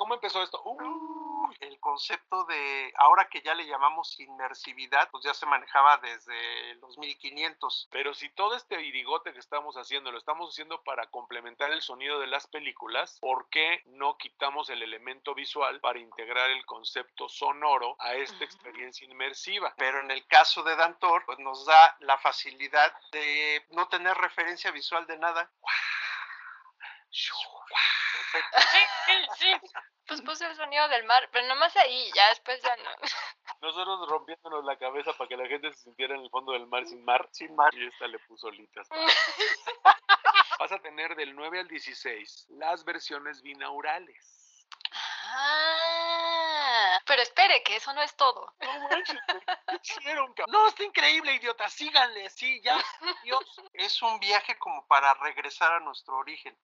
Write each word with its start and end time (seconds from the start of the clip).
cómo 0.00 0.14
empezó 0.14 0.42
esto? 0.42 0.62
Uh, 0.64 1.52
el 1.60 1.78
concepto 1.78 2.44
de, 2.44 2.90
ahora 2.96 3.28
que 3.28 3.42
ya 3.42 3.54
le 3.54 3.66
llamamos 3.66 4.18
inmersividad, 4.18 5.10
pues 5.10 5.22
ya 5.24 5.34
se 5.34 5.44
manejaba 5.44 5.98
desde 5.98 6.74
los 6.76 6.96
1500. 6.96 7.88
Pero 7.90 8.14
si 8.14 8.30
todo 8.30 8.56
este 8.56 8.78
virigote 8.78 9.34
que 9.34 9.38
estamos 9.38 9.76
haciendo 9.76 10.10
lo 10.10 10.16
estamos 10.16 10.54
haciendo 10.54 10.82
para 10.84 11.06
complementar 11.08 11.70
el 11.70 11.82
sonido 11.82 12.18
de 12.18 12.28
las 12.28 12.46
películas, 12.46 13.18
¿por 13.20 13.50
qué 13.50 13.82
no 13.88 14.16
quitamos 14.16 14.70
el 14.70 14.82
elemento 14.82 15.34
visual 15.34 15.80
para 15.80 15.98
integrar 15.98 16.48
el 16.48 16.64
concepto 16.64 17.28
sonoro 17.28 17.96
a 17.98 18.14
esta 18.14 18.42
experiencia 18.42 19.04
inmersiva? 19.04 19.74
Pero 19.76 20.00
en 20.00 20.10
el 20.10 20.26
caso 20.28 20.62
de 20.62 20.76
Dantor, 20.76 21.26
pues 21.26 21.38
nos 21.40 21.66
da 21.66 21.98
la 22.00 22.16
facilidad 22.16 22.90
de 23.12 23.66
no 23.72 23.86
tener 23.88 24.16
referencia 24.16 24.70
visual 24.70 25.06
de 25.06 25.18
nada. 25.18 25.50
Perfecto. 25.60 25.99
Sí, 27.10 28.78
sí, 29.06 29.12
sí. 29.38 29.72
Pues 30.06 30.22
puse 30.22 30.46
el 30.46 30.56
sonido 30.56 30.88
del 30.88 31.04
mar, 31.04 31.28
pero 31.32 31.46
nomás 31.46 31.76
ahí, 31.76 32.10
ya 32.14 32.28
después 32.30 32.60
ya 32.62 32.76
no. 32.76 32.90
Nosotros 33.60 34.08
rompiéndonos 34.08 34.64
la 34.64 34.76
cabeza 34.76 35.12
para 35.12 35.28
que 35.28 35.36
la 35.36 35.46
gente 35.46 35.72
se 35.72 35.82
sintiera 35.82 36.14
en 36.14 36.22
el 36.22 36.30
fondo 36.30 36.52
del 36.52 36.66
mar 36.66 36.86
sin 36.86 37.04
mar. 37.04 37.28
Sin 37.32 37.54
mar. 37.54 37.72
Y 37.74 37.86
esta 37.86 38.06
le 38.06 38.18
puso 38.20 38.50
litas. 38.50 38.88
Vas 40.58 40.72
a 40.72 40.78
tener 40.78 41.14
del 41.16 41.34
9 41.34 41.60
al 41.60 41.68
16 41.68 42.46
las 42.50 42.84
versiones 42.84 43.40
binaurales. 43.42 44.40
Ah, 45.32 47.00
pero 47.06 47.22
espere, 47.22 47.62
que 47.62 47.76
eso 47.76 47.92
no 47.92 48.02
es 48.02 48.14
todo. 48.16 48.52
No 48.60 48.88
manches, 48.88 49.18
¿qué 49.26 49.96
hicieron, 49.98 50.32
cabrón? 50.34 50.52
No, 50.52 50.68
está 50.68 50.82
increíble, 50.82 51.34
idiota. 51.34 51.68
Síganle, 51.68 52.28
sí, 52.30 52.60
ya. 52.62 52.78
Dios. 53.22 53.44
Es 53.74 54.02
un 54.02 54.18
viaje 54.20 54.58
como 54.58 54.86
para 54.86 55.14
regresar 55.14 55.72
a 55.72 55.80
nuestro 55.80 56.16
origen. 56.18 56.56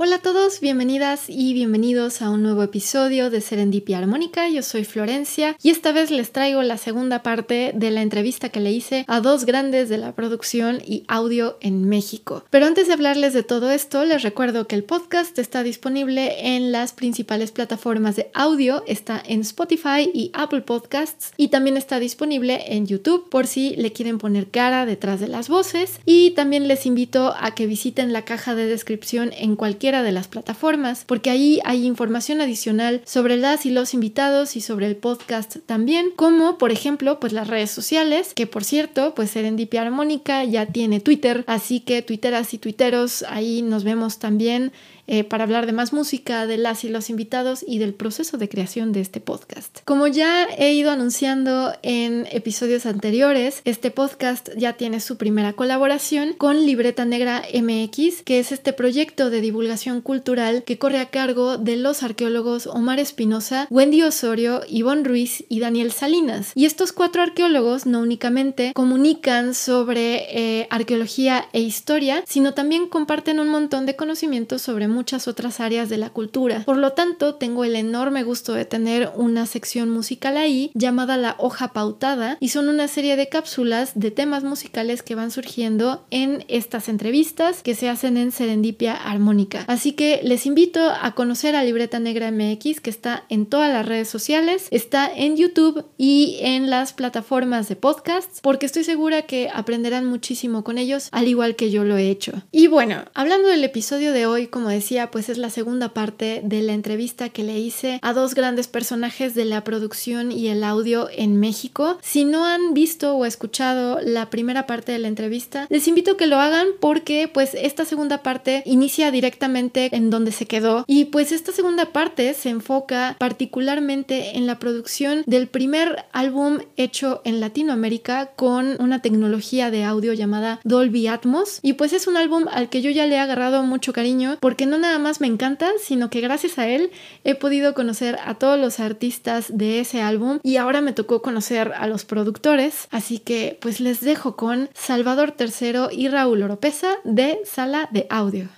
Hola 0.00 0.16
a 0.16 0.22
todos, 0.22 0.60
bienvenidas 0.60 1.24
y 1.26 1.54
bienvenidos 1.54 2.22
a 2.22 2.30
un 2.30 2.44
nuevo 2.44 2.62
episodio 2.62 3.30
de 3.30 3.40
Serendipia 3.40 3.98
Armónica. 3.98 4.48
Yo 4.48 4.62
soy 4.62 4.84
Florencia 4.84 5.56
y 5.60 5.70
esta 5.70 5.90
vez 5.90 6.12
les 6.12 6.30
traigo 6.30 6.62
la 6.62 6.78
segunda 6.78 7.24
parte 7.24 7.72
de 7.74 7.90
la 7.90 8.02
entrevista 8.02 8.50
que 8.50 8.60
le 8.60 8.70
hice 8.70 9.04
a 9.08 9.20
dos 9.20 9.44
grandes 9.44 9.88
de 9.88 9.98
la 9.98 10.14
producción 10.14 10.80
y 10.86 11.02
audio 11.08 11.58
en 11.60 11.88
México. 11.88 12.44
Pero 12.48 12.66
antes 12.66 12.86
de 12.86 12.92
hablarles 12.92 13.32
de 13.32 13.42
todo 13.42 13.72
esto, 13.72 14.04
les 14.04 14.22
recuerdo 14.22 14.68
que 14.68 14.76
el 14.76 14.84
podcast 14.84 15.36
está 15.36 15.64
disponible 15.64 16.54
en 16.54 16.70
las 16.70 16.92
principales 16.92 17.50
plataformas 17.50 18.14
de 18.14 18.30
audio, 18.34 18.84
está 18.86 19.20
en 19.26 19.40
Spotify 19.40 20.08
y 20.14 20.30
Apple 20.32 20.60
Podcasts 20.60 21.32
y 21.36 21.48
también 21.48 21.76
está 21.76 21.98
disponible 21.98 22.62
en 22.68 22.86
YouTube 22.86 23.28
por 23.28 23.48
si 23.48 23.74
le 23.74 23.92
quieren 23.92 24.18
poner 24.18 24.48
cara 24.48 24.86
detrás 24.86 25.18
de 25.18 25.26
las 25.26 25.48
voces 25.48 25.98
y 26.06 26.30
también 26.36 26.68
les 26.68 26.86
invito 26.86 27.34
a 27.36 27.56
que 27.56 27.66
visiten 27.66 28.12
la 28.12 28.24
caja 28.24 28.54
de 28.54 28.66
descripción 28.66 29.32
en 29.36 29.56
de 29.88 30.12
las 30.12 30.28
plataformas, 30.28 31.04
porque 31.06 31.30
ahí 31.30 31.60
hay 31.64 31.86
información 31.86 32.40
adicional 32.40 33.00
sobre 33.04 33.36
las 33.36 33.64
y 33.64 33.70
los 33.70 33.94
invitados 33.94 34.54
y 34.56 34.60
sobre 34.60 34.86
el 34.86 34.96
podcast 34.96 35.56
también, 35.66 36.10
como 36.14 36.58
por 36.58 36.70
ejemplo, 36.70 37.18
pues 37.18 37.32
las 37.32 37.48
redes 37.48 37.70
sociales, 37.70 38.34
que 38.34 38.46
por 38.46 38.64
cierto, 38.64 39.14
pues 39.14 39.30
Serendipia 39.30 39.82
Armónica 39.82 40.44
ya 40.44 40.66
tiene 40.66 41.00
Twitter, 41.00 41.44
así 41.46 41.80
que 41.80 42.02
twitteras 42.02 42.52
y 42.52 42.58
twitteros, 42.58 43.24
ahí 43.28 43.62
nos 43.62 43.82
vemos 43.82 44.18
también 44.18 44.72
eh, 45.08 45.24
para 45.24 45.44
hablar 45.44 45.66
de 45.66 45.72
más 45.72 45.92
música, 45.92 46.46
de 46.46 46.58
las 46.58 46.84
y 46.84 46.88
los 46.88 47.10
invitados 47.10 47.64
y 47.66 47.78
del 47.78 47.94
proceso 47.94 48.38
de 48.38 48.48
creación 48.48 48.92
de 48.92 49.00
este 49.00 49.20
podcast. 49.20 49.80
Como 49.84 50.06
ya 50.06 50.46
he 50.56 50.74
ido 50.74 50.90
anunciando 50.90 51.72
en 51.82 52.26
episodios 52.30 52.86
anteriores, 52.86 53.62
este 53.64 53.90
podcast 53.90 54.50
ya 54.56 54.74
tiene 54.74 55.00
su 55.00 55.16
primera 55.16 55.54
colaboración 55.54 56.34
con 56.34 56.66
Libreta 56.66 57.04
Negra 57.04 57.42
MX, 57.54 58.22
que 58.22 58.38
es 58.38 58.52
este 58.52 58.72
proyecto 58.72 59.30
de 59.30 59.40
divulgación 59.40 60.00
cultural 60.00 60.62
que 60.64 60.78
corre 60.78 60.98
a 60.98 61.10
cargo 61.10 61.56
de 61.56 61.76
los 61.76 62.02
arqueólogos 62.02 62.66
Omar 62.66 63.00
Espinosa, 63.00 63.66
Wendy 63.70 64.02
Osorio, 64.02 64.60
Ivonne 64.68 65.04
Ruiz 65.04 65.44
y 65.48 65.60
Daniel 65.60 65.92
Salinas. 65.92 66.52
Y 66.54 66.66
estos 66.66 66.92
cuatro 66.92 67.22
arqueólogos 67.22 67.86
no 67.86 68.00
únicamente 68.00 68.72
comunican 68.74 69.54
sobre 69.54 70.26
eh, 70.30 70.66
arqueología 70.70 71.46
e 71.52 71.60
historia, 71.60 72.22
sino 72.26 72.54
también 72.54 72.88
comparten 72.88 73.40
un 73.40 73.48
montón 73.48 73.86
de 73.86 73.96
conocimientos 73.96 74.62
sobre 74.62 74.88
muchas 74.98 75.28
otras 75.28 75.60
áreas 75.60 75.88
de 75.88 75.96
la 75.96 76.10
cultura. 76.10 76.64
Por 76.64 76.76
lo 76.76 76.90
tanto, 76.90 77.36
tengo 77.36 77.62
el 77.62 77.76
enorme 77.76 78.24
gusto 78.24 78.52
de 78.52 78.64
tener 78.64 79.12
una 79.14 79.46
sección 79.46 79.90
musical 79.90 80.36
ahí 80.36 80.72
llamada 80.74 81.16
La 81.16 81.36
Hoja 81.38 81.72
Pautada 81.72 82.36
y 82.40 82.48
son 82.48 82.68
una 82.68 82.88
serie 82.88 83.14
de 83.14 83.28
cápsulas 83.28 83.92
de 83.94 84.10
temas 84.10 84.42
musicales 84.42 85.04
que 85.04 85.14
van 85.14 85.30
surgiendo 85.30 86.04
en 86.10 86.44
estas 86.48 86.88
entrevistas 86.88 87.62
que 87.62 87.76
se 87.76 87.88
hacen 87.88 88.16
en 88.16 88.32
Serendipia 88.32 88.92
Armónica. 88.92 89.64
Así 89.68 89.92
que 89.92 90.20
les 90.24 90.46
invito 90.46 90.80
a 90.90 91.14
conocer 91.14 91.54
a 91.54 91.62
Libreta 91.62 92.00
Negra 92.00 92.32
MX 92.32 92.80
que 92.80 92.90
está 92.90 93.22
en 93.28 93.46
todas 93.46 93.72
las 93.72 93.86
redes 93.86 94.08
sociales, 94.08 94.66
está 94.72 95.08
en 95.14 95.36
YouTube 95.36 95.84
y 95.96 96.38
en 96.40 96.70
las 96.70 96.92
plataformas 96.92 97.68
de 97.68 97.76
podcasts 97.76 98.40
porque 98.42 98.66
estoy 98.66 98.82
segura 98.82 99.22
que 99.22 99.48
aprenderán 99.54 100.06
muchísimo 100.06 100.64
con 100.64 100.76
ellos 100.76 101.08
al 101.12 101.28
igual 101.28 101.54
que 101.54 101.70
yo 101.70 101.84
lo 101.84 101.96
he 101.96 102.10
hecho. 102.10 102.32
Y 102.50 102.66
bueno, 102.66 103.04
hablando 103.14 103.46
del 103.46 103.62
episodio 103.62 104.12
de 104.12 104.26
hoy, 104.26 104.48
como 104.48 104.68
decía, 104.68 104.87
pues 105.10 105.28
es 105.28 105.36
la 105.36 105.50
segunda 105.50 105.90
parte 105.90 106.40
de 106.42 106.62
la 106.62 106.72
entrevista 106.72 107.28
que 107.28 107.44
le 107.44 107.58
hice 107.58 107.98
a 108.00 108.14
dos 108.14 108.34
grandes 108.34 108.68
personajes 108.68 109.34
de 109.34 109.44
la 109.44 109.62
producción 109.62 110.32
y 110.32 110.48
el 110.48 110.64
audio 110.64 111.08
en 111.14 111.38
México. 111.38 111.98
Si 112.00 112.24
no 112.24 112.46
han 112.46 112.72
visto 112.72 113.14
o 113.14 113.26
escuchado 113.26 114.00
la 114.02 114.30
primera 114.30 114.66
parte 114.66 114.92
de 114.92 114.98
la 114.98 115.08
entrevista, 115.08 115.66
les 115.68 115.86
invito 115.88 116.12
a 116.12 116.16
que 116.16 116.26
lo 116.26 116.38
hagan 116.38 116.68
porque 116.80 117.30
pues 117.32 117.50
esta 117.54 117.84
segunda 117.84 118.22
parte 118.22 118.62
inicia 118.64 119.10
directamente 119.10 119.94
en 119.94 120.08
donde 120.08 120.32
se 120.32 120.46
quedó 120.46 120.84
y 120.86 121.06
pues 121.06 121.32
esta 121.32 121.52
segunda 121.52 121.92
parte 121.92 122.32
se 122.32 122.48
enfoca 122.48 123.16
particularmente 123.18 124.38
en 124.38 124.46
la 124.46 124.58
producción 124.58 125.22
del 125.26 125.48
primer 125.48 126.06
álbum 126.12 126.60
hecho 126.78 127.20
en 127.24 127.40
Latinoamérica 127.40 128.30
con 128.36 128.80
una 128.80 129.02
tecnología 129.02 129.70
de 129.70 129.84
audio 129.84 130.14
llamada 130.14 130.60
Dolby 130.64 131.08
Atmos 131.08 131.58
y 131.60 131.74
pues 131.74 131.92
es 131.92 132.06
un 132.06 132.16
álbum 132.16 132.46
al 132.50 132.70
que 132.70 132.80
yo 132.80 132.90
ya 132.90 133.06
le 133.06 133.16
he 133.16 133.18
agarrado 133.18 133.62
mucho 133.64 133.92
cariño 133.92 134.38
porque 134.40 134.64
no 134.64 134.77
nada 134.78 134.98
más 134.98 135.20
me 135.20 135.26
encanta, 135.26 135.70
sino 135.82 136.10
que 136.10 136.20
gracias 136.20 136.58
a 136.58 136.68
él 136.68 136.90
he 137.24 137.34
podido 137.34 137.74
conocer 137.74 138.18
a 138.24 138.34
todos 138.34 138.58
los 138.58 138.80
artistas 138.80 139.46
de 139.56 139.80
ese 139.80 140.00
álbum 140.00 140.38
y 140.42 140.56
ahora 140.56 140.80
me 140.80 140.92
tocó 140.92 141.22
conocer 141.22 141.72
a 141.76 141.86
los 141.86 142.04
productores, 142.04 142.88
así 142.90 143.18
que 143.18 143.58
pues 143.60 143.80
les 143.80 144.00
dejo 144.00 144.36
con 144.36 144.70
Salvador 144.74 145.34
III 145.38 145.88
y 145.92 146.08
Raúl 146.08 146.42
Oropesa 146.42 146.96
de 147.04 147.38
Sala 147.44 147.88
de 147.92 148.06
Audio. 148.10 148.57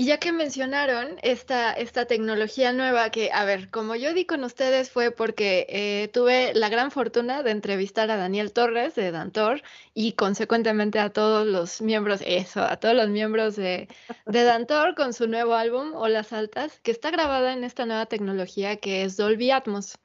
Y 0.00 0.06
ya 0.06 0.16
que 0.16 0.32
mencionaron 0.32 1.18
esta, 1.20 1.74
esta 1.74 2.06
tecnología 2.06 2.72
nueva 2.72 3.10
que, 3.10 3.30
a 3.34 3.44
ver, 3.44 3.68
como 3.68 3.96
yo 3.96 4.14
di 4.14 4.24
con 4.24 4.44
ustedes 4.44 4.90
fue 4.90 5.10
porque 5.10 5.66
eh, 5.68 6.08
tuve 6.08 6.54
la 6.54 6.70
gran 6.70 6.90
fortuna 6.90 7.42
de 7.42 7.50
entrevistar 7.50 8.10
a 8.10 8.16
Daniel 8.16 8.50
Torres 8.54 8.94
de 8.94 9.10
Dantor 9.10 9.60
y 9.92 10.12
consecuentemente 10.12 10.98
a 10.98 11.10
todos 11.10 11.46
los 11.46 11.82
miembros, 11.82 12.22
eso, 12.24 12.62
a 12.62 12.78
todos 12.78 12.94
los 12.94 13.10
miembros 13.10 13.56
de, 13.56 13.88
de 14.24 14.44
Dantor 14.44 14.94
con 14.94 15.12
su 15.12 15.28
nuevo 15.28 15.52
álbum, 15.52 15.92
Olas 15.94 16.32
Altas, 16.32 16.80
que 16.80 16.92
está 16.92 17.10
grabada 17.10 17.52
en 17.52 17.62
esta 17.62 17.84
nueva 17.84 18.06
tecnología 18.06 18.76
que 18.76 19.02
es 19.02 19.18
Dolby 19.18 19.50
Atmos. 19.50 19.98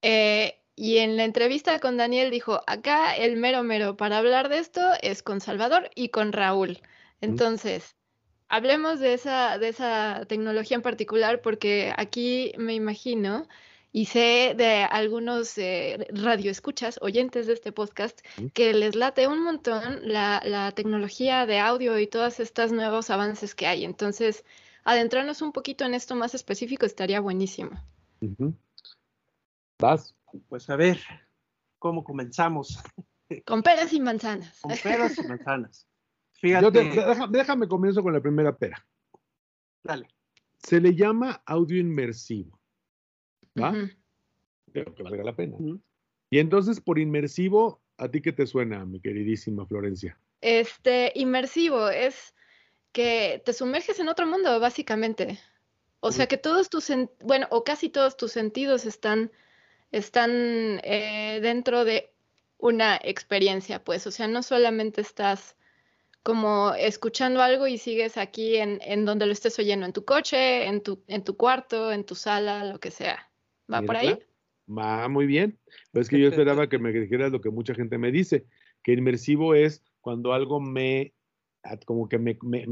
Eh, 0.00 0.58
y 0.74 0.96
en 0.96 1.18
la 1.18 1.24
entrevista 1.24 1.78
con 1.78 1.98
Daniel 1.98 2.30
dijo, 2.30 2.62
acá 2.66 3.14
el 3.16 3.36
mero 3.36 3.62
mero 3.64 3.98
para 3.98 4.16
hablar 4.16 4.48
de 4.48 4.60
esto 4.60 4.80
es 5.02 5.22
con 5.22 5.42
Salvador 5.42 5.90
y 5.94 6.08
con 6.08 6.32
Raúl. 6.32 6.80
Entonces, 7.20 7.96
hablemos 8.48 9.00
de 9.00 9.14
esa, 9.14 9.58
de 9.58 9.68
esa 9.68 10.24
tecnología 10.26 10.76
en 10.76 10.82
particular 10.82 11.40
porque 11.40 11.92
aquí 11.96 12.52
me 12.58 12.74
imagino 12.74 13.46
y 13.92 14.06
sé 14.06 14.54
de 14.56 14.84
algunos 14.84 15.56
eh, 15.56 16.06
radioescuchas, 16.10 16.98
oyentes 17.00 17.46
de 17.46 17.54
este 17.54 17.72
podcast, 17.72 18.20
que 18.52 18.74
les 18.74 18.94
late 18.94 19.26
un 19.26 19.42
montón 19.42 20.00
la, 20.02 20.42
la, 20.44 20.72
tecnología 20.72 21.46
de 21.46 21.60
audio 21.60 21.98
y 21.98 22.06
todos 22.06 22.38
estos 22.38 22.72
nuevos 22.72 23.08
avances 23.08 23.54
que 23.54 23.66
hay. 23.66 23.86
Entonces, 23.86 24.44
adentrarnos 24.84 25.40
un 25.40 25.52
poquito 25.52 25.86
en 25.86 25.94
esto 25.94 26.14
más 26.14 26.34
específico 26.34 26.84
estaría 26.84 27.20
buenísimo. 27.20 27.70
¿Vas? 29.78 30.14
Pues 30.48 30.68
a 30.68 30.76
ver, 30.76 31.00
¿cómo 31.78 32.04
comenzamos? 32.04 32.78
Con 33.46 33.62
peras 33.62 33.92
y 33.94 34.00
manzanas. 34.00 34.60
Con 34.60 34.76
peras 34.76 35.18
y 35.18 35.22
manzanas. 35.22 35.86
Fíjate. 36.40 36.70
Te, 36.70 36.84
déjame, 36.84 37.38
déjame 37.38 37.68
comienzo 37.68 38.02
con 38.02 38.12
la 38.12 38.20
primera 38.20 38.56
pera. 38.56 38.84
Dale. 39.82 40.08
Se 40.58 40.80
le 40.80 40.94
llama 40.94 41.42
audio 41.46 41.78
inmersivo. 41.78 42.58
¿Va? 43.58 43.72
Creo 44.72 44.94
que 44.94 45.02
valga 45.02 45.24
la 45.24 45.34
pena. 45.34 45.56
Y 46.30 46.38
entonces, 46.38 46.80
por 46.80 46.98
inmersivo, 46.98 47.80
¿a 47.96 48.10
ti 48.10 48.20
qué 48.20 48.32
te 48.32 48.46
suena, 48.46 48.84
mi 48.84 49.00
queridísima 49.00 49.66
Florencia? 49.66 50.18
Este, 50.40 51.12
inmersivo 51.14 51.88
es 51.88 52.34
que 52.92 53.42
te 53.44 53.52
sumerges 53.52 54.00
en 54.00 54.08
otro 54.08 54.26
mundo, 54.26 54.60
básicamente. 54.60 55.38
O 56.00 56.12
sea 56.12 56.26
que 56.26 56.36
todos 56.36 56.68
tus, 56.68 56.90
bueno, 57.22 57.46
o 57.50 57.64
casi 57.64 57.88
todos 57.88 58.16
tus 58.16 58.32
sentidos 58.32 58.86
están, 58.86 59.32
están 59.92 60.30
eh, 60.84 61.40
dentro 61.42 61.84
de 61.84 62.12
una 62.58 62.96
experiencia, 63.02 63.82
pues, 63.82 64.06
o 64.06 64.10
sea, 64.10 64.28
no 64.28 64.42
solamente 64.42 65.00
estás 65.00 65.56
como 66.26 66.74
escuchando 66.74 67.40
algo 67.40 67.68
y 67.68 67.78
sigues 67.78 68.16
aquí 68.16 68.56
en, 68.56 68.80
en 68.82 69.04
donde 69.04 69.26
lo 69.26 69.32
estés 69.32 69.56
oyendo, 69.60 69.86
en 69.86 69.92
tu 69.92 70.04
coche, 70.04 70.66
en 70.66 70.82
tu, 70.82 71.00
en 71.06 71.22
tu 71.22 71.36
cuarto, 71.36 71.92
en 71.92 72.02
tu 72.02 72.16
sala, 72.16 72.64
lo 72.64 72.80
que 72.80 72.90
sea. 72.90 73.30
¿Va 73.72 73.80
por 73.82 73.96
ahí? 73.96 74.18
Va 74.68 75.06
muy 75.08 75.26
bien. 75.26 75.56
Pues 75.92 76.06
es 76.06 76.10
que 76.10 76.18
yo 76.18 76.26
esperaba 76.26 76.68
que 76.68 76.80
me 76.80 76.90
dijeras 76.90 77.30
lo 77.30 77.40
que 77.40 77.50
mucha 77.50 77.76
gente 77.76 77.96
me 77.96 78.10
dice, 78.10 78.44
que 78.82 78.92
inmersivo 78.92 79.54
es 79.54 79.84
cuando 80.00 80.32
algo 80.32 80.60
me 80.60 81.14
como 81.84 82.08
que 82.08 82.18
me, 82.18 82.36
me, 82.42 82.66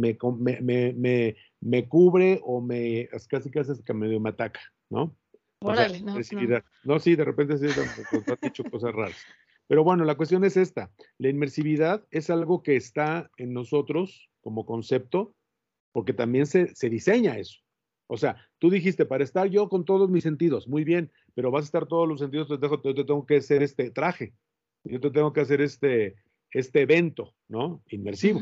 me, 0.60 1.36
me 1.60 1.88
cubre 1.88 2.40
o 2.42 2.60
me 2.60 3.08
casi 3.28 3.52
casi 3.52 3.80
que 3.84 3.94
medio 3.94 4.18
me 4.18 4.30
ataca, 4.30 4.60
¿no? 4.90 5.16
Órale, 5.60 6.00
no, 6.00 6.16
no. 6.16 6.98
sí, 6.98 7.14
de 7.14 7.24
repente 7.24 7.56
sí, 7.58 7.66
has 7.66 8.40
dicho 8.40 8.64
cosas 8.64 8.92
raras. 8.92 9.24
Pero 9.66 9.84
bueno, 9.84 10.05
la 10.05 10.16
cuestión 10.16 10.44
es 10.44 10.56
esta. 10.56 10.90
La 11.19 11.28
inmersividad 11.28 12.05
es 12.11 12.31
algo 12.31 12.62
que 12.62 12.76
está 12.76 13.31
en 13.37 13.52
nosotros 13.52 14.31
como 14.40 14.66
concepto, 14.66 15.34
porque 15.93 16.12
también 16.12 16.46
se, 16.46 16.75
se 16.75 16.90
diseña 16.90 17.38
eso. 17.38 17.61
O 18.06 18.16
sea, 18.16 18.37
tú 18.58 18.70
dijiste, 18.70 19.06
para 19.06 19.25
estar 19.25 19.49
yo 19.49 19.69
con 19.69 19.84
todos 19.84 20.11
mis 20.11 20.25
sentidos, 20.25 20.69
muy 20.69 20.84
bien, 20.84 21.11
pero 21.34 21.50
vas 21.50 21.64
a 21.64 21.66
estar 21.66 21.87
todos 21.87 22.06
los 22.06 22.20
sentidos, 22.20 22.49
te, 22.49 22.69
yo 22.69 22.94
te 22.94 23.05
tengo 23.05 23.26
que 23.26 23.37
hacer 23.37 23.62
este 23.62 23.90
traje, 23.90 24.34
yo 24.84 25.00
te 25.00 25.11
tengo 25.11 25.32
que 25.32 25.40
hacer 25.40 25.62
este, 25.62 26.16
este 26.50 26.82
evento, 26.82 27.34
¿no? 27.49 27.82
Inmersivo. 27.88 28.40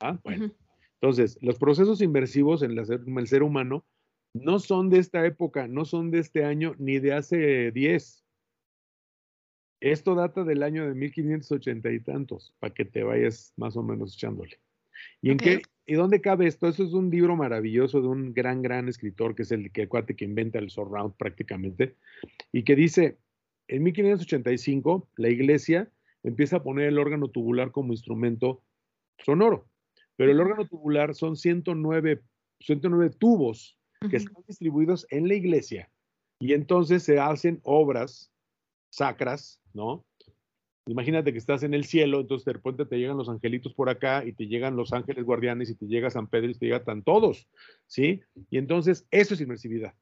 ¿ah? 0.00 0.18
Bueno, 0.22 0.52
entonces, 1.00 1.38
los 1.40 1.58
procesos 1.58 2.02
inmersivos 2.02 2.62
en, 2.62 2.72
en, 2.72 3.18
el 3.18 3.26
ser 3.26 3.42
humano 3.42 3.86
no 4.34 4.58
son 4.58 4.90
de 4.90 4.98
esta 4.98 5.24
época, 5.24 5.68
no 5.68 5.84
son 5.84 6.10
de 6.10 6.18
este 6.18 6.44
año, 6.44 6.74
ni 6.78 6.98
de 6.98 7.14
hace 7.14 7.70
10. 7.72 8.24
Esto 9.80 10.14
data 10.14 10.44
del 10.44 10.62
año 10.62 10.86
de 10.86 10.94
1580 10.94 11.92
y 11.92 12.00
tantos, 12.00 12.54
para 12.58 12.74
que 12.74 12.84
te 12.84 13.02
vayas 13.02 13.52
más 13.56 13.76
o 13.76 13.82
menos 13.82 14.14
echándole. 14.14 14.58
¿Y 15.22 15.30
en 15.30 15.38
qué? 15.38 15.62
¿Y 15.86 15.94
dónde 15.94 16.20
cabe 16.20 16.46
esto? 16.46 16.68
Eso 16.68 16.84
es 16.84 16.92
un 16.92 17.10
libro 17.10 17.36
maravilloso 17.36 18.00
de 18.00 18.08
un 18.08 18.34
gran, 18.34 18.62
gran 18.62 18.88
escritor 18.88 19.34
que 19.34 19.42
es 19.42 19.52
el 19.52 19.70
que 19.70 19.88
cuate 19.88 20.16
que 20.16 20.24
inventa 20.24 20.58
el 20.58 20.70
surround 20.70 21.14
prácticamente, 21.14 21.94
y 22.52 22.64
que 22.64 22.74
dice, 22.74 23.18
en 23.68 23.84
1585 23.84 25.08
la 25.16 25.28
iglesia 25.28 25.90
empieza 26.24 26.56
a 26.56 26.62
poner 26.62 26.88
el 26.88 26.98
órgano 26.98 27.28
tubular 27.28 27.70
como 27.70 27.92
instrumento 27.92 28.62
sonoro, 29.24 29.68
pero 30.16 30.32
el 30.32 30.40
órgano 30.40 30.66
tubular 30.66 31.14
son 31.14 31.36
109, 31.36 32.20
109 32.60 33.10
tubos 33.18 33.76
que 34.10 34.16
están 34.16 34.42
distribuidos 34.46 35.06
en 35.10 35.28
la 35.28 35.34
iglesia, 35.34 35.88
y 36.40 36.52
entonces 36.52 37.02
se 37.04 37.18
hacen 37.18 37.60
obras 37.62 38.32
sacras, 38.90 39.60
¿no? 39.74 40.04
Imagínate 40.86 41.32
que 41.32 41.38
estás 41.38 41.62
en 41.64 41.74
el 41.74 41.84
cielo, 41.84 42.20
entonces 42.20 42.46
de 42.46 42.54
repente 42.54 42.86
te 42.86 42.98
llegan 42.98 43.18
los 43.18 43.28
angelitos 43.28 43.74
por 43.74 43.90
acá 43.90 44.24
y 44.24 44.32
te 44.32 44.46
llegan 44.46 44.74
los 44.74 44.94
ángeles 44.94 45.24
guardianes 45.24 45.68
y 45.68 45.74
te 45.74 45.86
llega 45.86 46.08
San 46.08 46.28
Pedro 46.28 46.50
y 46.50 46.54
te 46.54 46.66
llegan 46.66 47.02
todos, 47.02 47.46
¿sí? 47.86 48.22
Y 48.50 48.56
entonces 48.56 49.06
eso 49.10 49.34
es 49.34 49.40
inmersividad. 49.42 49.94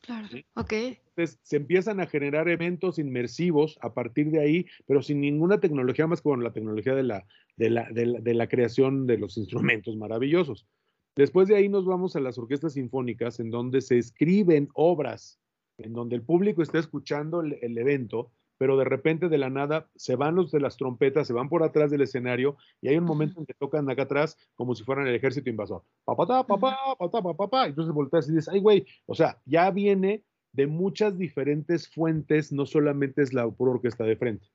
Claro, 0.00 0.26
ok. 0.54 0.72
Entonces 0.72 1.38
se 1.42 1.56
empiezan 1.56 2.00
a 2.00 2.06
generar 2.06 2.48
eventos 2.48 2.98
inmersivos 2.98 3.78
a 3.82 3.92
partir 3.92 4.30
de 4.30 4.40
ahí, 4.40 4.66
pero 4.86 5.02
sin 5.02 5.20
ninguna 5.20 5.60
tecnología 5.60 6.06
más 6.06 6.20
que 6.20 6.30
con 6.30 6.42
la 6.42 6.52
tecnología 6.52 6.94
de 6.94 7.02
la, 7.02 7.26
de 7.56 7.70
la, 7.70 7.88
de 7.90 8.34
la, 8.34 8.48
creación 8.48 9.06
de 9.06 9.18
los 9.18 9.36
instrumentos 9.36 9.96
maravillosos. 9.96 10.66
Después 11.14 11.46
de 11.46 11.56
ahí 11.56 11.68
nos 11.68 11.84
vamos 11.84 12.16
a 12.16 12.20
las 12.20 12.38
orquestas 12.38 12.72
sinfónicas, 12.72 13.38
en 13.38 13.50
donde 13.50 13.82
se 13.82 13.98
escriben 13.98 14.70
obras, 14.72 15.38
en 15.78 15.92
donde 15.92 16.16
el 16.16 16.22
público 16.22 16.62
está 16.62 16.78
escuchando 16.78 17.40
el 17.40 17.78
evento 17.78 18.30
pero 18.62 18.76
de 18.76 18.84
repente 18.84 19.28
de 19.28 19.38
la 19.38 19.50
nada 19.50 19.90
se 19.96 20.14
van 20.14 20.36
los 20.36 20.52
de 20.52 20.60
las 20.60 20.76
trompetas, 20.76 21.26
se 21.26 21.32
van 21.32 21.48
por 21.48 21.64
atrás 21.64 21.90
del 21.90 22.02
escenario 22.02 22.56
y 22.80 22.90
hay 22.90 22.96
un 22.96 23.02
momento 23.02 23.40
en 23.40 23.44
que 23.44 23.54
tocan 23.54 23.90
acá 23.90 24.02
atrás 24.02 24.38
como 24.54 24.76
si 24.76 24.84
fueran 24.84 25.08
el 25.08 25.16
ejército 25.16 25.50
invasor. 25.50 25.82
Papá, 26.04 26.46
papá, 26.46 26.78
papá, 26.96 27.34
papá, 27.36 27.66
entonces 27.66 27.92
volteas 27.92 28.28
y 28.28 28.34
dices, 28.34 28.48
ay, 28.48 28.60
güey, 28.60 28.86
o 29.06 29.16
sea, 29.16 29.42
ya 29.46 29.68
viene 29.72 30.22
de 30.52 30.68
muchas 30.68 31.18
diferentes 31.18 31.88
fuentes, 31.88 32.52
no 32.52 32.64
solamente 32.64 33.22
es 33.22 33.32
la 33.32 33.50
pura 33.50 33.72
orquesta 33.72 34.04
de 34.04 34.14
frente. 34.14 34.46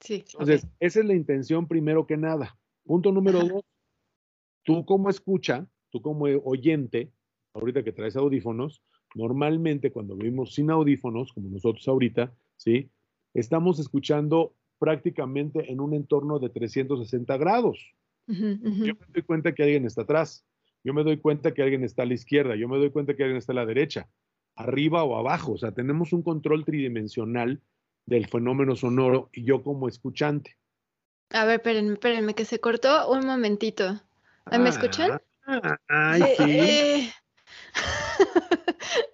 Sí. 0.00 0.24
Entonces, 0.32 0.66
esa 0.80 0.98
es 0.98 1.06
la 1.06 1.14
intención 1.14 1.68
primero 1.68 2.08
que 2.08 2.16
nada. 2.16 2.58
Punto 2.84 3.12
número 3.12 3.38
dos, 3.38 3.62
tú 4.64 4.84
como 4.84 5.10
escucha, 5.10 5.68
tú 5.90 6.02
como 6.02 6.24
oyente, 6.24 7.12
ahorita 7.54 7.84
que 7.84 7.92
traes 7.92 8.16
audífonos, 8.16 8.82
normalmente 9.14 9.90
cuando 9.90 10.16
vivimos 10.16 10.54
sin 10.54 10.70
audífonos, 10.70 11.32
como 11.32 11.48
nosotros 11.50 11.86
ahorita, 11.88 12.32
¿sí? 12.56 12.90
estamos 13.34 13.78
escuchando 13.78 14.54
prácticamente 14.78 15.70
en 15.70 15.80
un 15.80 15.94
entorno 15.94 16.38
de 16.38 16.48
360 16.48 17.36
grados. 17.36 17.94
Yo 18.26 18.94
me 18.94 19.06
doy 19.12 19.22
cuenta 19.22 19.52
que 19.52 19.62
alguien 19.62 19.84
está 19.84 20.02
atrás, 20.02 20.46
yo 20.82 20.94
me 20.94 21.04
doy 21.04 21.18
cuenta 21.18 21.52
que 21.52 21.62
alguien 21.62 21.84
está 21.84 22.02
a 22.02 22.06
la 22.06 22.14
izquierda, 22.14 22.56
yo 22.56 22.68
me 22.68 22.78
doy 22.78 22.90
cuenta 22.90 23.14
que 23.14 23.22
alguien 23.22 23.38
está 23.38 23.52
a 23.52 23.56
la 23.56 23.66
derecha, 23.66 24.08
arriba 24.54 25.04
o 25.04 25.18
abajo. 25.18 25.52
O 25.52 25.58
sea, 25.58 25.72
tenemos 25.72 26.12
un 26.12 26.22
control 26.22 26.64
tridimensional 26.64 27.60
del 28.06 28.26
fenómeno 28.26 28.76
sonoro 28.76 29.28
y 29.32 29.44
yo 29.44 29.62
como 29.62 29.88
escuchante. 29.88 30.56
A 31.30 31.44
ver, 31.44 31.56
espérenme, 31.56 31.94
espérenme, 31.94 32.34
que 32.34 32.44
se 32.44 32.60
cortó 32.60 33.10
un 33.10 33.26
momentito. 33.26 34.00
¿Me 34.50 34.68
escuchan? 34.68 35.20
Ah, 35.46 35.78
ay, 35.88 36.22
sí. 36.38 37.10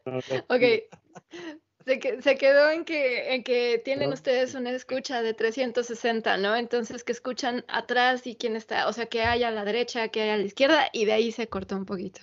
ok, 0.49 0.63
se, 1.85 2.37
quedó 2.37 2.71
en 2.71 2.85
que, 2.85 3.35
en 3.35 3.43
que 3.43 3.81
tienen 3.85 4.13
ustedes 4.13 4.55
una 4.55 4.71
escucha 4.71 5.23
de 5.23 5.35
360, 5.35 6.37
¿no? 6.37 6.57
Entonces 6.57 7.05
que 7.05 7.13
escuchan 7.13 7.65
atrás 7.69 8.27
y 8.27 8.37
quién 8.37 8.57
está, 8.57 8.89
o 8.89 8.93
sea, 8.93 9.07
que 9.07 9.23
hay 9.23 9.43
a 9.43 9.51
la 9.51 9.65
derecha, 9.65 10.09
que 10.09 10.23
hay 10.23 10.31
a 10.31 10.37
la 10.37 10.45
izquierda, 10.45 10.87
y 10.93 11.05
de 11.05 11.13
ahí 11.13 11.33
se 11.33 11.49
cortó 11.49 11.77
un 11.77 11.87
poquito. 11.87 12.21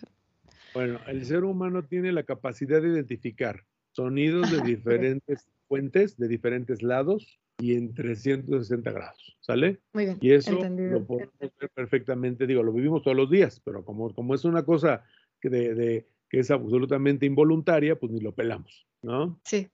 Bueno, 0.74 1.00
el 1.08 1.26
ser 1.26 1.44
humano 1.44 1.84
tiene 1.84 2.12
la 2.12 2.24
capacidad 2.24 2.82
de 2.82 2.90
identificar 2.90 3.64
sonidos 3.92 4.52
de 4.52 4.62
diferentes 4.78 5.48
fuentes, 5.68 6.18
de 6.18 6.28
diferentes 6.28 6.84
lados 6.84 7.40
y 7.60 7.76
en 7.76 7.94
360 7.94 8.92
grados, 8.92 9.38
¿sale? 9.42 9.80
Muy 9.94 10.06
bien. 10.06 10.18
Y 10.22 10.32
eso 10.34 10.52
lo 10.52 11.06
podemos 11.06 11.34
ver 11.40 11.70
perfectamente, 11.74 12.46
digo, 12.46 12.62
lo 12.62 12.72
vivimos 12.72 13.02
todos 13.02 13.18
los 13.18 13.30
días, 13.30 13.60
pero 13.66 13.84
como, 13.84 14.14
como 14.14 14.36
es 14.36 14.46
una 14.46 14.64
cosa 14.64 15.04
de, 15.42 15.74
de 15.74 16.08
que 16.30 16.40
es 16.40 16.52
absolutamente 16.52 17.26
involuntaria, 17.26 17.98
pues 17.98 18.12
ni 18.12 18.20
lo 18.20 18.34
pelamos. 18.34 18.88
¿no? 19.02 19.40
Sí. 19.46 19.68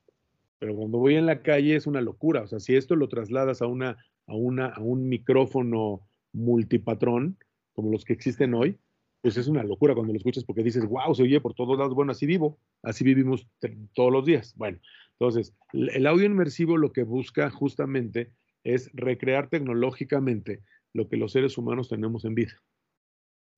Pero 0.59 0.75
cuando 0.75 0.97
voy 0.97 1.15
en 1.15 1.25
la 1.25 1.41
calle 1.41 1.75
es 1.75 1.87
una 1.87 2.01
locura. 2.01 2.43
O 2.43 2.47
sea, 2.47 2.59
si 2.59 2.75
esto 2.75 2.95
lo 2.95 3.09
trasladas 3.09 3.61
a, 3.61 3.67
una, 3.67 3.97
a, 4.27 4.35
una, 4.35 4.67
a 4.67 4.79
un 4.79 5.09
micrófono 5.09 6.01
multipatrón, 6.31 7.37
como 7.73 7.91
los 7.91 8.05
que 8.05 8.13
existen 8.13 8.53
hoy, 8.53 8.77
pues 9.21 9.37
es 9.37 9.47
una 9.47 9.63
locura 9.63 9.95
cuando 9.95 10.11
lo 10.13 10.17
escuchas 10.17 10.43
porque 10.43 10.63
dices, 10.63 10.85
wow, 10.85 11.15
se 11.15 11.23
oye 11.23 11.39
por 11.39 11.53
todos 11.53 11.77
lados. 11.77 11.95
Bueno, 11.95 12.11
así 12.11 12.25
vivo, 12.25 12.59
así 12.81 13.03
vivimos 13.03 13.47
todos 13.93 14.11
los 14.11 14.25
días. 14.25 14.53
Bueno, 14.57 14.79
entonces, 15.13 15.53
el 15.71 16.05
audio 16.07 16.25
inmersivo 16.25 16.77
lo 16.77 16.91
que 16.91 17.03
busca 17.03 17.49
justamente 17.49 18.31
es 18.63 18.89
recrear 18.93 19.49
tecnológicamente 19.49 20.61
lo 20.93 21.07
que 21.07 21.17
los 21.17 21.31
seres 21.31 21.57
humanos 21.57 21.89
tenemos 21.89 22.25
en 22.25 22.35
vida, 22.35 22.61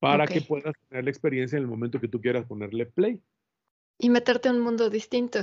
para 0.06 0.28
que 0.28 0.42
puedas 0.42 0.74
tener 0.90 1.04
la 1.04 1.10
experiencia 1.10 1.58
en 1.58 1.64
el 1.64 1.70
momento 1.70 2.00
que 2.00 2.08
tú 2.08 2.22
quieras 2.22 2.46
ponerle 2.46 2.86
play. 2.86 3.22
Y 3.98 4.10
meterte 4.10 4.50
en 4.50 4.56
un 4.56 4.62
mundo 4.62 4.90
distinto. 4.90 5.40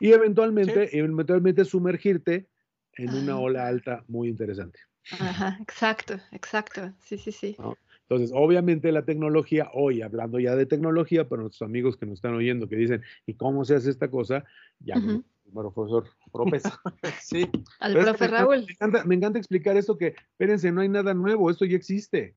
Y 0.00 0.12
eventualmente, 0.12 0.96
eventualmente 0.96 1.64
sumergirte 1.64 2.48
en 2.94 3.14
una 3.14 3.38
ola 3.38 3.66
alta 3.66 4.04
muy 4.08 4.28
interesante. 4.28 4.80
Ajá, 5.12 5.58
exacto, 5.60 6.14
exacto. 6.32 6.92
Sí, 7.00 7.18
sí, 7.18 7.32
sí. 7.32 7.56
Entonces, 8.02 8.30
obviamente 8.34 8.90
la 8.90 9.04
tecnología, 9.04 9.70
hoy 9.74 10.02
hablando 10.02 10.38
ya 10.38 10.56
de 10.56 10.66
tecnología, 10.66 11.28
para 11.28 11.42
nuestros 11.42 11.66
amigos 11.66 11.96
que 11.96 12.06
nos 12.06 12.14
están 12.18 12.34
oyendo, 12.34 12.68
que 12.68 12.76
dicen, 12.76 13.02
¿y 13.26 13.34
cómo 13.34 13.64
se 13.64 13.76
hace 13.76 13.90
esta 13.90 14.10
cosa? 14.10 14.44
Ya, 14.80 14.96
uh 14.98 15.22
profesor 15.52 16.04
Propesa. 16.30 16.78
sí. 17.22 17.48
Al 17.80 17.94
profe 17.94 18.28
Raúl. 18.28 18.64
Me 18.66 18.72
encanta, 18.72 19.04
me 19.04 19.14
encanta, 19.14 19.38
explicar 19.38 19.76
esto 19.78 19.96
que, 19.96 20.14
espérense, 20.32 20.70
no 20.70 20.82
hay 20.82 20.90
nada 20.90 21.14
nuevo, 21.14 21.50
esto 21.50 21.64
ya 21.64 21.76
existe. 21.76 22.34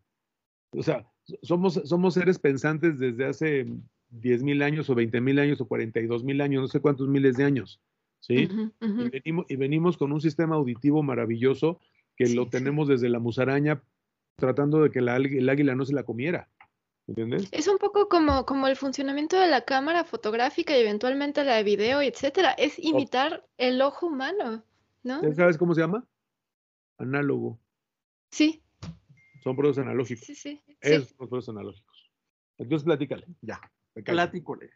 O 0.71 0.81
sea, 0.81 1.05
somos, 1.41 1.81
somos 1.85 2.13
seres 2.13 2.39
pensantes 2.39 2.99
desde 2.99 3.25
hace 3.25 3.65
10 4.09 4.43
mil 4.43 4.61
años 4.61 4.89
o 4.89 4.95
20 4.95 5.21
mil 5.21 5.39
años 5.39 5.61
o 5.61 5.67
42 5.67 6.23
mil 6.23 6.41
años, 6.41 6.61
no 6.61 6.67
sé 6.67 6.79
cuántos 6.79 7.07
miles 7.07 7.37
de 7.37 7.43
años, 7.43 7.79
¿sí? 8.19 8.49
Y, 8.81 9.09
venimos, 9.09 9.45
y, 9.49 9.55
venimos, 9.55 9.97
con 9.97 10.11
un 10.11 10.21
sistema 10.21 10.55
auditivo 10.55 11.03
maravilloso 11.03 11.79
que 12.15 12.29
lo 12.29 12.47
tenemos 12.47 12.87
desde 12.87 13.09
la 13.09 13.19
musaraña 13.19 13.81
tratando 14.35 14.81
de 14.81 14.91
que 14.91 15.01
la, 15.01 15.17
el 15.17 15.49
águila 15.49 15.75
no 15.75 15.85
se 15.85 15.93
la 15.93 16.03
comiera. 16.03 16.49
¿Entiendes? 17.07 17.49
Es 17.51 17.67
un 17.67 17.77
poco 17.77 18.07
como, 18.07 18.45
como 18.45 18.67
el 18.67 18.75
funcionamiento 18.75 19.37
de 19.39 19.47
la 19.47 19.61
cámara 19.65 20.03
fotográfica 20.03 20.77
y 20.77 20.81
eventualmente 20.81 21.43
la 21.43 21.55
de 21.55 21.63
video, 21.63 22.01
etcétera. 22.01 22.51
Es 22.51 22.77
imitar 22.79 23.45
el 23.57 23.81
ojo 23.81 24.07
humano, 24.07 24.63
¿no? 25.03 25.21
¿Sabes 25.33 25.57
cómo 25.57 25.73
se 25.73 25.81
llama? 25.81 26.05
Análogo. 26.97 27.59
Sí. 28.29 28.61
Son 29.43 29.55
procesos 29.55 29.85
analógicos. 29.85 30.25
Sí, 30.25 30.35
sí. 30.35 30.61
Esos 30.79 31.09
son 31.09 31.29
procesos 31.29 31.55
analógicos. 31.55 32.11
Entonces, 32.57 32.85
platícale, 32.85 33.25
ya. 33.41 33.59
Platícole. 33.93 34.71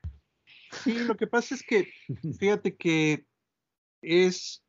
Sí, 0.84 1.00
lo 1.06 1.16
que 1.16 1.28
pasa 1.28 1.56
es 1.56 1.64
que, 1.64 1.88
fíjate 2.40 2.76
que 2.76 3.26
es, 4.02 4.64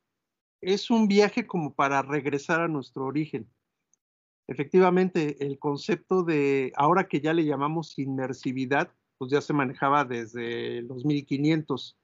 es 0.61 0.91
un 0.91 1.09
viaje 1.09 1.47
como 1.47 1.75
para 1.75 2.03
regresar 2.03 2.61
a 2.61 2.69
nuestro 2.69 3.05
origen. 3.05 3.51
Efectivamente, 4.49 5.45
el 5.45 5.59
concepto 5.59 6.23
de, 6.23 6.73
ahora 6.77 7.09
que 7.09 7.21
ya 7.21 7.35
le 7.35 7.45
llamamos 7.45 7.99
inmersividad, 7.99 8.93
pues 9.19 9.31
ya 9.31 9.41
se 9.41 9.53
manejaba 9.53 10.05
desde 10.05 10.83
los 10.83 11.05
1500. 11.05 11.99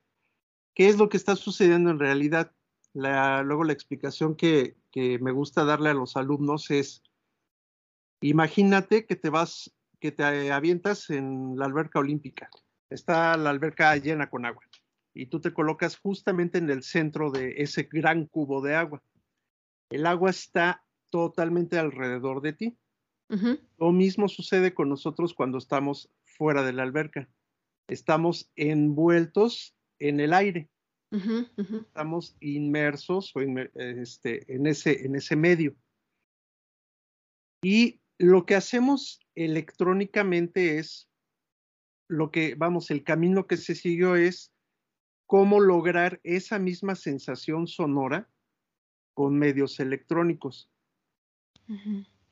¿Qué 0.74 0.88
es 0.88 0.96
lo 0.96 1.08
que 1.08 1.16
está 1.16 1.36
sucediendo 1.36 1.90
en 1.90 1.98
realidad? 1.98 2.52
luego 2.94 3.64
la 3.64 3.72
explicación 3.72 4.36
que, 4.36 4.76
que 4.90 5.18
me 5.18 5.32
gusta 5.32 5.64
darle 5.64 5.88
a 5.88 5.94
los 5.94 6.14
alumnos 6.16 6.70
es, 6.70 7.02
imagínate 8.22 9.06
que 9.06 9.16
te 9.16 9.30
vas, 9.30 9.72
que 10.00 10.12
te 10.12 10.50
avientas 10.50 11.10
en 11.10 11.54
la 11.56 11.66
alberca 11.66 11.98
olímpica. 11.98 12.48
Está 12.88 13.36
la 13.36 13.50
alberca 13.50 13.96
llena 13.96 14.28
con 14.28 14.46
agua 14.46 14.62
y 15.14 15.26
tú 15.26 15.40
te 15.40 15.52
colocas 15.52 15.98
justamente 15.98 16.58
en 16.58 16.70
el 16.70 16.82
centro 16.82 17.30
de 17.30 17.54
ese 17.58 17.84
gran 17.84 18.26
cubo 18.26 18.62
de 18.62 18.74
agua. 18.74 19.02
El 19.90 20.06
agua 20.06 20.30
está 20.30 20.84
totalmente 21.10 21.78
alrededor 21.78 22.40
de 22.40 22.52
ti. 22.52 22.78
Lo 23.78 23.92
mismo 23.92 24.28
sucede 24.28 24.74
con 24.74 24.90
nosotros 24.90 25.32
cuando 25.32 25.56
estamos 25.56 26.10
fuera 26.24 26.62
de 26.62 26.74
la 26.74 26.82
alberca. 26.82 27.30
Estamos 27.88 28.50
envueltos 28.56 29.74
en 29.98 30.20
el 30.20 30.34
aire. 30.34 30.68
Estamos 31.10 32.36
inmersos 32.40 33.32
este, 33.74 34.54
en, 34.54 34.66
ese, 34.66 35.06
en 35.06 35.16
ese 35.16 35.36
medio. 35.36 35.74
Y 37.62 38.01
lo 38.22 38.46
que 38.46 38.54
hacemos 38.54 39.20
electrónicamente 39.34 40.78
es, 40.78 41.10
lo 42.08 42.30
que, 42.30 42.54
vamos, 42.54 42.90
el 42.92 43.02
camino 43.02 43.48
que 43.48 43.56
se 43.56 43.74
siguió 43.74 44.14
es 44.14 44.52
cómo 45.26 45.58
lograr 45.58 46.20
esa 46.22 46.60
misma 46.60 46.94
sensación 46.94 47.66
sonora 47.66 48.30
con 49.12 49.38
medios 49.38 49.80
electrónicos. 49.80 50.70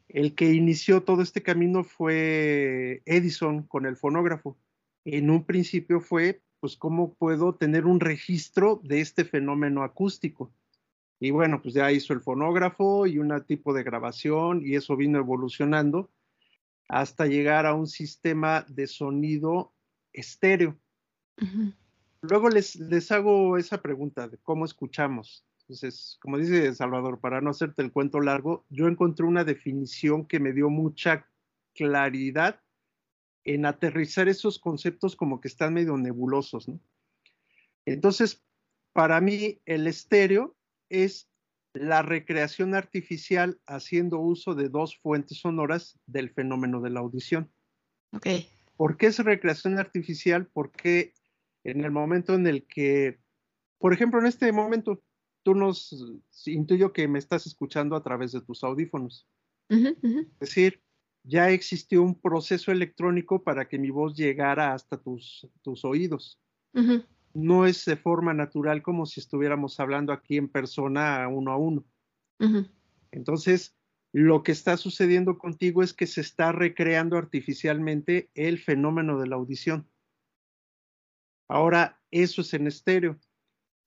El 0.07 0.35
que 0.37 0.53
inició 0.53 1.03
todo 1.03 1.23
este 1.23 1.43
camino 1.43 1.83
fue 1.83 3.03
Edison 3.05 3.65
con 3.65 3.85
el 3.85 3.97
fonógrafo. 3.97 4.57
En 5.05 5.29
un 5.29 5.45
principio 5.45 6.01
fue, 6.01 6.41
pues, 6.61 6.77
cómo 6.77 7.15
puedo 7.15 7.57
tener 7.57 7.87
un 7.87 7.99
registro 7.99 8.81
de 8.85 9.01
este 9.01 9.25
fenómeno 9.25 9.83
acústico. 9.83 10.53
Y 11.21 11.31
bueno, 11.31 11.61
pues 11.61 11.75
ya 11.75 11.93
hizo 11.93 12.15
el 12.15 12.23
fonógrafo 12.23 13.07
y 13.07 13.19
un 13.19 13.45
tipo 13.45 13.75
de 13.75 13.83
grabación 13.83 14.63
y 14.65 14.75
eso 14.75 14.97
vino 14.97 15.19
evolucionando 15.19 16.11
hasta 16.89 17.27
llegar 17.27 17.67
a 17.67 17.75
un 17.75 17.87
sistema 17.87 18.65
de 18.69 18.87
sonido 18.87 19.75
estéreo. 20.15 20.77
Luego 22.23 22.49
les, 22.49 22.77
les 22.77 23.13
hago 23.13 23.59
esa 23.59 23.83
pregunta 23.83 24.29
de 24.29 24.39
cómo 24.39 24.65
escuchamos. 24.65 25.45
Entonces, 25.61 26.19
como 26.23 26.39
dice 26.39 26.75
Salvador, 26.75 27.21
para 27.21 27.41
no 27.41 27.51
hacerte 27.51 27.83
el 27.83 27.93
cuento 27.93 28.21
largo, 28.21 28.65
yo 28.71 28.89
encontré 28.89 29.27
una 29.27 29.45
definición 29.45 30.27
que 30.27 30.41
me 30.41 30.53
dio 30.53 30.71
mucha 30.71 31.29
claridad 31.75 32.61
en 33.45 33.67
aterrizar 33.67 34.29
esos 34.29 34.59
conceptos 34.59 35.17
como 35.17 35.41
que 35.41 35.49
están 35.49 35.75
medio 35.75 35.97
nebulosos, 35.97 36.67
¿no? 36.67 36.81
Entonces, 37.85 38.43
para 38.93 39.21
mí, 39.21 39.61
el 39.65 39.87
estéreo 39.87 40.57
es 40.91 41.29
la 41.73 42.03
recreación 42.03 42.75
artificial 42.75 43.61
haciendo 43.67 44.19
uso 44.19 44.55
de 44.55 44.69
dos 44.69 44.99
fuentes 44.99 45.39
sonoras 45.39 45.99
del 46.07 46.31
fenómeno 46.31 46.81
de 46.81 46.91
la 46.91 47.01
audición. 47.01 47.51
Ok. 48.13 48.27
¿Por 48.77 48.97
qué 48.97 49.07
es 49.07 49.19
recreación 49.19 49.79
artificial? 49.79 50.47
Porque 50.53 51.15
en 51.65 51.85
el 51.85 51.91
momento 51.91 52.35
en 52.35 52.47
el 52.47 52.67
que, 52.67 53.21
por 53.79 53.93
ejemplo, 53.93 54.21
en 54.21 54.27
este 54.27 54.51
momento, 54.53 55.03
tú 55.43 55.55
nos 55.55 55.95
intuyo 56.47 56.93
que 56.93 57.07
me 57.07 57.19
estás 57.19 57.47
escuchando 57.47 57.95
a 57.95 58.03
través 58.03 58.33
de 58.33 58.41
tus 58.41 58.65
audífonos. 58.65 59.27
Es 59.69 60.41
decir, 60.41 60.83
ya 61.23 61.51
existió 61.51 62.03
un 62.03 62.21
proceso 62.21 62.73
electrónico 62.73 63.45
para 63.45 63.69
que 63.69 63.79
mi 63.79 63.91
voz 63.91 64.17
llegara 64.17 64.75
hasta 64.75 64.97
tus, 64.97 65.47
tus 65.63 65.85
oídos. 65.85 66.41
No 67.33 67.67
es 67.67 67.85
de 67.85 67.97
forma 67.97 68.35
natural 68.35 68.83
como 68.83 69.07
si 69.07 69.21
estuviéramos 69.21 69.79
hablando 69.81 70.13
aquí 70.13 70.37
en 70.37 70.49
persona 70.49 71.27
uno 71.29 71.53
a 71.53 71.57
uno. 71.57 71.85
Entonces, 73.13 73.77
lo 74.13 74.43
que 74.43 74.53
está 74.53 74.77
sucediendo 74.77 75.39
contigo 75.39 75.83
es 75.83 75.93
que 75.93 76.07
se 76.07 76.21
está 76.21 76.53
recreando 76.53 77.17
artificialmente 77.17 78.31
el 78.35 78.59
fenómeno 78.59 79.19
de 79.21 79.29
la 79.29 79.37
audición. 79.37 79.89
Ahora, 81.49 82.01
eso 82.11 82.41
es 82.41 82.55
en 82.55 82.67
estéreo 82.67 83.21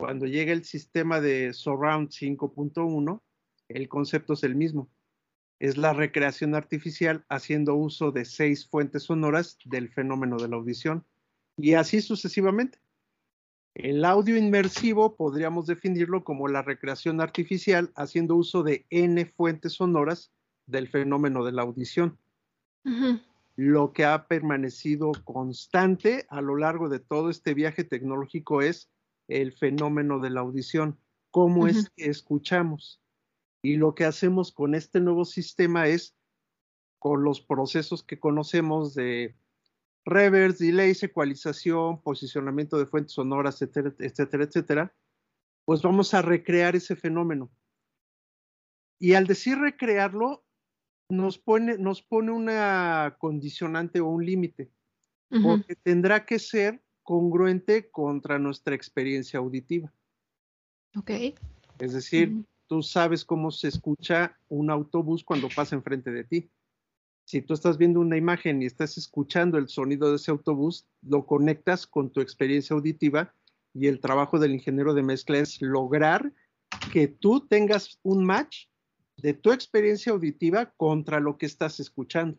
cuando 0.03 0.25
llega 0.25 0.51
el 0.51 0.65
sistema 0.65 1.21
de 1.21 1.53
Surround 1.53 2.09
5.1, 2.09 3.21
el 3.69 3.87
concepto 3.87 4.33
es 4.33 4.43
el 4.43 4.53
mismo. 4.53 4.91
Es 5.59 5.77
la 5.77 5.93
recreación 5.93 6.55
artificial 6.55 7.25
haciendo 7.29 7.75
uso 7.75 8.11
de 8.11 8.25
seis 8.25 8.67
fuentes 8.67 9.03
sonoras 9.03 9.57
del 9.63 9.87
fenómeno 9.87 10.35
de 10.35 10.49
la 10.49 10.57
audición 10.57 11.05
y 11.55 11.75
así 11.75 12.01
sucesivamente. 12.01 12.79
El 13.75 14.05
audio 14.05 14.37
inmersivo 14.37 15.15
podríamos 15.15 15.65
definirlo 15.65 16.23
como 16.23 16.47
la 16.47 16.61
recreación 16.61 17.21
artificial 17.21 17.91
haciendo 17.95 18.35
uso 18.35 18.61
de 18.61 18.85
n 18.91 19.25
fuentes 19.25 19.73
sonoras 19.73 20.31
del 20.67 20.87
fenómeno 20.87 21.43
de 21.43 21.51
la 21.53 21.63
audición. 21.63 22.19
Lo 23.55 23.93
que 23.93 24.05
ha 24.05 24.27
permanecido 24.27 25.11
constante 25.23 26.25
a 26.29 26.41
lo 26.41 26.55
largo 26.55 26.87
de 26.89 26.99
todo 26.99 27.29
este 27.29 27.53
viaje 27.53 27.83
tecnológico 27.83 28.61
es 28.61 28.89
el 29.27 29.53
fenómeno 29.53 30.19
de 30.19 30.29
la 30.29 30.41
audición, 30.41 30.99
cómo 31.31 31.67
es 31.67 31.89
que 31.95 32.09
escuchamos. 32.09 33.01
Y 33.63 33.77
lo 33.77 33.95
que 33.95 34.05
hacemos 34.05 34.51
con 34.51 34.75
este 34.75 34.99
nuevo 34.99 35.25
sistema 35.25 35.87
es, 35.87 36.15
con 36.99 37.23
los 37.23 37.41
procesos 37.41 38.03
que 38.03 38.19
conocemos 38.19 38.93
de 38.93 39.35
reverse, 40.05 40.65
delay, 40.65 40.93
ecualización, 41.01 42.01
posicionamiento 42.01 42.77
de 42.77 42.85
fuentes 42.85 43.13
sonoras, 43.13 43.61
etcétera, 43.61 43.95
etcétera, 43.99 44.43
etcétera, 44.43 44.95
pues 45.65 45.81
vamos 45.81 46.13
a 46.13 46.21
recrear 46.21 46.75
ese 46.75 46.95
fenómeno. 46.95 47.51
Y 48.99 49.13
al 49.13 49.27
decir 49.27 49.57
recrearlo, 49.57 50.43
nos 51.09 51.37
pone, 51.37 51.77
nos 51.77 52.01
pone 52.01 52.31
una 52.31 53.15
condicionante 53.19 53.99
o 53.99 54.07
un 54.07 54.25
límite, 54.25 54.71
porque 55.41 55.75
tendrá 55.75 56.25
que 56.25 56.37
ser 56.37 56.81
congruente 57.01 57.89
contra 57.89 58.37
nuestra 58.39 58.75
experiencia 58.75 59.39
auditiva. 59.39 59.91
Ok. 60.95 61.11
Es 61.79 61.93
decir, 61.93 62.45
tú 62.67 62.81
sabes 62.83 63.25
cómo 63.25 63.51
se 63.51 63.67
escucha 63.67 64.37
un 64.47 64.69
autobús 64.69 65.23
cuando 65.23 65.49
pasa 65.53 65.75
enfrente 65.75 66.11
de 66.11 66.23
ti. 66.23 66.49
Si 67.25 67.41
tú 67.41 67.53
estás 67.53 67.77
viendo 67.77 67.99
una 67.99 68.17
imagen 68.17 68.61
y 68.61 68.65
estás 68.65 68.97
escuchando 68.97 69.57
el 69.57 69.69
sonido 69.69 70.09
de 70.09 70.17
ese 70.17 70.31
autobús, 70.31 70.87
lo 71.01 71.25
conectas 71.25 71.87
con 71.87 72.11
tu 72.11 72.21
experiencia 72.21 72.75
auditiva 72.75 73.33
y 73.73 73.87
el 73.87 73.99
trabajo 73.99 74.39
del 74.39 74.53
ingeniero 74.53 74.93
de 74.93 75.03
mezcla 75.03 75.37
es 75.39 75.61
lograr 75.61 76.33
que 76.91 77.07
tú 77.07 77.47
tengas 77.47 77.99
un 78.03 78.25
match 78.25 78.67
de 79.17 79.33
tu 79.33 79.51
experiencia 79.51 80.11
auditiva 80.11 80.73
contra 80.77 81.19
lo 81.19 81.37
que 81.37 81.45
estás 81.45 81.79
escuchando. 81.79 82.37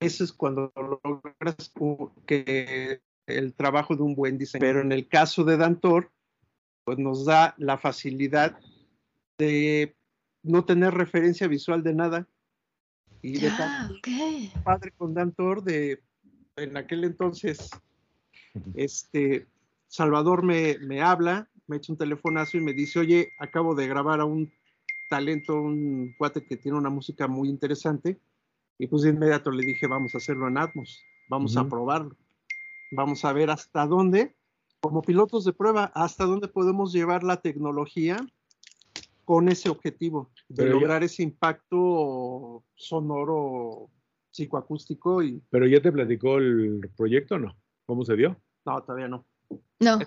Eso 0.00 0.24
es 0.24 0.32
cuando 0.32 0.72
logras 0.74 1.72
que 2.26 3.00
el 3.26 3.54
trabajo 3.54 3.96
de 3.96 4.02
un 4.02 4.14
buen 4.14 4.38
diseño. 4.38 4.60
Pero 4.60 4.80
en 4.80 4.92
el 4.92 5.08
caso 5.08 5.44
de 5.44 5.56
Dantor, 5.56 6.10
pues 6.84 6.98
nos 6.98 7.24
da 7.24 7.54
la 7.58 7.78
facilidad 7.78 8.58
de 9.38 9.94
no 10.42 10.64
tener 10.64 10.94
referencia 10.94 11.46
visual 11.46 11.82
de 11.82 11.94
nada. 11.94 12.28
Y 13.22 13.38
de 13.38 13.48
ah, 13.48 13.88
padre 14.64 14.92
con 14.96 15.14
Dantor 15.14 15.62
de 15.62 16.02
en 16.56 16.76
aquel 16.76 17.04
entonces, 17.04 17.70
este 18.74 19.46
Salvador 19.88 20.42
me, 20.42 20.76
me 20.78 21.00
habla, 21.00 21.48
me 21.66 21.76
echa 21.76 21.92
un 21.92 21.98
telefonazo 21.98 22.56
y 22.56 22.60
me 22.60 22.72
dice, 22.72 22.98
oye, 22.98 23.32
acabo 23.38 23.74
de 23.74 23.86
grabar 23.86 24.20
a 24.20 24.24
un 24.24 24.52
talento, 25.08 25.54
un 25.54 26.14
cuate 26.18 26.44
que 26.44 26.56
tiene 26.56 26.78
una 26.78 26.90
música 26.90 27.28
muy 27.28 27.48
interesante 27.48 28.18
y 28.78 28.86
pues 28.86 29.02
de 29.02 29.10
inmediato 29.10 29.50
le 29.50 29.64
dije, 29.64 29.86
vamos 29.86 30.14
a 30.14 30.18
hacerlo 30.18 30.48
en 30.48 30.58
Atmos, 30.58 31.02
vamos 31.28 31.56
a 31.56 31.68
probarlo, 31.68 32.16
vamos 32.90 33.24
a 33.24 33.32
ver 33.32 33.50
hasta 33.50 33.86
dónde, 33.86 34.34
como 34.80 35.02
pilotos 35.02 35.44
de 35.44 35.52
prueba, 35.52 35.92
hasta 35.94 36.24
dónde 36.24 36.48
podemos 36.48 36.92
llevar 36.92 37.22
la 37.22 37.40
tecnología 37.40 38.16
con 39.32 39.48
ese 39.48 39.70
objetivo, 39.70 40.30
de 40.46 40.66
lograr 40.66 41.02
ese 41.02 41.22
impacto 41.22 42.62
sonoro 42.74 43.88
psicoacústico. 44.30 45.22
Y... 45.22 45.42
Pero 45.48 45.66
ya 45.66 45.80
te 45.80 45.90
platicó 45.90 46.36
el 46.36 46.90
proyecto 46.94 47.36
o 47.36 47.38
no? 47.38 47.56
¿Cómo 47.86 48.04
se 48.04 48.14
dio? 48.14 48.38
No, 48.66 48.82
todavía 48.82 49.08
no. 49.08 49.24
No. 49.80 50.00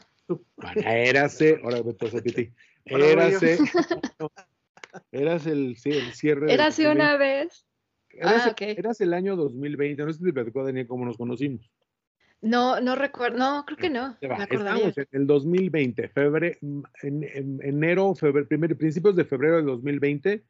Érase, 0.76 1.60
ahora 1.64 1.82
vete 1.82 2.06
a 2.06 2.22
Piti. 2.22 2.54
Érase, 2.86 3.58
eras 5.12 5.48
el, 5.48 5.76
sí, 5.76 5.90
el 5.90 6.14
cierre. 6.14 6.54
Érase 6.54 6.88
una 6.88 7.18
vez 7.18 7.66
Eras, 8.12 8.48
ah, 8.48 8.56
eras, 8.60 9.02
el 9.02 9.14
año 9.16 9.36
2020, 9.36 10.06
no 10.06 10.14
sé 10.14 10.20
si 10.20 10.26
te 10.26 10.34
platicó 10.34 10.64
Daniel 10.64 10.86
cómo 10.86 11.04
nos 11.04 11.18
conocimos. 11.18 11.68
No, 12.46 12.80
no 12.80 12.96
recuerdo, 12.96 13.40
no, 13.40 13.66
creo 13.66 13.78
que 13.78 13.90
no. 13.90 14.16
Me. 14.22 14.44
Estamos 14.44 14.98
en 15.00 15.08
el 15.12 15.26
2020, 15.26 16.10
febrero, 16.10 16.56
en, 16.62 17.24
en 17.24 17.60
enero, 17.64 18.14
febrero, 18.14 18.48
primer, 18.48 18.78
principios 18.78 19.16
de 19.16 19.26
febrero 19.26 19.56
del 19.58 19.66
2020, 19.66 20.44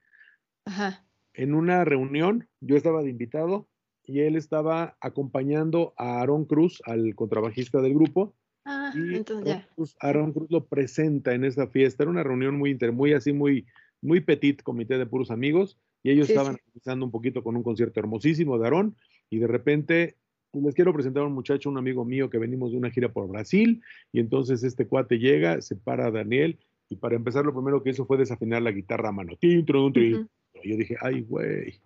Ajá. 0.65 1.05
en 1.35 1.53
una 1.55 1.85
reunión, 1.85 2.49
yo 2.59 2.75
estaba 2.75 3.01
de 3.01 3.11
invitado 3.11 3.69
y 4.03 4.19
él 4.19 4.35
estaba 4.35 4.97
acompañando 4.99 5.93
a 5.97 6.19
Aaron 6.19 6.43
Cruz, 6.43 6.81
al 6.85 7.15
contrabajista 7.15 7.81
del 7.81 7.93
grupo, 7.93 8.35
Ah, 8.67 8.91
y 8.95 9.15
entonces 9.15 9.45
Aaron 9.47 9.61
ya. 9.61 9.69
Cruz, 9.75 9.95
Aaron 10.01 10.33
Cruz 10.33 10.47
lo 10.49 10.65
presenta 10.65 11.33
en 11.33 11.45
esa 11.45 11.67
fiesta. 11.67 12.01
Era 12.03 12.09
una 12.09 12.23
reunión 12.23 12.57
muy 12.57 12.71
inter, 12.71 12.91
muy 12.91 13.13
así, 13.13 13.31
muy, 13.31 13.67
muy 14.01 14.21
petit, 14.21 14.63
comité 14.63 14.97
de 14.97 15.05
puros 15.05 15.29
amigos, 15.31 15.77
y 16.03 16.09
ellos 16.11 16.27
Sí, 16.27 16.33
estaban 16.33 16.55
sí. 16.55 16.61
empezando 16.73 17.05
un 17.05 17.11
poquito 17.11 17.41
con 17.43 17.55
un 17.55 17.63
concierto 17.63 17.99
hermosísimo 18.01 18.57
de 18.57 18.65
Aaron, 18.67 18.95
y 19.29 19.37
de 19.37 19.47
repente 19.47 20.17
les 20.63 20.75
quiero 20.75 20.93
presentar 20.93 21.23
a 21.23 21.27
un 21.27 21.33
muchacho, 21.33 21.69
un 21.69 21.77
amigo 21.77 22.05
mío 22.05 22.29
que 22.29 22.37
venimos 22.37 22.71
de 22.71 22.77
una 22.77 22.91
gira 22.91 23.11
por 23.11 23.27
Brasil, 23.27 23.81
y 24.11 24.19
entonces 24.19 24.63
este 24.63 24.87
cuate 24.87 25.17
llega, 25.19 25.61
se 25.61 25.75
para 25.75 26.07
a 26.07 26.11
Daniel, 26.11 26.59
y 26.89 26.95
para 26.97 27.15
empezar 27.15 27.45
lo 27.45 27.53
primero 27.53 27.81
que 27.81 27.89
hizo 27.89 28.05
fue 28.05 28.17
desafinar 28.17 28.61
la 28.61 28.71
guitarra 28.71 29.09
a 29.09 29.11
mano. 29.11 29.33
Tin, 29.39 29.65
tron, 29.65 29.91
trin. 29.93 30.29
Yo 30.63 30.77
dije, 30.77 30.95
ay, 31.01 31.21
güey. 31.21 31.81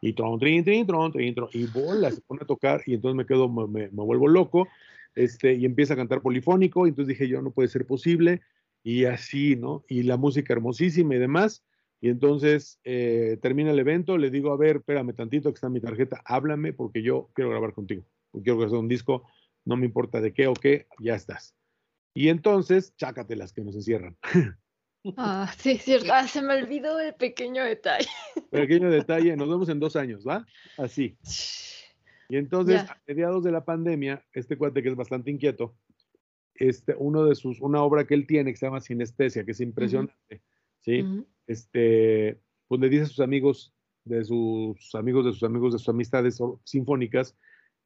Y 0.00 0.12
tron, 0.12 0.38
trin, 0.38 0.62
trin, 0.64 0.86
tron, 0.86 1.10
trin, 1.12 1.34
tron. 1.34 1.48
Y 1.52 1.64
bola, 1.66 2.10
se 2.10 2.20
pone 2.20 2.40
a 2.42 2.46
tocar 2.46 2.82
y 2.86 2.94
entonces 2.94 3.16
me 3.16 3.26
quedo, 3.26 3.48
me, 3.48 3.66
me- 3.66 3.88
me 3.90 4.02
vuelvo 4.04 4.28
loco. 4.28 4.68
Este, 5.14 5.54
y 5.54 5.64
empieza 5.64 5.94
a 5.94 5.96
cantar 5.96 6.20
polifónico. 6.20 6.86
Y 6.86 6.90
entonces 6.90 7.08
dije, 7.16 7.28
yo 7.28 7.42
no 7.42 7.50
puede 7.52 7.68
ser 7.68 7.86
posible. 7.86 8.42
Y 8.82 9.06
así, 9.06 9.56
¿no? 9.56 9.84
Y 9.88 10.02
la 10.02 10.16
música 10.16 10.52
hermosísima 10.52 11.14
y 11.14 11.18
demás. 11.18 11.64
Y 12.00 12.10
entonces 12.10 12.78
eh, 12.84 13.38
termina 13.40 13.70
el 13.70 13.78
evento, 13.78 14.18
le 14.18 14.30
digo, 14.30 14.52
a 14.52 14.56
ver, 14.58 14.76
espérame 14.76 15.14
tantito, 15.14 15.50
que 15.50 15.54
está 15.54 15.70
mi 15.70 15.80
tarjeta, 15.80 16.20
háblame 16.26 16.74
porque 16.74 17.02
yo 17.02 17.30
quiero 17.34 17.48
grabar 17.50 17.72
contigo. 17.72 18.04
Quiero 18.42 18.62
hacer 18.64 18.78
un 18.78 18.88
disco, 18.88 19.26
no 19.64 19.76
me 19.76 19.86
importa 19.86 20.20
de 20.20 20.32
qué 20.32 20.46
o 20.46 20.54
qué, 20.54 20.86
ya 20.98 21.14
estás. 21.14 21.54
Y 22.14 22.28
entonces, 22.28 22.94
chácatelas 22.96 23.52
que 23.52 23.62
nos 23.62 23.74
encierran. 23.74 24.16
Ah, 25.18 25.52
sí, 25.58 25.76
cierto. 25.76 26.10
Ah, 26.14 26.26
se 26.26 26.40
me 26.40 26.54
olvidó 26.54 26.98
el 26.98 27.14
pequeño 27.14 27.62
detalle. 27.62 28.08
Pequeño 28.50 28.90
detalle, 28.90 29.36
nos 29.36 29.50
vemos 29.50 29.68
en 29.68 29.78
dos 29.78 29.96
años, 29.96 30.24
¿va? 30.26 30.46
Así. 30.78 31.18
Y 32.30 32.36
entonces, 32.36 32.80
a 32.80 32.98
mediados 33.06 33.44
de 33.44 33.52
la 33.52 33.66
pandemia, 33.66 34.24
este 34.32 34.56
cuate 34.56 34.82
que 34.82 34.88
es 34.88 34.96
bastante 34.96 35.30
inquieto, 35.30 35.76
este, 36.54 36.94
uno 36.96 37.26
de 37.26 37.34
sus, 37.34 37.60
una 37.60 37.82
obra 37.82 38.06
que 38.06 38.14
él 38.14 38.26
tiene 38.26 38.50
que 38.52 38.56
se 38.56 38.66
llama 38.66 38.80
Sinestesia, 38.80 39.44
que 39.44 39.50
es 39.50 39.60
impresionante, 39.60 40.42
¿sí? 40.80 41.02
Ujú. 41.02 41.26
Este, 41.46 42.40
pues 42.66 42.80
le 42.80 42.88
dice 42.88 43.02
a 43.02 43.06
sus 43.06 43.20
amigos, 43.20 43.74
de 44.04 44.24
sus 44.24 44.94
amigos, 44.94 45.26
de 45.26 45.32
sus 45.32 45.42
amigos, 45.42 45.72
de 45.72 45.78
sus 45.78 45.88
amistades 45.88 46.40
sinfónicas, 46.64 47.36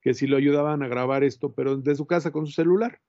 que 0.01 0.15
si 0.15 0.27
lo 0.27 0.37
ayudaban 0.37 0.83
a 0.83 0.89
grabar 0.89 1.25
esto, 1.25 1.53
pero 1.53 1.77
de 1.77 1.95
su 1.95 2.07
casa 2.07 2.31
con 2.31 2.47
su 2.47 2.53
celular. 2.53 3.01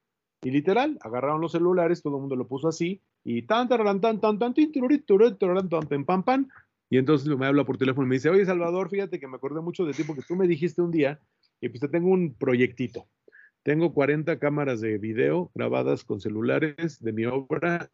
Y 0.42 0.52
literal, 0.52 0.98
agarraron 1.02 1.42
los 1.42 1.52
celulares, 1.52 2.02
todo 2.02 2.16
el 2.16 2.22
mundo 2.22 2.36
lo 2.36 2.48
puso 2.48 2.68
así, 2.68 3.02
y 3.24 3.42
tan, 3.44 3.68
tan, 3.68 4.00
tan, 4.00 4.22
tan, 4.22 4.40
tan, 4.40 4.54
pem, 4.54 6.06
pam, 6.06 6.24
pam. 6.24 6.48
Y 6.90 6.98
entonces 6.98 7.28
me 7.38 7.46
habla 7.46 7.66
por 7.66 7.78
teléfono 7.78 8.08
y 8.08 8.10
me 8.10 8.16
dice, 8.16 8.30
oye 8.30 8.46
Salvador, 8.46 8.90
fíjate 8.90 9.20
que 9.20 9.28
me 9.28 9.36
acordé 9.36 9.62
mucho 9.62 9.86
de 9.86 9.94
ti 9.94 10.04
porque 10.04 10.24
tú 10.28 10.36
me 10.36 10.48
dijiste 10.48 10.82
un 10.82 10.92
día, 10.92 11.20
y 11.62 11.70
pues 11.70 11.82
te 11.82 11.90
tengo 11.90 12.10
un 12.10 12.34
proyectito. 12.34 13.08
Tengo 13.64 13.94
40 13.94 14.40
cámaras 14.40 14.80
de 14.80 14.98
video 14.98 15.52
grabadas 15.54 16.06
con 16.06 16.22
celulares 16.22 17.00
de 17.02 17.12
mi 17.12 17.26
obra 17.26 17.92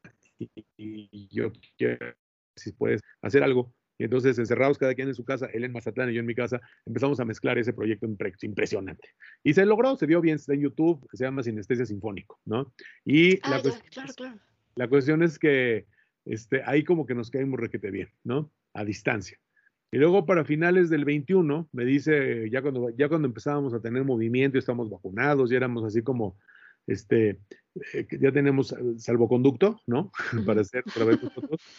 y 0.78 1.28
yo 1.32 1.52
quiero 1.78 2.16
si 2.56 2.72
puedes 2.72 3.02
hacer 3.22 3.44
algo. 3.44 3.74
Y 3.98 4.04
entonces, 4.06 4.38
encerrados 4.40 4.78
cada 4.78 4.94
quien 4.94 5.08
en 5.08 5.16
su 5.16 5.24
casa, 5.24 5.48
él 5.54 5.64
en 5.64 5.72
Mazatlán 5.72 6.10
y 6.10 6.14
yo 6.14 6.20
en 6.20 6.26
mi 6.26 6.36
casa, 6.36 6.60
empezamos 6.86 7.20
a 7.20 7.26
mezclar 7.26 7.58
ese 7.58 7.72
proyecto 7.74 8.06
impre- 8.08 8.36
impresionante. 8.44 9.10
Y 9.44 9.54
se 9.54 9.66
logró, 9.66 9.96
se 9.96 10.06
vio 10.06 10.20
bien, 10.22 10.36
está 10.36 10.54
en 10.54 10.62
YouTube, 10.62 11.08
se 11.14 11.24
llama 11.24 11.44
Sinestesia 11.44 11.86
Sinfónico, 11.86 12.40
¿no? 12.46 12.74
Y 13.06 13.38
Ah, 13.44 13.50
la, 13.52 13.58
ya, 13.58 13.62
cuestión 13.64 13.90
claro, 13.94 14.10
es- 14.10 14.16
claro. 14.16 14.40
la 14.76 14.88
cuestión 14.90 15.24
es 15.24 15.40
que 15.40 15.86
este, 16.26 16.62
ahí 16.66 16.84
como 16.84 17.06
que 17.06 17.16
nos 17.16 17.30
caímos 17.30 17.60
requete 17.60 17.92
bien, 17.92 18.10
¿no? 18.24 18.52
A 18.74 18.84
distancia. 18.84 19.38
Y 19.92 19.98
luego 19.98 20.26
para 20.26 20.44
finales 20.44 20.90
del 20.90 21.06
21, 21.06 21.70
me 21.72 21.86
dice, 21.86 22.50
ya 22.50 22.62
cuando, 22.62 22.90
ya 22.98 23.08
cuando 23.08 23.28
empezábamos 23.28 23.74
a 23.74 23.80
tener 23.80 24.04
movimiento, 24.04 24.58
y 24.58 24.60
estamos 24.60 24.90
vacunados, 24.90 25.50
ya 25.50 25.58
éramos 25.58 25.86
así 25.86 26.02
como, 26.02 26.38
este, 26.88 27.40
eh, 27.94 28.08
ya 28.20 28.32
tenemos 28.32 28.72
eh, 28.72 28.76
salvoconducto, 28.98 29.82
¿no? 29.88 30.12
para 30.46 30.62
hacer, 30.62 30.84
para 30.84 31.06
ver 31.06 31.24
nosotros. 31.24 31.62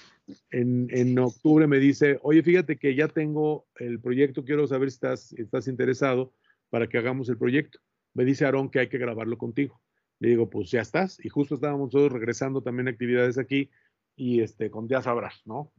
En, 0.50 0.88
en 0.90 1.16
octubre 1.20 1.68
me 1.68 1.78
dice, 1.78 2.18
oye, 2.20 2.42
fíjate 2.42 2.78
que 2.78 2.96
ya 2.96 3.06
tengo 3.06 3.68
el 3.76 4.00
proyecto, 4.00 4.44
quiero 4.44 4.66
saber 4.66 4.90
si 4.90 4.96
estás, 4.96 5.32
estás 5.34 5.68
interesado 5.68 6.32
para 6.68 6.88
que 6.88 6.98
hagamos 6.98 7.28
el 7.28 7.38
proyecto. 7.38 7.78
Me 8.12 8.24
dice 8.24 8.44
Aarón 8.44 8.68
que 8.68 8.80
hay 8.80 8.88
que 8.88 8.98
grabarlo 8.98 9.38
contigo. 9.38 9.80
Le 10.18 10.30
digo, 10.30 10.50
pues 10.50 10.68
ya 10.72 10.80
estás. 10.80 11.24
Y 11.24 11.28
justo 11.28 11.54
estábamos 11.54 11.90
todos 11.90 12.10
regresando 12.10 12.60
también 12.60 12.88
a 12.88 12.90
actividades 12.90 13.38
aquí 13.38 13.70
y 14.16 14.40
este, 14.40 14.68
con 14.68 14.88
ya 14.88 15.00
sabrás, 15.00 15.42
¿no? 15.44 15.72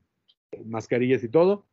Mascarillas 0.66 1.24
y 1.26 1.30
todo. 1.30 1.68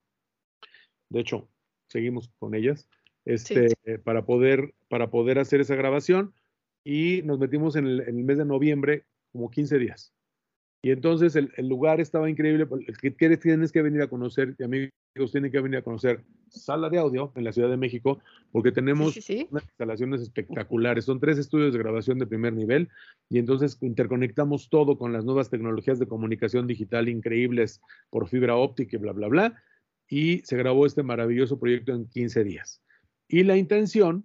De 1.10 1.20
hecho, 1.20 1.48
seguimos 1.86 2.28
con 2.40 2.56
ellas 2.56 2.88
este, 3.24 3.68
para, 4.02 4.24
poder, 4.24 4.74
para 4.88 5.10
poder 5.10 5.38
hacer 5.38 5.60
esa 5.60 5.76
grabación 5.76 6.34
y 6.84 7.22
nos 7.22 7.38
metimos 7.38 7.76
en 7.76 7.86
el, 7.86 8.00
en 8.00 8.18
el 8.18 8.24
mes 8.24 8.38
de 8.38 8.44
noviembre 8.44 9.04
como 9.32 9.50
15 9.50 9.78
días. 9.78 10.12
Y 10.82 10.90
entonces 10.90 11.34
el, 11.34 11.50
el 11.56 11.66
lugar 11.66 11.98
estaba 11.98 12.28
increíble. 12.28 12.68
Que 13.00 13.10
tienes 13.10 13.72
que 13.72 13.80
venir 13.80 14.02
a 14.02 14.06
conocer, 14.08 14.54
y 14.58 14.64
amigos 14.64 14.92
tienen 15.32 15.50
que 15.50 15.60
venir 15.60 15.78
a 15.78 15.82
conocer 15.82 16.20
Sala 16.48 16.90
de 16.90 16.98
Audio 16.98 17.32
en 17.36 17.44
la 17.44 17.52
Ciudad 17.54 17.70
de 17.70 17.78
México, 17.78 18.20
porque 18.52 18.70
tenemos 18.70 19.14
Sí, 19.14 19.22
sí, 19.22 19.38
sí. 19.38 19.48
unas 19.50 19.64
instalaciones 19.64 20.20
espectaculares. 20.20 21.06
Son 21.06 21.20
tres 21.20 21.38
estudios 21.38 21.72
de 21.72 21.78
grabación 21.78 22.18
de 22.18 22.26
primer 22.26 22.52
nivel 22.52 22.90
y 23.30 23.38
entonces 23.38 23.78
interconectamos 23.80 24.68
todo 24.68 24.98
con 24.98 25.14
las 25.14 25.24
nuevas 25.24 25.48
tecnologías 25.48 25.98
de 25.98 26.06
comunicación 26.06 26.66
digital 26.66 27.08
increíbles 27.08 27.80
por 28.10 28.28
fibra 28.28 28.56
óptica 28.56 28.96
y 28.98 29.00
bla, 29.00 29.12
bla, 29.12 29.28
bla. 29.28 29.62
Y 30.06 30.40
se 30.40 30.58
grabó 30.58 30.84
este 30.84 31.02
maravilloso 31.02 31.58
proyecto 31.58 31.92
en 31.92 32.06
15 32.08 32.44
días. 32.44 32.82
Y 33.26 33.44
la 33.44 33.56
intención 33.56 34.20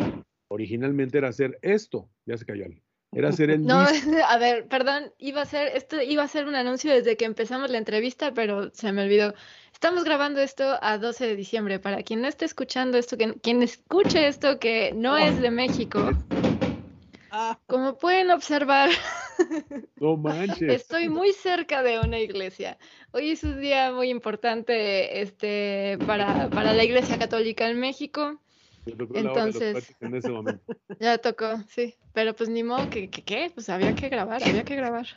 originalmente 0.49 1.17
era 1.17 1.29
hacer 1.29 1.57
esto. 1.61 2.09
Ya 2.25 2.37
se 2.37 2.45
cayó 2.45 2.65
alguien. 2.65 2.83
Era 3.11 3.29
hacer 3.29 3.49
el 3.49 3.65
No, 3.65 3.79
a 4.27 4.37
ver, 4.37 4.67
perdón, 4.67 5.11
iba 5.17 5.41
a 5.41 5.45
ser, 5.45 5.75
esto 5.75 5.99
iba 6.01 6.23
a 6.23 6.27
ser 6.27 6.45
un 6.45 6.55
anuncio 6.55 6.93
desde 6.93 7.17
que 7.17 7.25
empezamos 7.25 7.71
la 7.71 7.79
entrevista, 7.79 8.33
pero 8.33 8.69
se 8.71 8.91
me 8.91 9.03
olvidó. 9.03 9.33
Estamos 9.73 10.03
grabando 10.03 10.41
esto 10.41 10.77
a 10.81 10.97
12 10.97 11.25
de 11.25 11.35
diciembre. 11.35 11.79
Para 11.79 12.03
quien 12.03 12.21
no 12.21 12.27
esté 12.27 12.45
escuchando 12.45 12.97
esto, 12.97 13.17
que, 13.17 13.33
quien 13.35 13.63
escuche 13.63 14.27
esto 14.27 14.59
que 14.59 14.91
no 14.93 15.17
es 15.17 15.41
de 15.41 15.49
México, 15.49 16.11
como 17.67 17.97
pueden 17.97 18.31
observar, 18.31 18.89
No 19.99 20.17
manches. 20.17 20.81
estoy 20.81 21.09
muy 21.09 21.31
cerca 21.33 21.83
de 21.83 21.99
una 21.99 22.19
iglesia. 22.19 22.77
Hoy 23.11 23.31
es 23.31 23.43
un 23.43 23.59
día 23.61 23.91
muy 23.91 24.09
importante 24.09 25.21
este, 25.21 25.97
para, 26.05 26.49
para 26.49 26.73
la 26.73 26.83
Iglesia 26.83 27.17
Católica 27.17 27.67
en 27.69 27.79
México. 27.79 28.39
Me 28.91 28.95
tocó 28.97 29.13
la 29.13 29.31
hora 29.31 29.45
de 29.45 29.51
los 29.51 29.55
entonces- 29.61 29.71
cuates 29.73 30.01
en 30.01 30.15
ese 30.15 30.29
momento. 30.29 30.63
Ya 30.99 31.17
tocó, 31.17 31.57
sí. 31.69 31.95
Pero 32.13 32.35
pues 32.35 32.49
ni 32.49 32.63
modo 32.63 32.89
que, 32.89 33.09
que, 33.09 33.23
¿qué? 33.23 33.51
Pues 33.53 33.69
había 33.69 33.93
que 33.95 34.09
grabar, 34.09 34.43
había 34.43 34.63
que 34.63 34.75
grabar. 34.75 35.07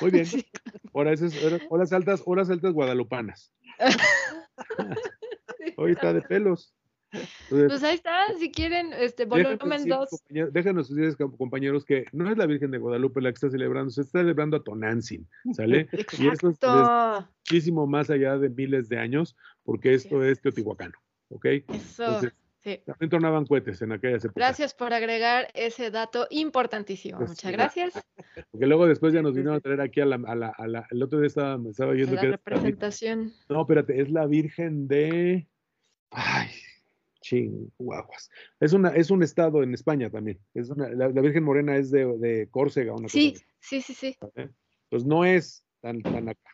Muy 0.00 0.10
bien. 0.10 0.26
Sí. 0.26 0.46
Ahora 0.94 1.12
esas 1.12 1.42
hora- 1.42 1.60
horas 1.68 1.92
altas, 1.92 2.22
horas 2.26 2.50
altas 2.50 2.72
guadalupanas. 2.72 3.52
Hoy 5.76 5.92
está 5.92 6.12
de 6.12 6.22
pelos. 6.22 6.74
Entonces, 7.12 7.68
Pues 7.68 7.82
ahí 7.82 7.94
está, 7.96 8.26
si 8.38 8.52
quieren, 8.52 8.92
este 8.92 9.24
volumen 9.24 9.58
decir, 9.68 9.88
2. 9.92 10.08
compañeros- 10.10 10.52
Déjanos 10.52 10.90
com- 11.18 11.36
compañeros, 11.36 11.84
que 11.84 12.04
no 12.12 12.30
es 12.30 12.38
la 12.38 12.46
Virgen 12.46 12.70
de 12.70 12.78
Guadalupe 12.78 13.20
la 13.20 13.30
que 13.30 13.34
está 13.34 13.50
celebrando, 13.50 13.90
se 13.90 14.02
está 14.02 14.20
celebrando 14.20 14.56
a 14.56 14.62
Tonantzin, 14.62 15.26
¿sale? 15.52 15.88
Y 16.18 16.28
esto 16.28 16.50
es 16.50 16.58
muchísimo 17.48 17.86
más 17.88 18.10
allá 18.10 18.38
de 18.38 18.48
miles 18.48 18.88
de 18.88 18.98
años, 18.98 19.36
porque 19.64 19.94
esto 19.94 20.22
es 20.22 20.40
Teotihuacano, 20.40 20.94
¿ok? 21.30 21.44
Eso. 21.46 22.04
Entonces, 22.04 22.32
sí. 22.62 22.80
también 22.86 23.10
tornaban 23.10 23.46
cohetes 23.46 23.80
en 23.82 23.92
aquellas 23.92 24.24
épocas. 24.24 24.36
Gracias 24.36 24.74
por 24.74 24.92
agregar 24.92 25.48
ese 25.54 25.90
dato 25.90 26.26
importantísimo. 26.30 27.18
Pues, 27.18 27.30
Muchas 27.30 27.50
sí, 27.50 27.56
gracias. 27.56 27.92
Porque 28.50 28.66
luego 28.66 28.86
después 28.86 29.12
ya 29.12 29.22
nos 29.22 29.32
Sí, 29.32 29.36
vinieron 29.38 29.54
a 29.56 29.58
sí. 29.58 29.62
traer 29.62 29.80
aquí 29.80 30.00
a 30.00 30.06
la, 30.06 30.16
a 30.26 30.34
la, 30.34 30.48
a 30.48 30.66
la- 30.68 30.86
el 30.90 31.02
otro 31.02 31.18
día 31.20 31.26
estaba, 31.28 31.58
me 31.58 31.70
estaba 31.70 31.92
viendo 31.92 32.14
La 32.14 32.20
que 32.20 32.26
era- 32.28 32.36
representación. 32.36 33.32
no, 33.48 33.60
espérate, 33.62 34.00
es 34.00 34.10
la 34.10 34.26
Virgen 34.26 34.86
de, 34.88 35.46
ay, 36.10 36.48
chinguaguas. 37.20 38.30
Es 38.60 38.72
una, 38.72 38.90
es 38.90 39.10
un 39.10 39.22
estado 39.22 39.62
en 39.62 39.74
España 39.74 40.10
también. 40.10 40.38
Es 40.54 40.70
una, 40.70 40.88
la, 40.90 41.08
la 41.08 41.20
Virgen 41.20 41.44
Morena 41.44 41.76
es 41.76 41.90
de, 41.90 42.06
de 42.18 42.48
Córcega, 42.50 42.92
una 42.92 43.02
cosa 43.02 43.12
Sí, 43.12 43.34
sí, 43.60 43.80
sí, 43.80 43.94
sí. 43.94 44.16
¿eh? 44.36 44.48
Pues 44.88 45.04
no 45.04 45.24
es 45.24 45.64
tan, 45.80 46.02
tan 46.02 46.28
acá. 46.28 46.50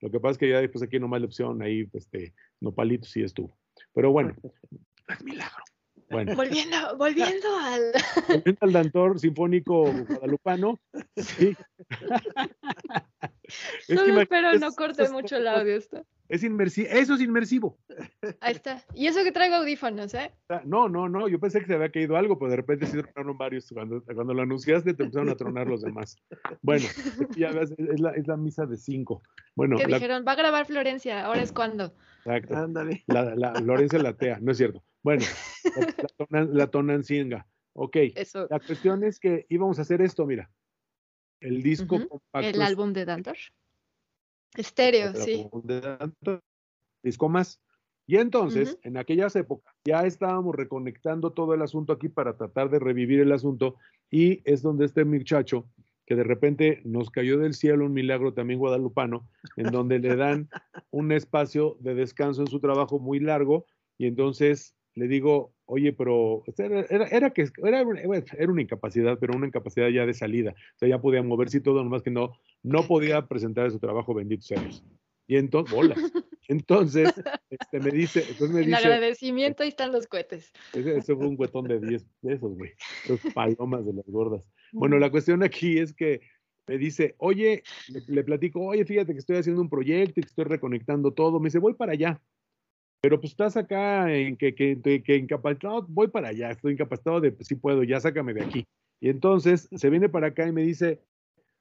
Lo 0.00 0.10
que 0.10 0.20
pasa 0.20 0.32
es 0.32 0.38
que 0.38 0.50
ya 0.50 0.60
después 0.60 0.82
aquí 0.82 0.98
nomás 0.98 1.20
la 1.20 1.26
opción 1.26 1.62
ahí, 1.62 1.88
este, 1.92 2.34
nopalitos 2.60 3.10
sí 3.10 3.22
estuvo. 3.22 3.56
Pero 3.94 4.12
bueno, 4.12 4.34
es 5.08 5.22
milagro. 5.24 5.64
Bueno, 6.10 6.36
Volviendo, 6.36 6.96
volviendo 6.96 7.48
al. 7.58 7.92
volviendo 8.28 8.58
al 8.60 8.72
dantor 8.72 9.18
sinfónico 9.18 9.90
guadalupano, 10.06 10.78
sí. 11.16 11.56
Es 13.46 13.86
que 13.86 13.94
imagínate 13.94 14.22
espero 14.22 14.58
no 14.58 14.72
corte 14.72 15.08
mucho 15.10 15.36
el 15.36 15.46
audio. 15.46 15.76
Esto. 15.76 16.04
Es 16.28 16.42
inmersivo, 16.42 16.88
eso 16.90 17.14
es 17.14 17.20
inmersivo. 17.20 17.78
Ahí 18.40 18.54
está. 18.54 18.82
Y 18.94 19.06
eso 19.06 19.22
que 19.22 19.32
traigo 19.32 19.56
audífonos, 19.56 20.14
¿eh? 20.14 20.32
No, 20.64 20.88
no, 20.88 21.08
no, 21.10 21.28
yo 21.28 21.38
pensé 21.38 21.60
que 21.60 21.66
se 21.66 21.74
había 21.74 21.90
caído 21.90 22.16
algo, 22.16 22.38
pero 22.38 22.50
de 22.50 22.56
repente 22.56 22.86
sí 22.86 22.92
tronaron 23.02 23.36
varios. 23.36 23.68
Cuando, 23.70 24.02
cuando 24.02 24.32
lo 24.32 24.42
anunciaste, 24.42 24.94
te 24.94 25.02
empezaron 25.02 25.28
a 25.28 25.36
tronar 25.36 25.66
los 25.66 25.82
demás. 25.82 26.16
Bueno, 26.62 26.86
ya 27.36 27.52
ves, 27.52 27.74
es 27.76 28.00
la, 28.00 28.12
es 28.12 28.26
la 28.26 28.38
misa 28.38 28.64
de 28.64 28.78
cinco. 28.78 29.22
Bueno, 29.54 29.76
Que 29.76 29.86
la, 29.86 29.98
dijeron, 29.98 30.24
va 30.26 30.32
a 30.32 30.36
grabar 30.36 30.64
Florencia, 30.64 31.26
ahora 31.26 31.42
es 31.42 31.52
cuando. 31.52 31.94
exacto. 32.24 32.56
Ándale. 32.56 33.04
La, 33.06 33.34
la 33.34 33.52
Lorenza 33.60 33.98
Latea, 33.98 34.38
no 34.40 34.52
es 34.52 34.56
cierto. 34.56 34.82
Bueno, 35.04 35.22
la, 35.76 35.80
la, 36.02 36.08
tona- 36.16 36.44
la 36.52 36.66
Tonancinga. 36.66 37.46
Ok, 37.74 37.96
Eso. 38.16 38.46
la 38.50 38.58
cuestión 38.58 39.04
es 39.04 39.20
que 39.20 39.46
íbamos 39.48 39.78
a 39.78 39.82
hacer 39.82 40.00
esto, 40.00 40.26
mira. 40.26 40.50
El 41.40 41.62
disco 41.62 41.98
compacto. 42.08 42.48
El 42.48 42.62
álbum 42.62 42.92
de 42.92 43.04
Dantor. 43.04 43.36
Estéreo, 44.56 45.12
pero 45.12 45.24
sí. 45.24 45.46
un 45.52 45.66
de- 45.66 46.40
disco 47.02 47.28
más. 47.28 47.60
Y 48.06 48.16
entonces, 48.16 48.78
en 48.82 48.96
aquellas 48.96 49.34
épocas, 49.34 49.74
ya 49.84 50.04
estábamos 50.06 50.54
reconectando 50.54 51.32
todo 51.32 51.54
el 51.54 51.62
asunto 51.62 51.92
aquí 51.92 52.08
para 52.08 52.36
tratar 52.36 52.70
de 52.70 52.78
revivir 52.78 53.20
el 53.20 53.32
asunto. 53.32 53.76
Y 54.10 54.40
es 54.44 54.62
donde 54.62 54.84
este 54.84 55.04
muchacho, 55.04 55.66
que 56.06 56.14
de 56.14 56.22
repente 56.22 56.82
nos 56.84 57.10
cayó 57.10 57.38
del 57.38 57.54
cielo 57.54 57.86
un 57.86 57.94
milagro 57.94 58.32
también 58.34 58.58
guadalupano, 58.60 59.26
en 59.56 59.70
donde 59.70 59.98
le 59.98 60.16
dan 60.16 60.48
un 60.90 61.12
espacio 61.12 61.76
de 61.80 61.94
descanso 61.94 62.42
en 62.42 62.46
su 62.48 62.60
trabajo 62.60 62.98
muy 62.98 63.20
largo. 63.20 63.66
Y 63.98 64.06
entonces 64.06 64.74
le 64.94 65.08
digo, 65.08 65.52
oye, 65.66 65.92
pero 65.92 66.44
era, 66.56 67.06
era, 67.06 67.30
que 67.30 67.48
era, 67.62 67.80
era 67.80 68.52
una 68.52 68.62
incapacidad, 68.62 69.18
pero 69.18 69.36
una 69.36 69.46
incapacidad 69.46 69.88
ya 69.88 70.06
de 70.06 70.14
salida. 70.14 70.52
O 70.52 70.78
sea, 70.78 70.88
ya 70.88 71.00
podía 71.00 71.22
moverse 71.22 71.58
y 71.58 71.60
todo, 71.60 71.82
nomás 71.82 72.02
que 72.02 72.10
no, 72.10 72.32
no 72.62 72.86
podía 72.86 73.26
presentar 73.26 73.70
su 73.70 73.78
trabajo, 73.78 74.14
bendito 74.14 74.42
sea 74.42 74.60
Dios. 74.60 74.84
Y 75.26 75.36
entonces, 75.36 75.74
bolas. 75.74 75.98
Entonces, 76.48 77.10
este, 77.48 77.80
me 77.80 77.90
dice, 77.90 78.20
entonces 78.20 78.50
me 78.50 78.60
En 78.60 78.66
dice, 78.66 78.76
agradecimiento 78.76 79.62
ahí 79.62 79.70
están 79.70 79.92
los 79.92 80.06
cohetes. 80.06 80.52
ese, 80.74 80.98
ese 80.98 81.16
fue 81.16 81.26
un 81.26 81.36
cuetón 81.36 81.66
de 81.66 81.80
10 81.80 82.06
pesos, 82.20 82.54
güey. 82.54 82.72
Esos 83.04 83.20
palomas 83.34 83.86
de 83.86 83.94
las 83.94 84.06
gordas. 84.06 84.42
Bueno, 84.72 84.98
la 84.98 85.10
cuestión 85.10 85.42
aquí 85.42 85.78
es 85.78 85.94
que 85.94 86.20
me 86.66 86.76
dice, 86.76 87.14
oye, 87.18 87.62
le, 87.88 88.02
le 88.06 88.24
platico, 88.24 88.60
oye, 88.60 88.84
fíjate 88.84 89.12
que 89.12 89.18
estoy 89.18 89.36
haciendo 89.36 89.62
un 89.62 89.70
proyecto 89.70 90.20
y 90.20 90.22
que 90.22 90.28
estoy 90.28 90.44
reconectando 90.44 91.12
todo. 91.12 91.40
Me 91.40 91.46
dice, 91.46 91.58
voy 91.58 91.74
para 91.74 91.92
allá. 91.92 92.20
Pero 93.04 93.20
pues 93.20 93.32
estás 93.32 93.54
acá 93.58 94.10
en 94.10 94.34
que, 94.34 94.54
que, 94.54 94.80
que, 95.04 95.16
incapacitado, 95.16 95.84
voy 95.90 96.08
para 96.08 96.28
allá, 96.28 96.52
estoy 96.52 96.72
incapacitado 96.72 97.20
de, 97.20 97.32
pues 97.32 97.46
sí 97.46 97.54
puedo, 97.54 97.82
ya 97.82 98.00
sácame 98.00 98.32
de 98.32 98.42
aquí. 98.42 98.64
Y 98.98 99.10
entonces 99.10 99.68
se 99.70 99.90
viene 99.90 100.08
para 100.08 100.28
acá 100.28 100.48
y 100.48 100.52
me 100.52 100.62
dice, 100.62 101.02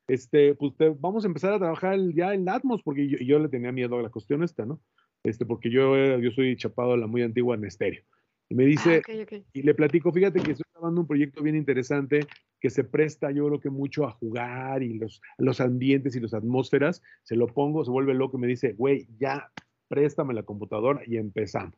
este, 0.07 0.55
pues 0.55 0.73
te- 0.77 0.95
vamos 0.97 1.25
a 1.25 1.27
empezar 1.27 1.51
a 1.51 1.59
trabajar 1.59 1.95
el- 1.95 2.13
ya 2.13 2.33
en 2.33 2.47
Atmos, 2.47 2.81
porque 2.81 3.09
yo, 3.25 3.39
le 3.39 3.49
tenía 3.49 3.73
miedo 3.73 3.99
a 3.99 4.01
la 4.01 4.09
cuestión 4.09 4.41
esta, 4.41 4.65
¿no? 4.65 4.79
Este, 5.25 5.45
porque 5.45 5.69
yo, 5.69 6.17
yo 6.17 6.31
soy 6.31 6.55
chapado 6.55 6.93
a 6.93 6.97
la 6.97 7.07
muy 7.07 7.23
antigua 7.23 7.57
en 7.57 7.65
estéreo. 7.65 8.05
Y 8.47 8.55
me 8.55 8.63
dice, 8.63 9.01
Ah, 9.05 9.21
ok, 9.21 9.33
ok. 9.33 9.45
y 9.51 9.63
le 9.63 9.73
platico, 9.73 10.13
fíjate 10.13 10.39
que 10.39 10.51
estoy 10.51 10.65
grabando 10.73 11.01
un 11.01 11.07
proyecto 11.07 11.43
bien 11.43 11.57
interesante 11.57 12.21
que 12.61 12.69
se 12.69 12.85
presta, 12.85 13.31
yo 13.31 13.45
creo 13.47 13.59
que 13.59 13.69
mucho 13.69 14.05
a 14.05 14.11
jugar 14.11 14.81
y 14.81 14.93
los, 14.93 15.21
los 15.37 15.59
ambientes 15.59 16.15
y 16.15 16.21
las 16.21 16.33
atmósferas. 16.33 17.01
Se 17.23 17.35
lo 17.35 17.47
pongo, 17.47 17.83
se 17.83 17.91
vuelve 17.91 18.13
loco 18.13 18.37
y 18.37 18.39
me 18.39 18.47
dice, 18.47 18.71
güey, 18.71 19.09
ya 19.19 19.51
préstame 19.93 20.33
la 20.33 20.43
computadora 20.43 21.01
y 21.05 21.17
empezamos. 21.17 21.75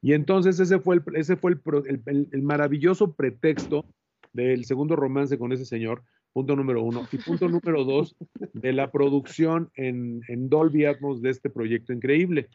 Y 0.00 0.14
entonces 0.14 0.58
ese 0.58 0.78
fue 0.78 0.96
el, 0.96 1.02
ese 1.14 1.36
fue 1.36 1.52
el, 1.52 1.60
el- 2.06 2.28
el 2.32 2.42
maravilloso 2.42 3.12
pretexto 3.14 3.84
del 4.32 4.64
segundo 4.64 4.96
romance 4.96 5.36
con 5.38 5.52
ese 5.52 5.66
señor, 5.66 6.02
punto 6.32 6.56
número 6.56 6.82
uno. 6.82 7.06
Y 7.12 7.18
punto 7.18 7.46
número 7.48 7.84
dos, 7.84 8.16
de 8.54 8.72
la 8.72 8.90
producción 8.90 9.70
en, 9.74 10.22
en 10.28 10.48
Dolby 10.48 10.86
Atmos 10.86 11.20
de 11.20 11.30
este 11.30 11.50
proyecto 11.50 11.92
increíble. 11.92 12.48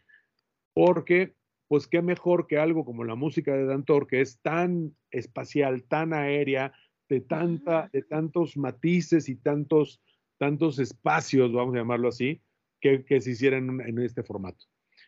Porque 0.74 1.34
pues 1.68 1.86
qué 1.88 2.02
mejor 2.02 2.48
que 2.48 2.58
algo 2.58 2.84
como 2.86 3.04
la 3.04 3.16
música 3.16 3.54
de 3.54 3.66
Dantor, 3.66 4.08
que 4.08 4.22
es 4.22 4.40
tan 4.42 4.96
espacial, 5.12 5.84
tan 5.84 6.14
aérea, 6.14 6.72
de, 7.10 7.20
tanta, 7.22 7.90
de 7.94 8.02
tantos 8.02 8.56
matices 8.58 9.30
y 9.30 9.36
tantos, 9.36 10.02
tantos 10.38 10.80
espacios, 10.80 11.52
vamos 11.54 11.76
a 11.76 11.80
llamarlo 11.80 12.08
así, 12.08 12.42
que, 12.82 13.04
que 13.06 13.20
se 13.22 13.32
hicieran 13.32 13.70
en, 13.70 13.82
en 13.82 14.00
este 14.00 14.24
formato. 14.24 14.66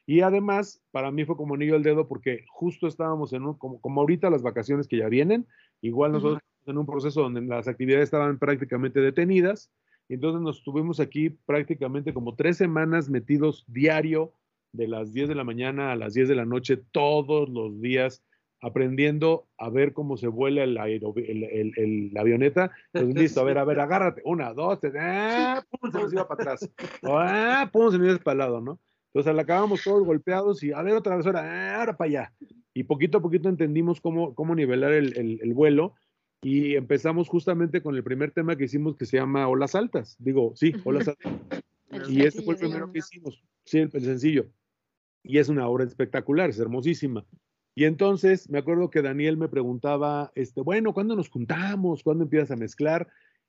Y 0.09 0.21
además, 0.21 0.81
para 0.89 1.11
mí 1.11 1.23
fue 1.23 1.37
como 1.37 1.53
anillo 1.53 1.75
al 1.75 1.83
dedo 1.83 2.07
porque 2.07 2.43
justo 2.47 2.87
estábamos 2.87 3.31
en 3.31 3.43
un, 3.43 3.53
como, 3.53 3.79
como 3.79 4.01
ahorita 4.01 4.31
las 4.31 4.41
vacaciones 4.41 4.87
que 4.87 4.97
ya 4.97 5.07
vienen, 5.07 5.45
igual 5.81 6.13
nosotros 6.13 6.41
estamos 6.41 6.67
en 6.67 6.77
un 6.79 6.85
proceso 6.87 7.21
donde 7.21 7.41
las 7.41 7.67
actividades 7.67 8.05
estaban 8.05 8.39
prácticamente 8.39 9.01
detenidas, 9.01 9.71
y 10.07 10.15
entonces 10.15 10.41
nos 10.41 10.63
tuvimos 10.63 10.99
aquí 10.99 11.29
prácticamente 11.29 12.11
como 12.11 12.33
tres 12.33 12.57
semanas 12.57 13.07
metidos 13.07 13.65
diario 13.67 14.33
de 14.71 14.87
las 14.87 15.13
10 15.13 15.29
de 15.29 15.35
la 15.35 15.43
mañana 15.43 15.91
a 15.91 15.95
las 15.95 16.15
10 16.15 16.27
de 16.27 16.35
la 16.35 16.45
noche 16.45 16.77
todos 16.91 17.47
los 17.47 17.79
días 17.79 18.23
aprendiendo 18.61 19.45
a 19.59 19.69
ver 19.69 19.93
cómo 19.93 20.17
se 20.17 20.27
vuela 20.27 20.63
el 20.63 20.75
aero, 20.79 21.13
el, 21.17 21.43
el, 21.43 21.73
el, 21.75 22.13
la 22.15 22.21
avioneta. 22.21 22.71
Entonces, 22.93 23.15
listo, 23.21 23.41
a 23.41 23.43
ver, 23.43 23.59
a 23.59 23.63
ver, 23.63 23.79
agárrate. 23.79 24.23
Una, 24.25 24.53
dos, 24.53 24.79
tres, 24.79 24.95
ah, 24.99 25.63
pum, 25.69 25.91
se 25.91 25.99
nos 25.99 26.13
iba 26.13 26.27
para 26.27 26.41
atrás. 26.41 26.69
Ah, 27.03 27.69
pum, 27.71 27.91
se 27.91 27.99
nos 27.99 28.07
iba 28.07 28.17
para 28.17 28.33
el 28.33 28.37
lado, 28.39 28.59
¿no? 28.59 28.79
Entonces, 29.13 29.35
la 29.35 29.41
acabamos 29.41 29.83
todos 29.83 30.05
golpeados 30.05 30.63
y 30.63 30.71
a 30.71 30.81
ver 30.81 30.95
otra 30.95 31.17
vez, 31.17 31.25
ahora, 31.25 31.41
ah, 31.41 31.79
ahora 31.79 31.97
para 31.97 32.09
allá. 32.09 32.33
Y 32.73 32.83
poquito 32.83 33.17
a 33.17 33.21
poquito 33.21 33.49
entendimos 33.49 33.99
cómo, 34.01 34.35
cómo 34.35 34.53
nivelar 34.55 34.93
el, 34.93 35.17
el, 35.17 35.39
el 35.41 35.53
vuelo 35.53 35.95
y 36.41 36.75
empezamos 36.75 37.27
justamente 37.27 37.81
con 37.81 37.95
el 37.95 38.03
primer 38.03 38.31
tema 38.31 38.55
que 38.55 38.65
hicimos 38.65 38.95
que 38.95 39.05
se 39.05 39.17
llama 39.17 39.47
Olas 39.47 39.75
Altas. 39.75 40.15
Digo, 40.19 40.53
sí, 40.55 40.73
Olas 40.85 41.07
Altas. 41.07 41.33
Y 42.07 42.23
este 42.23 42.43
fue 42.43 42.53
el 42.53 42.59
primero 42.59 42.91
que 42.91 42.99
hicimos. 42.99 43.43
Sí, 43.65 43.79
el, 43.79 43.89
el 43.91 44.03
sencillo. 44.03 44.47
Y 45.23 45.39
es 45.39 45.49
una 45.49 45.67
obra 45.67 45.83
espectacular, 45.83 46.49
es 46.49 46.59
hermosísima. 46.59 47.25
Y 47.75 47.85
entonces 47.85 48.49
me 48.49 48.59
acuerdo 48.59 48.89
que 48.89 49.01
Daniel 49.01 49.37
me 49.37 49.49
preguntaba, 49.49 50.31
este, 50.35 50.61
bueno, 50.61 50.93
¿cuándo 50.93 51.15
nos 51.15 51.29
juntamos? 51.29 52.03
¿Cuándo 52.03 52.23
empiezas 52.23 52.51
a 52.51 52.55
mezclar? 52.55 53.07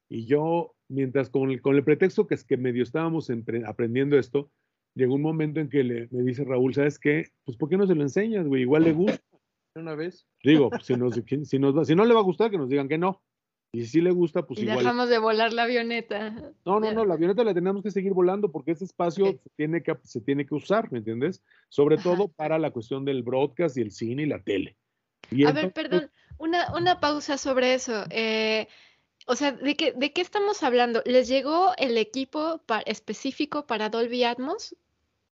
Y 0.09 0.25
yo, 0.27 0.75
mientras 0.89 1.31
con 1.31 1.51
el, 1.51 1.61
con 1.61 1.77
el 1.77 1.85
pretexto 1.85 2.27
que 2.27 2.35
es 2.35 2.45
que 2.45 2.57
medio 2.57 2.83
estábamos 2.83 3.31
aprendiendo 3.67 4.19
esto, 4.19 4.51
llegó 4.95 5.15
un 5.15 5.23
momento 5.23 5.61
en 5.61 5.69
que 5.69 5.83
le, 5.85 6.09
me 6.11 6.23
dice 6.23 6.45
Raúl, 6.45 6.75
¿sabes 6.75 6.99
qué? 6.99 7.27
Pues 7.45 7.57
¿por 7.57 7.69
qué 7.69 7.77
no 7.77 7.87
se 7.87 7.95
lo 7.95 8.03
enseñas, 8.03 8.47
güey? 8.47 8.63
Igual 8.63 8.85
le 8.85 8.93
gusta. 8.93 9.21
Una 9.77 9.95
vez. 9.95 10.27
Digo, 10.43 10.69
pues, 10.71 10.85
si, 10.85 10.95
nos, 10.97 11.15
si, 11.45 11.59
nos, 11.59 11.77
va- 11.77 11.85
si 11.85 11.95
no 11.95 12.05
le 12.05 12.15
va 12.15 12.21
a 12.21 12.25
gustar, 12.25 12.51
que 12.51 12.59
nos 12.59 12.69
digan 12.69 12.89
que 12.89 12.99
no. 12.99 13.23
Y 13.73 13.87
si 13.87 14.01
le 14.01 14.11
gusta, 14.11 14.45
pues 14.45 14.59
y 14.59 14.63
igual. 14.63 14.79
dejamos 14.79 15.09
de 15.09 15.19
volar 15.19 15.53
la 15.53 15.63
avioneta. 15.63 16.31
No, 16.67 16.81
no, 16.81 16.93
no, 16.93 17.05
la 17.05 17.15
avioneta 17.15 17.45
la 17.45 17.55
tenemos 17.55 17.85
que 17.85 17.93
seguir 17.93 18.13
volando 18.13 18.51
porque 18.51 18.73
ese 18.73 18.85
espacio 18.85 19.27
se, 19.27 19.51
tiene 19.57 19.81
que, 19.85 19.97
se 20.03 20.21
tiene 20.21 20.45
que 20.45 20.57
usar, 20.57 20.91
¿me 20.91 20.99
entiendes? 20.99 21.45
Sobre 21.69 21.95
Ajá. 21.95 22.03
todo 22.03 22.27
para 22.27 22.59
la 22.59 22.73
cuestión 22.73 23.05
del 23.05 23.23
broadcast 23.23 23.77
y 23.77 23.83
el 23.83 23.93
cine 23.93 24.25
y 24.25 24.27
la 24.27 24.43
tele. 24.43 24.77
Y 25.31 25.45
A 25.45 25.53
ver, 25.53 25.73
perdón, 25.73 26.11
una, 26.39 26.75
una 26.75 26.99
pausa 26.99 27.39
sobre 27.39 27.75
eso. 27.75 28.07
Eh, 28.11 28.67
o 29.31 29.37
sea, 29.37 29.53
¿de 29.53 29.77
qué, 29.77 29.93
¿de 29.93 30.13
qué 30.13 30.21
estamos 30.21 30.63
hablando? 30.63 31.03
¿Les 31.07 31.29
llegó 31.29 31.71
el 31.79 31.97
equipo 31.97 32.61
pa- 32.67 32.81
específico 32.81 33.67
para 33.67 33.89
Dolby 33.89 34.25
Atmos? 34.25 34.77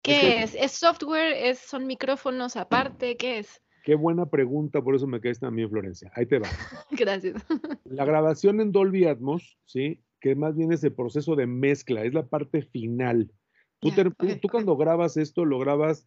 ¿Qué 0.03 0.19
que- 0.21 0.43
es? 0.43 0.55
¿Es 0.55 0.73
software? 0.73 1.33
¿Es, 1.37 1.59
¿Son 1.59 1.87
micrófonos 1.87 2.57
aparte? 2.57 3.17
¿Qué 3.17 3.39
es? 3.39 3.63
Qué 3.85 3.95
buena 3.95 4.27
pregunta, 4.27 4.81
por 4.83 4.95
eso 4.95 5.07
me 5.07 5.21
quedé 5.21 5.35
también, 5.35 5.69
Florencia. 5.69 6.11
Ahí 6.15 6.27
te 6.27 6.39
va. 6.39 6.49
Gracias. 6.91 7.45
La 7.85 8.05
grabación 8.05 8.61
en 8.61 8.73
Dolby 8.73 9.05
Atmos, 9.07 9.59
¿sí? 9.67 10.01
Que 10.21 10.35
más 10.35 10.57
bien 10.57 10.73
es 10.73 10.83
el 10.85 10.95
proceso 10.95 11.37
de 11.37 11.47
mezcla, 11.47 12.05
es 12.05 12.15
la 12.15 12.27
parte 12.27 12.63
final. 12.63 13.31
Tú, 13.81 13.91
te- 13.91 14.41
cuando 14.49 14.77
grabas 14.77 15.17
esto, 15.17 15.45
lo 15.45 15.59
grabas 15.59 16.07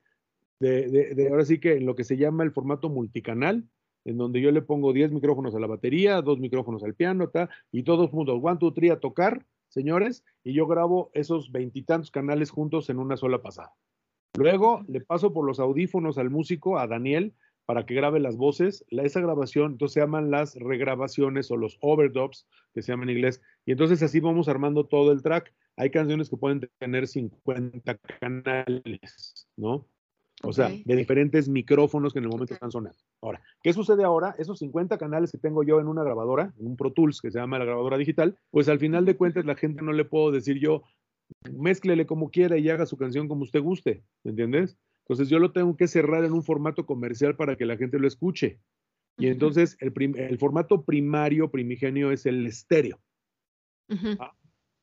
de, 0.60 0.88
de- 0.90 1.14
de- 1.16 1.30
ahora 1.30 1.44
sí 1.46 1.60
que 1.60 1.74
en 1.74 1.86
lo 1.86 1.96
que 1.96 2.06
se 2.06 2.16
llama 2.18 2.44
el 2.46 2.52
formato 2.52 2.90
multicanal, 2.90 3.66
en 4.06 4.18
donde 4.18 4.40
yo 4.40 4.52
le 4.52 4.62
pongo 4.62 4.94
10 4.94 5.12
micrófonos 5.12 5.54
a 5.56 5.60
la 5.60 5.68
batería, 5.68 6.22
dos 6.22 6.40
micrófonos 6.40 6.84
al 6.84 6.94
piano, 6.94 7.28
ta, 7.30 7.50
y 7.72 7.84
todos 7.84 8.12
juntos, 8.12 8.40
one, 8.42 8.58
two, 8.60 8.72
three, 8.72 8.92
a 8.92 9.00
tocar, 9.00 9.46
señores, 9.68 10.24
y 10.44 10.54
yo 10.54 10.68
grabo 10.68 11.10
esos 11.14 11.52
veintitantos 11.52 12.12
canales 12.12 12.52
juntos 12.52 12.90
en 12.90 13.00
una 13.00 13.18
sola 13.18 13.42
pasada. 13.42 13.74
Luego 14.38 14.84
le 14.88 15.02
paso 15.02 15.34
por 15.34 15.46
los 15.46 15.60
audífonos 15.60 16.18
al 16.18 16.30
músico, 16.30 16.78
a 16.78 16.88
Daniel, 16.88 17.34
para 17.66 17.86
que 17.86 17.96
grabe 17.96 18.20
las 18.20 18.38
voces. 18.38 18.86
La, 18.90 19.04
esa 19.04 19.22
grabación, 19.22 19.74
entonces 19.74 19.94
se 19.96 20.00
llaman 20.02 20.30
las 20.30 20.56
regrabaciones 20.56 21.50
o 21.52 21.58
los 21.58 21.78
overdubs, 21.82 22.48
que 22.74 22.82
se 22.82 22.92
llaman 22.92 23.10
en 23.10 23.18
inglés. 23.18 23.42
Y 23.66 23.72
entonces 23.72 24.04
así 24.04 24.20
vamos 24.20 24.48
armando 24.48 24.86
todo 24.86 25.12
el 25.12 25.24
track. 25.24 25.54
Hay 25.78 25.90
canciones 25.90 26.30
que 26.30 26.38
pueden 26.38 26.70
tener 26.78 27.08
50 27.08 27.98
canales, 28.20 29.48
¿no? 29.58 29.88
O 30.44 30.52
sea, 30.52 30.68
Ok. 30.68 30.82
de 30.86 30.96
diferentes 30.96 31.48
micrófonos 31.48 32.14
que 32.14 32.20
en 32.20 32.26
el 32.26 32.30
momento 32.30 32.54
están 32.54 32.72
sonando. 32.72 32.98
Ahora, 33.22 33.42
¿qué 33.64 33.74
sucede 33.74 34.04
ahora? 34.04 34.36
Esos 34.38 34.60
50 34.60 34.98
canales 34.98 35.32
que 35.32 35.38
tengo 35.38 35.64
yo 35.64 35.80
en 35.80 35.88
una 35.88 36.04
grabadora, 36.04 36.54
en 36.60 36.68
un 36.68 36.76
Pro 36.76 36.92
Tools 36.92 37.22
que 37.22 37.32
se 37.32 37.40
llama 37.40 37.58
la 37.58 37.66
grabadora 37.66 37.98
digital, 37.98 38.38
pues 38.52 38.68
al 38.70 38.80
final 38.80 39.06
de 39.06 39.16
cuentas 39.16 39.46
la 39.46 39.56
gente 39.56 39.82
no 39.82 39.94
le 39.94 40.06
puedo 40.06 40.32
decir 40.32 40.60
yo, 40.60 40.84
mézclele 41.52 42.06
como 42.06 42.30
quiera 42.30 42.58
y 42.58 42.70
haga 42.70 42.86
su 42.86 42.98
canción 42.98 43.28
como 43.28 43.44
usted 43.44 43.62
guste, 43.62 44.04
¿me 44.24 44.32
entiendes? 44.32 44.78
Entonces 45.00 45.30
yo 45.30 45.40
lo 45.40 45.52
tengo 45.52 45.78
que 45.78 45.88
cerrar 45.88 46.26
en 46.26 46.34
un 46.34 46.44
formato 46.44 46.86
comercial 46.86 47.36
para 47.36 47.56
que 47.56 47.66
la 47.66 47.78
gente 47.78 47.98
lo 47.98 48.08
escuche. 48.08 48.60
Y 49.18 49.28
entonces 49.28 49.78
el, 49.80 49.94
el 50.18 50.38
formato 50.38 50.84
primario, 50.84 51.50
primigenio, 51.50 52.12
es 52.12 52.26
el 52.26 52.46
estéreo, 52.46 53.00
Ujú. 53.88 54.18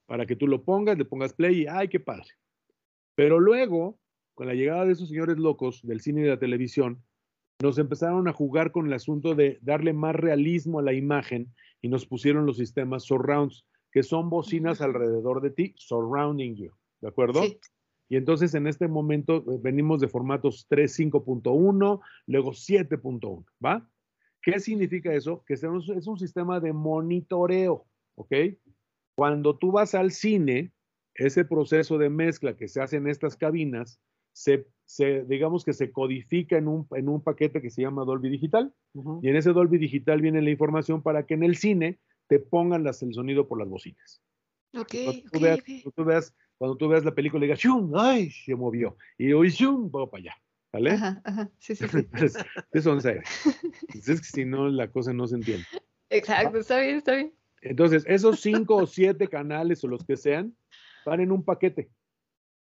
para 0.06 0.24
que 0.26 0.36
tú 0.36 0.46
lo 0.46 0.64
pongas, 0.64 0.96
le 0.96 1.04
pongas 1.04 1.34
play 1.34 1.62
y 1.62 1.66
¡ay, 1.66 1.88
qué 1.88 2.00
padre! 2.00 2.28
Pero 3.14 3.38
luego 3.38 3.98
con 4.34 4.46
la 4.46 4.54
llegada 4.54 4.84
de 4.84 4.92
esos 4.92 5.08
señores 5.08 5.38
locos 5.38 5.80
del 5.82 6.00
cine 6.00 6.20
y 6.20 6.24
de 6.24 6.30
la 6.30 6.38
televisión, 6.38 7.02
nos 7.60 7.78
empezaron 7.78 8.26
a 8.28 8.32
jugar 8.32 8.72
con 8.72 8.86
el 8.86 8.92
asunto 8.92 9.34
de 9.34 9.58
darle 9.62 9.92
más 9.92 10.16
realismo 10.16 10.78
a 10.78 10.82
la 10.82 10.92
imagen 10.92 11.52
y 11.80 11.88
nos 11.88 12.06
pusieron 12.06 12.46
los 12.46 12.56
sistemas 12.56 13.04
surrounds, 13.04 13.66
que 13.92 14.02
son 14.02 14.30
bocinas 14.30 14.80
alrededor 14.80 15.42
de 15.42 15.50
ti, 15.50 15.74
surrounding 15.76 16.56
you, 16.56 16.72
¿de 17.00 17.08
acuerdo? 17.08 17.42
Sí. 17.42 17.58
Y 18.08 18.16
entonces 18.16 18.54
en 18.54 18.66
este 18.66 18.88
momento 18.88 19.38
eh, 19.38 19.58
venimos 19.62 20.00
de 20.00 20.08
formatos 20.08 20.66
3, 20.68 20.98
5.1, 20.98 22.00
luego 22.26 22.50
7.1, 22.50 23.44
¿va? 23.64 23.88
¿Qué 24.42 24.58
significa 24.60 25.14
eso? 25.14 25.42
Que 25.46 25.54
es 25.54 25.62
un, 25.62 25.82
es 25.96 26.06
un 26.06 26.18
sistema 26.18 26.60
de 26.60 26.72
monitoreo, 26.72 27.86
¿ok? 28.16 28.34
Cuando 29.14 29.56
tú 29.56 29.72
vas 29.72 29.94
al 29.94 30.10
cine, 30.10 30.72
ese 31.14 31.44
proceso 31.44 31.96
de 31.96 32.10
mezcla 32.10 32.56
que 32.56 32.68
se 32.68 32.82
hace 32.82 32.96
en 32.96 33.06
estas 33.06 33.36
cabinas, 33.36 34.00
se, 34.32 34.66
se- 34.84 35.24
digamos 35.24 35.64
que 35.64 35.72
se 35.72 35.90
codifica 35.92 36.56
en 36.58 36.68
un, 36.68 36.86
en 36.92 37.08
un 37.08 37.22
paquete 37.22 37.60
que 37.62 37.70
se 37.70 37.82
llama 37.82 38.04
Dolby 38.04 38.28
Digital, 38.30 38.72
Ujú. 38.94 39.20
y 39.22 39.28
en 39.28 39.36
ese 39.36 39.52
Dolby 39.52 39.78
Digital 39.78 40.20
viene 40.20 40.42
la 40.42 40.50
información 40.50 41.02
para 41.02 41.24
que 41.26 41.34
en 41.34 41.42
el 41.44 41.56
cine 41.56 41.98
te 42.28 42.38
pongan 42.38 42.84
las- 42.84 43.02
el 43.02 43.12
sonido 43.14 43.46
por 43.48 43.58
las 43.58 43.68
bocinas. 43.68 44.22
Ok, 44.74 44.94
Cuando 45.04 45.22
tú, 45.22 45.36
ok, 45.38 45.42
veas, 45.42 45.58
ok. 45.60 45.64
cuando 45.66 45.90
tú 45.94 46.04
veas, 46.04 46.34
cuando 46.58 46.76
tú 46.76 46.88
veas 46.88 47.04
la 47.04 47.14
película 47.14 47.44
y 47.44 47.48
digas, 47.48 47.58
¡shum! 47.60 47.92
¡Ay! 47.96 48.30
Se 48.30 48.54
movió. 48.54 48.96
Y 49.18 49.32
hoy, 49.32 49.50
¡shum! 49.50 49.90
Va 49.94 50.10
para 50.10 50.22
allá. 50.22 50.34
¿Vale? 50.72 50.90
Ajá, 50.92 51.20
ajá. 51.24 51.50
Sí, 51.58 51.74
sí, 51.74 51.86
sí. 51.86 51.96
Entonces, 52.12 52.38
eso 52.72 52.90
son 52.90 53.02
seres. 53.02 53.28
Es 53.92 54.06
que 54.06 54.26
si 54.26 54.44
no, 54.46 54.68
la 54.70 54.90
cosa 54.90 55.12
no 55.12 55.26
se 55.26 55.36
entiende. 55.36 55.66
Exacto, 56.08 56.58
está 56.58 56.78
bien, 56.80 56.96
está 56.96 57.14
bien. 57.16 57.34
Entonces, 57.60 58.04
esos 58.06 58.40
cinco 58.40 58.76
o 58.76 58.86
siete 58.86 59.28
canales 59.28 59.84
o 59.84 59.88
los 59.88 60.04
que 60.06 60.16
sean, 60.16 60.56
van 61.04 61.20
en 61.20 61.30
un 61.32 61.44
paquete 61.44 61.90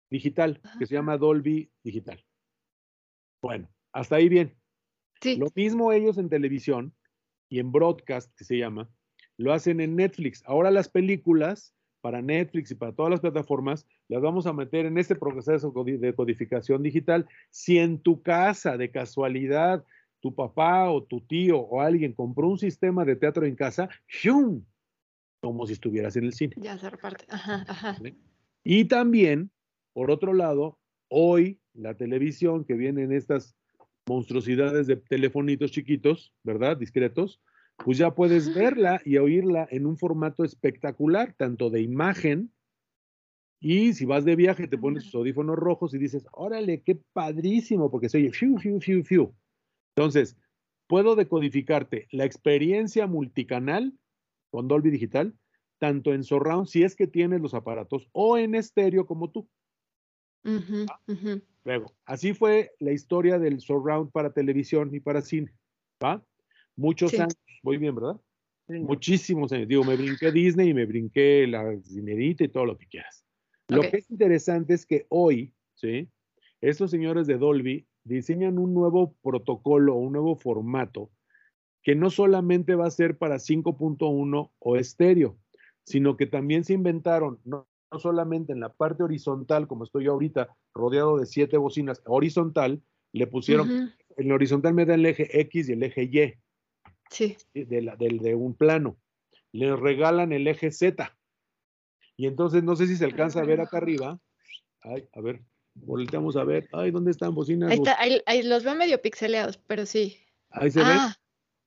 digital 0.10 0.62
que 0.80 0.86
se 0.86 0.96
llama 0.96 1.18
Dolby 1.18 1.72
Digital. 1.84 2.24
Bueno, 3.42 3.70
hasta 3.92 4.16
ahí 4.18 4.30
bien. 4.30 4.56
Sí. 5.22 5.38
Lo 5.38 5.48
mismo 5.56 5.92
ellos 5.92 6.18
en 6.18 6.30
televisión 6.30 6.94
y 7.50 7.60
en 7.60 7.72
broadcast, 7.72 8.34
que 8.36 8.44
se 8.44 8.58
llama, 8.58 8.90
lo 9.38 9.54
hacen 9.54 9.82
en 9.82 9.96
Netflix. 9.96 10.44
Ahora 10.46 10.72
las 10.72 10.90
películas 10.90 11.74
para 12.02 12.22
Netflix 12.22 12.72
y 12.72 12.76
para 12.76 12.94
todas 12.94 13.10
las 13.10 13.20
plataformas 13.20 13.88
las 14.08 14.22
vamos 14.22 14.46
a 14.46 14.54
meter 14.54 14.86
en 14.86 14.98
este 14.98 15.16
proceso 15.16 15.74
de 15.86 16.14
codificación 16.14 16.84
digital. 16.84 17.28
Si 17.50 17.80
en 17.80 18.00
tu 18.00 18.22
casa, 18.22 18.78
de 18.78 18.92
casualidad, 18.92 19.84
tu 20.20 20.34
papá 20.34 20.90
o 20.92 21.04
tu 21.04 21.22
tío 21.22 21.60
o 21.60 21.82
alguien 21.82 22.14
compró 22.14 22.48
un 22.48 22.58
sistema 22.58 23.06
de 23.06 23.16
teatro 23.16 23.46
en 23.46 23.56
casa, 23.56 23.90
¡shum! 24.08 24.64
Como 25.42 25.66
si 25.68 25.74
estuvieras 25.74 26.16
en 26.16 26.26
el 26.26 26.34
cine. 26.34 26.56
Ya 26.58 26.78
se 26.78 26.90
reparte. 26.90 27.26
Ajá, 27.30 27.66
ajá. 27.68 27.98
Y 28.64 28.86
también, 28.86 29.52
por 29.96 30.12
otro 30.12 30.34
lado, 30.34 30.78
hoy 31.08 31.62
la 31.74 31.96
televisión 31.96 32.66
que 32.66 32.74
viene 32.74 33.04
en 33.04 33.14
estas 33.14 33.56
monstruosidades 34.06 34.88
de 34.88 34.98
telefonitos 34.98 35.72
chiquitos, 35.72 36.34
¿verdad? 36.44 36.76
Discretos, 36.76 37.42
pues 37.78 37.98
ya 37.98 38.14
puedes 38.14 38.54
verla 38.54 39.02
y 39.06 39.18
oírla 39.18 39.66
en 39.72 39.86
un 39.86 39.98
formato 39.98 40.44
espectacular, 40.44 41.34
tanto 41.38 41.70
de 41.70 41.82
imagen 41.82 42.52
y 43.62 43.94
si 43.94 44.04
vas 44.04 44.26
de 44.26 44.36
viaje 44.36 44.68
te 44.68 44.78
pones 44.78 45.06
tus 45.06 45.16
audífonos 45.16 45.56
rojos 45.56 45.94
y 45.94 45.98
dices, 45.98 46.28
órale, 46.34 46.82
qué 46.82 47.00
padrísimo, 47.14 47.90
porque 47.90 48.10
se 48.10 48.18
oye 48.18 48.32
fiu, 48.32 48.58
fiu, 48.58 48.82
fiu, 48.82 49.02
fiu. 49.02 49.34
Entonces, 49.96 50.38
puedo 50.88 51.16
decodificarte 51.16 52.10
la 52.12 52.26
experiencia 52.26 53.08
multicanal 53.08 53.98
con 54.52 54.68
Dolby 54.68 54.92
Digital, 54.92 55.36
tanto 55.80 56.14
en 56.14 56.26
surround, 56.26 56.68
si 56.68 56.84
es 56.84 56.98
que 56.98 57.08
tienes 57.08 57.40
los 57.40 57.54
aparatos, 57.54 58.10
o 58.12 58.38
en 58.38 58.56
estéreo 58.56 59.06
como 59.06 59.32
tú. 59.32 59.48
Ujú. 60.46 61.42
Luego, 61.64 61.92
así 62.06 62.34
fue 62.34 62.72
la 62.80 62.92
historia 62.92 63.40
del 63.40 63.60
surround 63.60 64.12
para 64.12 64.32
televisión 64.34 64.94
y 64.94 65.00
para 65.00 65.22
cine, 65.22 65.52
¿va? 66.04 66.24
Muchos 66.76 67.12
Sí. 67.12 67.18
años, 67.18 67.36
voy 67.64 67.78
bien, 67.78 67.96
¿verdad? 67.96 68.22
Sí. 68.68 68.76
Muchísimos 68.80 69.52
años. 69.52 69.68
Digo, 69.68 69.84
me 69.84 69.96
brinqué 69.96 70.32
Disney 70.32 70.70
y 70.70 70.74
me 70.74 70.86
brinqué 70.86 71.48
la 71.48 71.80
cinerita 71.82 72.44
y 72.44 72.50
todo 72.50 72.66
lo 72.66 72.78
que 72.78 72.88
quieras. 72.88 73.26
Lo 73.68 73.82
que 73.82 73.98
es 73.98 74.12
interesante 74.12 74.74
es 74.76 74.86
que 74.86 75.08
hoy, 75.10 75.54
¿sí? 75.74 76.10
Estos 76.62 76.92
señores 76.92 77.26
de 77.28 77.38
Dolby 77.38 77.88
diseñan 78.04 78.60
un 78.60 78.74
nuevo 78.74 79.16
protocolo, 79.24 79.96
un 79.96 80.14
nuevo 80.14 80.36
formato, 80.36 81.12
que 81.84 81.96
no 81.96 82.10
solamente 82.12 82.76
va 82.76 82.88
a 82.88 82.92
ser 82.92 83.18
para 83.18 83.40
5.1 83.40 84.54
o 84.60 84.78
estéreo, 84.78 85.40
sino 85.84 86.18
que 86.18 86.28
también 86.28 86.64
se 86.64 86.74
inventaron, 86.74 87.40
no, 87.44 87.68
no 87.96 88.00
solamente 88.00 88.52
en 88.52 88.60
la 88.60 88.74
parte 88.74 89.04
horizontal, 89.04 89.68
como 89.68 89.86
estoy 89.86 90.04
yo 90.06 90.12
ahorita, 90.12 90.50
rodeado 90.74 91.18
de 91.18 91.26
siete 91.26 91.56
bocinas, 91.58 92.02
horizontal, 92.06 92.82
le 93.14 93.26
pusieron, 93.26 93.70
Ujú. 93.72 93.90
en 94.18 94.28
la 94.28 94.36
horizontal 94.36 94.74
me 94.74 94.86
da 94.86 94.96
el 94.96 95.06
eje 95.06 95.40
X 95.42 95.70
y 95.70 95.72
el 95.72 95.84
eje 95.84 96.04
Y 96.04 96.34
Sí. 97.10 97.38
de, 97.54 97.82
la- 97.82 97.96
de 97.96 98.36
un 98.36 98.54
plano. 98.54 98.98
Le 99.54 99.74
regalan 99.78 100.34
el 100.34 100.46
eje 100.48 100.72
Z. 100.72 101.18
Y 102.18 102.28
entonces 102.28 102.64
no 102.64 102.76
sé 102.76 102.88
si 102.88 102.98
se 102.98 103.06
alcanza 103.06 103.40
a 103.40 103.46
ver 103.46 103.62
acá 103.62 103.78
arriba. 103.78 104.20
Ay, 104.82 105.08
a 105.14 105.22
ver, 105.22 105.42
volteamos 105.74 106.36
a 106.36 106.44
ver. 106.44 106.68
Ay, 106.74 106.92
¿dónde 106.92 107.12
están 107.12 107.34
bocinas? 107.34 107.72
Ahí 107.72 107.78
está, 107.78 107.96
ahí, 108.02 108.22
ahí 108.26 108.44
los 108.44 108.66
veo 108.66 108.76
medio 108.76 109.02
pixeleados, 109.02 109.58
pero 109.58 109.86
sí. 109.86 110.18
Ahí 110.50 110.70
se 110.70 110.80
ven. 110.80 110.90
Ah, 110.90 111.16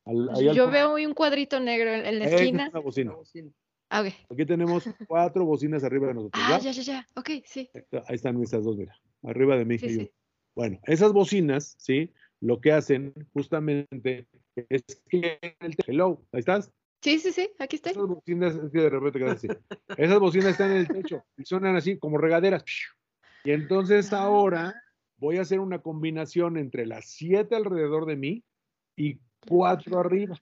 Al- 0.05 0.29
ahí 0.35 0.49
al 0.49 0.55
yo 0.57 0.71
veo 0.71 0.95
un 0.97 1.15
cuadrito 1.15 1.59
negro 1.61 1.91
en, 1.91 2.05
en 2.05 2.19
la 2.19 2.27
es 2.27 2.33
esquina. 2.33 2.69
una 2.71 2.81
bocina. 2.81 3.15
Ah, 3.91 4.03
ok. 4.03 4.09
Aquí 4.31 4.45
tenemos 4.47 4.85
cuatro 5.09 5.45
bocinas 5.45 5.83
arriba 5.85 6.09
de 6.09 6.15
nosotros. 6.15 6.43
Ah, 6.45 6.53
¿va? 6.53 6.59
ya, 6.59 6.71
ya, 6.73 6.83
ya. 6.83 7.07
Ok, 7.17 7.31
sí. 7.45 7.71
Ahí 8.07 8.15
están 8.17 8.41
estas 8.43 8.65
dos, 8.65 8.77
mira. 8.77 8.95
Arriba 9.23 9.57
de 9.57 9.65
mí. 9.65 9.79
Sí, 9.79 9.87
y 9.87 9.95
yo. 9.97 10.01
sí. 10.03 10.11
Bueno, 10.55 10.79
esas 10.85 11.13
bocinas, 11.13 11.75
¿sí? 11.79 12.13
Lo 12.41 12.61
que 12.61 12.73
hacen 12.73 13.15
justamente 13.33 14.27
es 14.69 14.83
que 15.09 15.39
el 15.61 15.77
hello, 15.87 16.23
ahí 16.33 16.41
estás. 16.41 16.73
Sí, 17.01 17.19
sí, 17.21 17.31
sí. 17.33 17.49
Aquí 17.61 17.77
estoy. 17.77 17.93
Esas 17.93 18.07
bocinas, 18.09 18.55
es 18.57 18.71
que 18.73 18.81
de 18.81 18.91
repente 18.91 19.19
quedan 19.21 19.37
así. 19.37 19.49
Esas 19.97 20.19
bocinas 20.19 20.49
están 20.51 20.73
en 20.73 20.77
el 20.79 20.89
techo 20.89 21.25
y 21.37 21.45
suenan 21.45 21.77
así 21.77 21.97
como 21.97 22.19
regaderas. 22.19 22.65
Y 23.45 23.53
entonces 23.53 24.13
Ah. 24.13 24.23
ahora 24.23 24.75
voy 25.17 25.39
a 25.39 25.43
hacer 25.43 25.61
una 25.61 25.79
combinación 25.81 26.57
entre 26.59 26.87
las 26.87 27.07
siete 27.07 27.55
alrededor 27.55 28.05
de 28.07 28.17
mí 28.17 28.45
y 28.97 29.21
cuatro 29.49 30.01
arriba. 30.01 30.37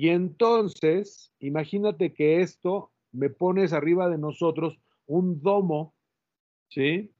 Y 0.00 0.08
entonces, 0.08 1.30
imagínate 1.40 2.14
que 2.14 2.40
esto 2.40 2.90
me 3.12 3.28
pones 3.28 3.74
arriba 3.74 4.08
de 4.08 4.16
nosotros 4.16 4.78
un 5.06 5.42
domo, 5.42 5.92
¿sí? 6.70 7.10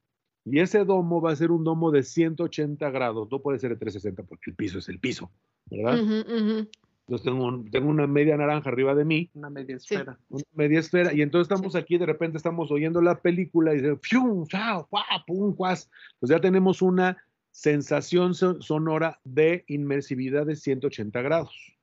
Y 0.45 0.59
ese 0.61 0.83
domo 0.83 1.21
va 1.21 1.31
a 1.31 1.35
ser 1.35 1.51
un 1.51 1.63
domo 1.63 1.91
de 1.91 2.01
180 2.01 2.89
grados, 2.89 3.27
no 3.29 3.39
puede 3.39 3.59
ser 3.59 3.69
de 3.69 3.75
360 3.75 4.23
porque 4.23 4.49
el 4.49 4.55
piso 4.55 4.79
es 4.79 4.89
el 4.89 4.97
piso, 4.99 5.29
¿verdad? 5.69 5.99
Entonces 5.99 7.23
tengo, 7.23 7.45
un- 7.45 7.69
tengo 7.69 7.87
una 7.87 8.07
media 8.07 8.35
naranja 8.35 8.69
arriba 8.69 8.95
de 8.95 9.05
mí 9.05 9.29
Una 9.35 9.51
media 9.51 9.77
Sí. 9.77 9.93
esfera. 9.93 10.17
una 10.29 10.43
media 10.55 10.79
esfera, 10.79 11.13
y 11.13 11.21
entonces 11.21 11.51
estamos 11.53 11.75
aquí, 11.75 11.99
de 11.99 12.07
repente 12.07 12.37
estamos 12.37 12.71
oyendo 12.71 12.99
la 12.99 13.21
película 13.21 13.73
y 13.75 13.81
dice, 13.81 13.95
¡fium! 14.01 14.47
¡chao! 14.47 14.89
¡pum! 15.27 15.53
¡cuas! 15.55 15.87
Pues 16.19 16.31
ya 16.31 16.41
tenemos 16.41 16.81
una 16.81 17.15
sensación 17.51 18.33
so- 18.33 18.59
sonora 18.59 19.19
de 19.23 19.65
inmersividad 19.67 20.47
de 20.47 20.55
180 20.55 21.21
grados. 21.21 21.77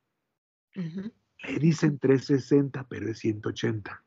Le 1.45 1.59
dicen 1.59 1.99
360, 1.99 2.87
pero 2.89 3.11
es 3.11 3.19
180. 3.19 4.05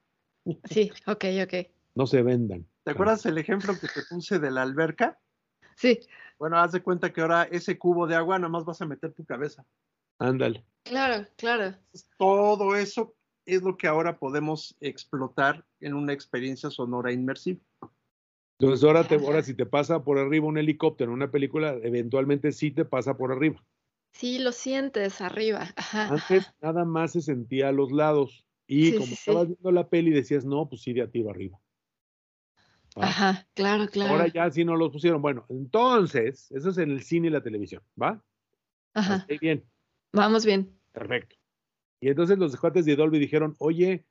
Sí, 0.65 0.91
ok, 1.05 1.25
ok. 1.43 1.53
No 1.95 2.07
se 2.07 2.21
vendan. 2.23 2.67
¿Te 2.83 2.91
acuerdas 2.91 3.25
el 3.25 3.37
ejemplo 3.37 3.73
que 3.79 3.87
te 3.87 4.01
puse 4.09 4.39
de 4.39 4.51
la 4.51 4.63
alberca? 4.63 5.19
Sí, 5.75 5.99
Bueno, 6.37 6.57
haz 6.57 6.71
de 6.71 6.81
cuenta 6.81 7.13
que 7.13 7.21
ahora 7.21 7.43
ese 7.43 7.77
cubo 7.77 8.07
de 8.07 8.15
agua 8.15 8.37
nada 8.37 8.49
más 8.49 8.65
vas 8.65 8.81
a 8.81 8.85
meter 8.85 9.13
tu 9.13 9.25
cabeza. 9.25 9.65
Ándale. 10.19 10.65
claro, 10.83 11.27
claro. 11.37 11.75
Todo 12.17 12.75
eso 12.75 13.15
es 13.45 13.61
lo 13.61 13.77
que 13.77 13.87
ahora 13.87 14.17
podemos 14.17 14.75
explotar 14.79 15.65
en 15.79 15.93
una 15.93 16.13
experiencia 16.13 16.69
sonora 16.69 17.11
inmersiva. 17.11 17.59
Entonces 18.59 18.83
ahora, 18.83 19.07
te, 19.07 19.15
ahora 19.15 19.41
si 19.41 19.55
te 19.55 19.65
pasa 19.65 20.03
por 20.03 20.19
arriba 20.19 20.45
un 20.45 20.57
helicóptero 20.57 21.11
en 21.11 21.15
una 21.15 21.31
película, 21.31 21.73
eventualmente 21.81 22.51
sí 22.51 22.71
te 22.71 22.85
pasa 22.85 23.17
por 23.17 23.31
arriba. 23.31 23.63
Sí, 24.11 24.39
lo 24.39 24.51
sientes 24.51 25.21
arriba. 25.21 25.69
Ajá. 25.75 26.07
Antes 26.09 26.53
nada 26.61 26.85
más 26.85 27.13
se 27.13 27.21
sentía 27.21 27.69
a 27.69 27.71
los 27.71 27.91
lados. 27.91 28.45
Y 28.67 28.91
Sí, 28.91 28.93
como 28.93 29.05
sí, 29.07 29.13
estabas 29.13 29.43
sí. 29.43 29.47
viendo 29.49 29.71
la 29.71 29.89
peli, 29.89 30.11
decías, 30.11 30.45
no, 30.45 30.69
pues 30.69 30.81
sí, 30.81 30.93
de 30.93 31.01
a 31.01 31.09
tiro 31.09 31.29
arriba. 31.29 31.59
¿va? 32.97 33.05
Ajá, 33.07 33.47
claro, 33.53 33.87
claro. 33.87 34.11
Ahora 34.11 34.27
ya 34.27 34.49
sí 34.51 34.63
no 34.65 34.75
los 34.75 34.91
pusieron. 34.91 35.21
Bueno, 35.21 35.45
entonces, 35.49 36.51
eso 36.51 36.69
es 36.69 36.77
en 36.77 36.91
el 36.91 37.01
cine 37.03 37.27
y 37.27 37.31
la 37.31 37.41
televisión, 37.43 37.81
¿va? 38.01 38.23
Ajá. 38.93 39.25
Bien, 39.39 39.63
Vamos 40.13 40.45
bien. 40.45 40.77
perfecto. 40.91 41.37
Y 42.01 42.09
entonces 42.09 42.37
los 42.37 42.55
cuates 42.57 42.85
de 42.85 42.95
Dolby 42.95 43.19
dijeron, 43.19 43.55
oye, 43.59 44.05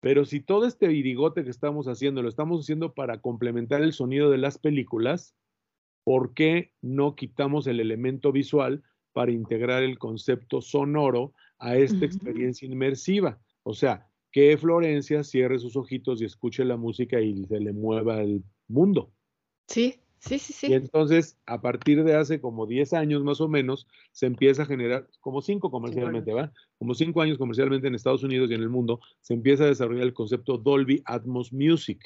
pero 0.00 0.24
si 0.24 0.40
todo 0.40 0.66
este 0.66 0.88
virigote 0.88 1.44
que 1.44 1.50
estamos 1.50 1.86
haciendo 1.86 2.22
lo 2.22 2.28
estamos 2.28 2.62
haciendo 2.62 2.94
para 2.94 3.20
complementar 3.20 3.82
el 3.82 3.92
sonido 3.92 4.30
de 4.30 4.38
las 4.38 4.58
películas, 4.58 5.36
¿por 6.04 6.34
qué 6.34 6.72
no 6.80 7.14
quitamos 7.14 7.66
el 7.66 7.80
elemento 7.80 8.32
visual 8.32 8.82
para 9.16 9.32
integrar 9.32 9.82
el 9.82 9.98
concepto 9.98 10.60
sonoro 10.60 11.32
a 11.58 11.74
esta 11.78 12.04
experiencia 12.04 12.68
inmersiva? 12.68 13.40
O 13.62 13.72
sea, 13.72 14.06
que 14.30 14.58
Florencia 14.58 15.24
cierre 15.24 15.58
sus 15.58 15.74
ojitos 15.74 16.20
y 16.20 16.26
escuche 16.26 16.66
la 16.66 16.76
música 16.76 17.18
y 17.18 17.46
se 17.46 17.58
le 17.58 17.72
mueva 17.72 18.20
el 18.20 18.44
mundo. 18.68 19.10
Sí, 19.68 19.94
Sí, 20.18 20.38
sí, 20.38 20.52
Y 20.52 20.68
sí. 20.68 20.74
entonces, 20.74 21.38
a 21.46 21.60
partir 21.60 22.02
de 22.02 22.16
hace 22.16 22.40
como 22.40 22.66
10 22.66 22.94
años 22.94 23.22
más 23.22 23.40
o 23.40 23.48
menos, 23.48 23.86
se 24.12 24.26
empieza 24.26 24.64
a 24.64 24.66
generar, 24.66 25.08
como 25.20 25.40
5 25.40 25.70
comercialmente, 25.70 26.32
¿va? 26.32 26.52
Como 26.78 26.94
5 26.94 27.22
años 27.22 27.38
comercialmente 27.38 27.86
en 27.86 27.94
Estados 27.94 28.24
Unidos 28.24 28.50
y 28.50 28.54
en 28.54 28.62
el 28.62 28.68
mundo, 28.68 29.00
se 29.20 29.34
empieza 29.34 29.64
a 29.64 29.68
desarrollar 29.68 30.02
el 30.02 30.14
concepto 30.14 30.58
Dolby 30.58 31.02
Atmos 31.04 31.52
Music, 31.52 32.02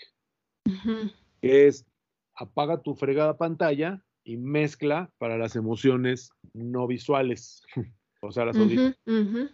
que 1.40 1.66
es 1.66 1.86
apaga 2.34 2.82
tu 2.82 2.94
fregada 2.94 3.38
pantalla 3.38 4.04
y 4.24 4.36
mezcla 4.36 5.10
para 5.18 5.38
las 5.38 5.56
emociones 5.56 6.30
no 6.52 6.86
visuales, 6.86 7.62
o 8.20 8.32
sea, 8.32 8.44
las 8.44 8.56
ujú. 8.56 9.48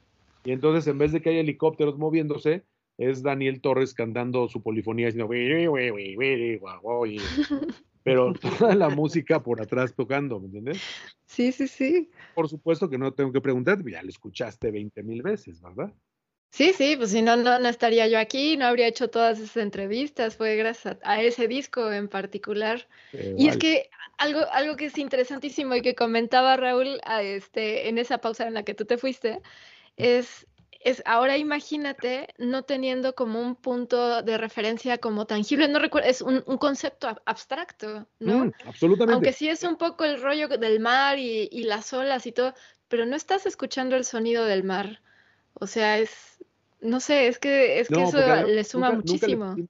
Y 0.45 0.53
entonces, 0.53 0.87
en 0.87 0.99
vez 0.99 1.13
de 1.13 1.21
que 1.21 1.31
haya 1.31 1.41
helicópteros 1.41 1.99
moviéndose, 1.99 2.65
es 2.99 3.23
Daniel 3.23 3.61
Torres 3.61 3.95
cantando 3.95 4.49
su 4.49 4.63
polifonía, 4.63 5.07
diciendo, 5.07 5.29
pero 8.03 8.33
toda 8.33 8.75
la 8.75 8.89
música 8.89 9.43
por 9.43 9.61
atrás 9.61 9.95
tocando, 9.95 10.39
¿me 10.39 10.47
entiendes? 10.47 10.79
Sí, 11.27 11.51
sí, 11.51 11.67
sí. 11.67 12.11
Por 12.35 12.49
supuesto 12.49 12.89
que 12.89 12.99
no 12.99 13.13
tengo 13.13 13.33
que 13.33 13.41
preguntar, 13.41 13.79
ya 13.85 14.03
lo 14.03 14.09
escuchaste 14.09 14.71
20 14.71 15.03
mil 15.03 15.23
veces, 15.23 15.61
¿verdad? 15.61 15.93
Sí, 16.51 16.73
sí, 16.73 16.97
pues 16.97 17.11
si 17.11 17.21
no, 17.23 17.37
no, 17.37 17.59
no 17.59 17.69
estaría 17.69 18.07
yo 18.07 18.19
aquí, 18.19 18.57
no 18.57 18.67
habría 18.67 18.87
hecho 18.87 19.09
todas 19.11 19.39
esas 19.39 19.59
entrevistas, 19.59 20.37
fue 20.37 20.57
gracias 20.57 20.97
a, 21.03 21.11
a 21.13 21.23
ese 21.23 21.49
disco 21.49 21.93
en 21.93 22.09
particular. 22.09 22.89
Eh, 23.13 23.35
Y 23.37 23.49
es 23.49 23.59
que 23.59 23.91
algo, 24.17 24.41
algo 24.53 24.77
que 24.77 24.87
es 24.87 24.97
interesantísimo 24.97 25.75
y 25.75 25.83
que 25.83 25.95
comentaba 25.95 26.57
Raúl 26.57 27.01
a 27.05 27.23
este, 27.23 27.89
en 27.89 27.99
esa 27.99 28.19
pausa 28.19 28.47
en 28.47 28.55
la 28.55 28.63
que 28.63 28.75
tú 28.75 28.87
te 28.87 28.97
fuiste, 28.97 29.43
es, 29.97 30.47
es 30.81 31.03
ahora 31.05 31.37
imagínate 31.37 32.29
no 32.39 32.63
teniendo 32.63 33.15
como 33.15 33.41
un 33.41 33.57
punto 33.57 34.23
de 34.23 34.39
referencia 34.39 34.97
como 34.99 35.27
tangible, 35.27 35.69
no 35.69 35.79
recuerdo, 35.79 36.09
es 36.09 36.23
un, 36.23 36.43
un 36.47 36.57
concepto 36.59 37.09
ab- 37.09 37.23
abstracto, 37.27 38.07
¿no? 38.19 38.47
Mm, 38.47 38.53
absolutamente. 38.67 39.13
Aunque 39.13 39.33
sí 39.35 39.49
es 39.51 39.63
un 39.63 39.77
poco 39.77 40.05
el 40.05 40.23
rollo 40.23 40.49
del 40.49 40.81
mar 40.81 41.19
y, 41.19 41.49
y 41.53 41.65
las 41.65 41.93
olas 41.93 42.27
y 42.27 42.33
todo, 42.33 42.55
pero 42.89 43.05
no 43.05 43.15
estás 43.17 43.45
escuchando 43.45 43.97
el 43.97 44.05
sonido 44.07 44.47
del 44.47 44.65
mar. 44.65 45.03
O 45.55 45.67
sea, 45.67 45.99
es, 45.99 46.36
no 46.81 47.01
sé, 47.01 47.29
es 47.29 47.39
que, 47.39 47.81
es 47.81 47.89
que 47.89 47.95
No, 47.95 48.09
eso 48.09 48.19
además 48.19 48.49
le 48.49 48.65
suma 48.65 48.91
nunca- 48.93 49.05
nunca 49.13 49.27
le- 49.27 49.37
muchísimo. 49.37 49.69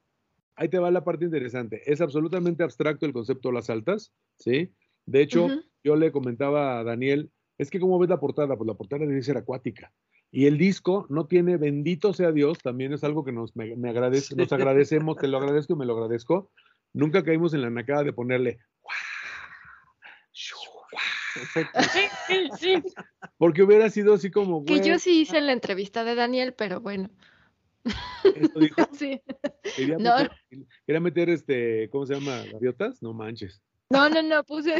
ahí 0.56 0.68
te 0.68 0.78
va 0.78 0.90
la 0.90 1.04
parte 1.04 1.24
interesante. 1.24 1.82
Es 1.90 2.00
absolutamente 2.00 2.62
abstracto 2.64 3.06
el 3.06 3.12
concepto 3.12 3.48
de 3.50 3.54
las 3.54 3.70
altas, 3.70 4.12
¿sí? 4.36 4.72
De 5.04 5.20
hecho, 5.22 5.48
yo 5.84 5.96
le 5.96 6.10
comentaba 6.12 6.78
a 6.80 6.84
Daniel, 6.84 7.30
es 7.58 7.70
que 7.70 7.78
¿cómo 7.80 7.98
ves 7.98 8.10
la 8.10 8.18
portada? 8.20 8.56
Pues 8.56 8.66
la 8.66 8.74
portada 8.74 9.06
debe 9.06 9.22
ser 9.22 9.36
acuática. 9.36 9.92
Y 10.32 10.46
el 10.46 10.58
disco 10.58 11.06
no 11.08 11.26
tiene, 11.26 11.56
bendito 11.56 12.12
sea 12.12 12.32
Dios, 12.32 12.58
también 12.58 12.92
es 12.92 13.04
algo 13.04 13.24
que 13.24 13.30
nos, 13.32 13.54
me, 13.54 13.76
me 13.76 13.90
agradece, 13.90 14.34
nos 14.34 14.52
agradecemos, 14.52 15.16
te 15.18 15.28
lo 15.28 15.38
agradezco 15.38 15.74
y 15.74 15.76
me 15.76 15.86
lo 15.86 15.94
agradezco. 15.94 16.50
Nunca 16.92 17.22
caímos 17.22 17.54
en 17.54 17.62
la 17.62 17.70
nacada 17.70 18.02
de 18.02 18.12
ponerle, 18.12 18.58
Perfecto. 21.36 21.80
Sí, 21.92 22.00
sí, 22.26 22.48
sí. 22.58 22.82
porque 23.38 23.62
hubiera 23.62 23.90
sido 23.90 24.14
así 24.14 24.30
como, 24.30 24.64
Que 24.64 24.80
yo 24.80 24.98
sí 24.98 25.20
hice 25.20 25.40
la 25.40 25.52
entrevista 25.52 26.04
de 26.04 26.14
Daniel, 26.14 26.54
pero 26.54 26.80
bueno, 26.80 27.10
esto 28.34 28.58
dijo, 28.58 28.76
sí. 28.98 29.20
quería, 29.76 29.96
No. 29.98 30.16
meter, 30.16 30.30
quería 30.86 31.00
meter, 31.00 31.30
este, 31.30 31.90
¿cómo 31.90 32.06
se 32.06 32.14
llama? 32.14 32.42
¿Gaviotas? 32.52 33.02
No 33.02 33.12
manches. 33.12 33.62
No, 33.90 34.08
no, 34.08 34.22
no, 34.22 34.42
puse. 34.44 34.74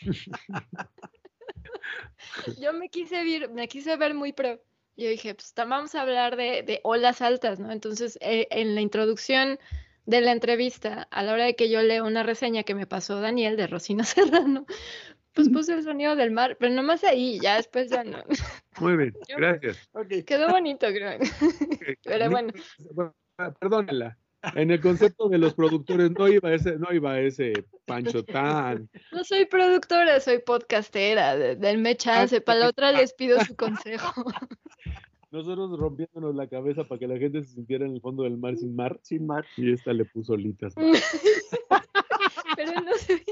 Yo 2.60 2.72
me 2.72 2.88
quise 2.88 3.22
ver, 3.24 3.50
me 3.50 3.68
quise 3.68 3.96
ver 3.96 4.14
muy 4.14 4.32
pro. 4.32 4.60
Yo 4.96 5.08
dije, 5.08 5.34
pues 5.34 5.52
vamos 5.56 5.94
a 5.94 6.02
hablar 6.02 6.36
de, 6.36 6.62
de 6.62 6.80
olas 6.84 7.20
altas, 7.20 7.58
¿no? 7.58 7.72
Entonces, 7.72 8.16
eh, 8.20 8.46
en 8.50 8.74
la 8.74 8.80
introducción 8.80 9.58
de 10.06 10.20
la 10.20 10.32
entrevista, 10.32 11.08
a 11.10 11.22
la 11.22 11.32
hora 11.32 11.44
de 11.46 11.56
que 11.56 11.70
yo 11.70 11.82
leo 11.82 12.06
una 12.06 12.22
reseña 12.22 12.62
que 12.62 12.74
me 12.74 12.86
pasó 12.86 13.20
Daniel 13.20 13.56
de 13.56 13.66
Rosina 13.66 14.04
Serrano, 14.04 14.66
pues 15.34 15.48
puse 15.48 15.74
el 15.74 15.82
sonido 15.82 16.16
del 16.16 16.30
mar, 16.30 16.56
pero 16.58 16.72
nomás 16.74 17.02
ahí, 17.04 17.38
ya 17.40 17.56
después 17.56 17.90
ya 17.90 18.04
no. 18.04 18.18
Muy 18.80 18.96
bien, 18.96 19.12
Yo- 19.28 19.36
gracias. 19.36 19.88
Quedó 20.26 20.48
bonito, 20.50 20.86
creo. 20.88 21.18
Pero 22.04 22.30
bueno. 22.30 22.52
Perdónenla. 23.60 24.16
En 24.54 24.70
el 24.70 24.80
concepto 24.80 25.28
de 25.30 25.38
los 25.38 25.54
productores 25.54 26.10
no 26.10 26.28
iba 26.28 26.52
ese, 26.52 26.76
no 26.76 26.92
iba 26.92 27.18
ese 27.18 27.52
Pancho 27.86 28.22
tan. 28.24 28.90
No 29.10 29.24
soy 29.24 29.46
productora, 29.46 30.20
soy 30.20 30.38
podcastera. 30.38 31.34
de- 31.36 31.56
Denme 31.56 31.96
chance, 31.96 32.40
para 32.42 32.58
la 32.60 32.68
otra 32.68 32.92
les 32.92 33.14
pido 33.14 33.40
su 33.44 33.56
consejo. 33.56 34.12
Nosotros 35.30 35.76
rompiéndonos 35.78 36.34
la 36.36 36.46
cabeza 36.46 36.84
para 36.84 36.98
que 36.98 37.08
la 37.08 37.18
gente 37.18 37.42
se 37.42 37.54
sintiera 37.54 37.86
en 37.86 37.94
el 37.94 38.00
fondo 38.00 38.22
del 38.24 38.36
mar 38.36 38.56
sin 38.56 38.76
mar. 38.76 39.00
Sin 39.02 39.26
mar. 39.26 39.44
Y 39.56 39.72
esta 39.72 39.92
le 39.94 40.04
puso 40.04 40.34
olitas. 40.34 40.74
Pero 42.56 42.80
no 42.82 42.92
se 42.98 43.24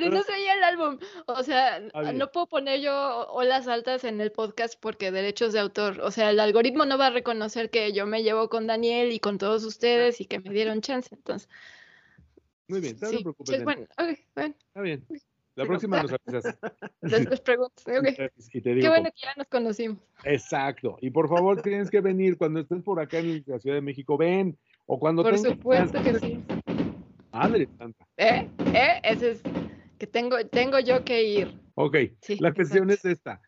pero 0.00 0.10
no 0.10 0.20
oía 0.20 0.54
el 0.54 0.62
álbum. 0.64 0.98
O 1.26 1.42
sea, 1.42 1.78
bien. 1.78 2.18
no 2.18 2.30
puedo 2.30 2.46
poner 2.46 2.80
yo 2.80 3.26
olas 3.30 3.68
altas 3.68 4.04
en 4.04 4.20
el 4.20 4.32
podcast 4.32 4.74
porque 4.80 5.10
derechos 5.10 5.52
de 5.52 5.60
autor. 5.60 6.00
O 6.00 6.10
sea, 6.10 6.30
el 6.30 6.40
algoritmo 6.40 6.84
no 6.84 6.98
va 6.98 7.06
a 7.06 7.10
reconocer 7.10 7.70
que 7.70 7.92
yo 7.92 8.06
me 8.06 8.22
llevo 8.22 8.48
con 8.48 8.66
Daniel 8.66 9.12
y 9.12 9.20
con 9.20 9.38
todos 9.38 9.64
ustedes 9.64 10.20
y 10.20 10.26
que 10.26 10.40
me 10.40 10.50
dieron 10.50 10.80
chance. 10.80 11.14
Entonces, 11.14 11.48
Muy 12.68 12.80
bien, 12.80 12.96
no 13.00 13.08
sí, 13.08 13.16
te 13.18 13.22
preocupes. 13.22 13.56
sí, 13.56 13.64
bueno, 13.64 13.86
bueno, 14.34 14.54
Está 14.66 14.80
bien. 14.80 15.06
La 15.56 15.66
próxima 15.66 16.02
nos 16.02 16.12
avisas. 16.26 16.58
después. 17.00 17.58
Y 18.52 18.60
te 18.60 18.70
digo. 18.70 18.82
Qué 18.82 18.88
bueno 18.88 19.10
que 19.14 19.20
ya 19.22 19.34
nos 19.36 19.46
conocimos. 19.46 19.98
Exacto. 20.24 20.98
Y 21.00 21.10
por 21.10 21.28
favor, 21.28 21.62
tienes 21.62 21.90
que 21.90 22.00
venir 22.00 22.36
cuando 22.36 22.60
estés 22.60 22.82
por 22.82 22.98
acá 23.00 23.18
en 23.18 23.44
la 23.46 23.58
Ciudad 23.60 23.76
de 23.76 23.82
México. 23.82 24.16
Ven. 24.16 24.58
O 24.86 24.98
cuando 24.98 25.22
Por 25.22 25.34
tengas 25.34 25.52
supuesto 25.52 26.02
que 26.02 26.18
sí. 26.18 26.44
Madre 27.32 27.68
santa. 27.78 28.06
¿Eh? 28.16 28.48
¿Eh? 28.66 29.00
Ese 29.02 29.30
es 29.32 29.42
que 29.98 30.06
tengo, 30.06 30.36
tengo 30.46 30.78
yo 30.80 31.04
que 31.04 31.22
ir. 31.22 31.60
Ok. 31.74 31.96
Sí, 32.20 32.36
la 32.40 32.52
cuestión 32.52 32.90
exacto. 32.90 33.08
es 33.08 33.14
esta. 33.16 33.42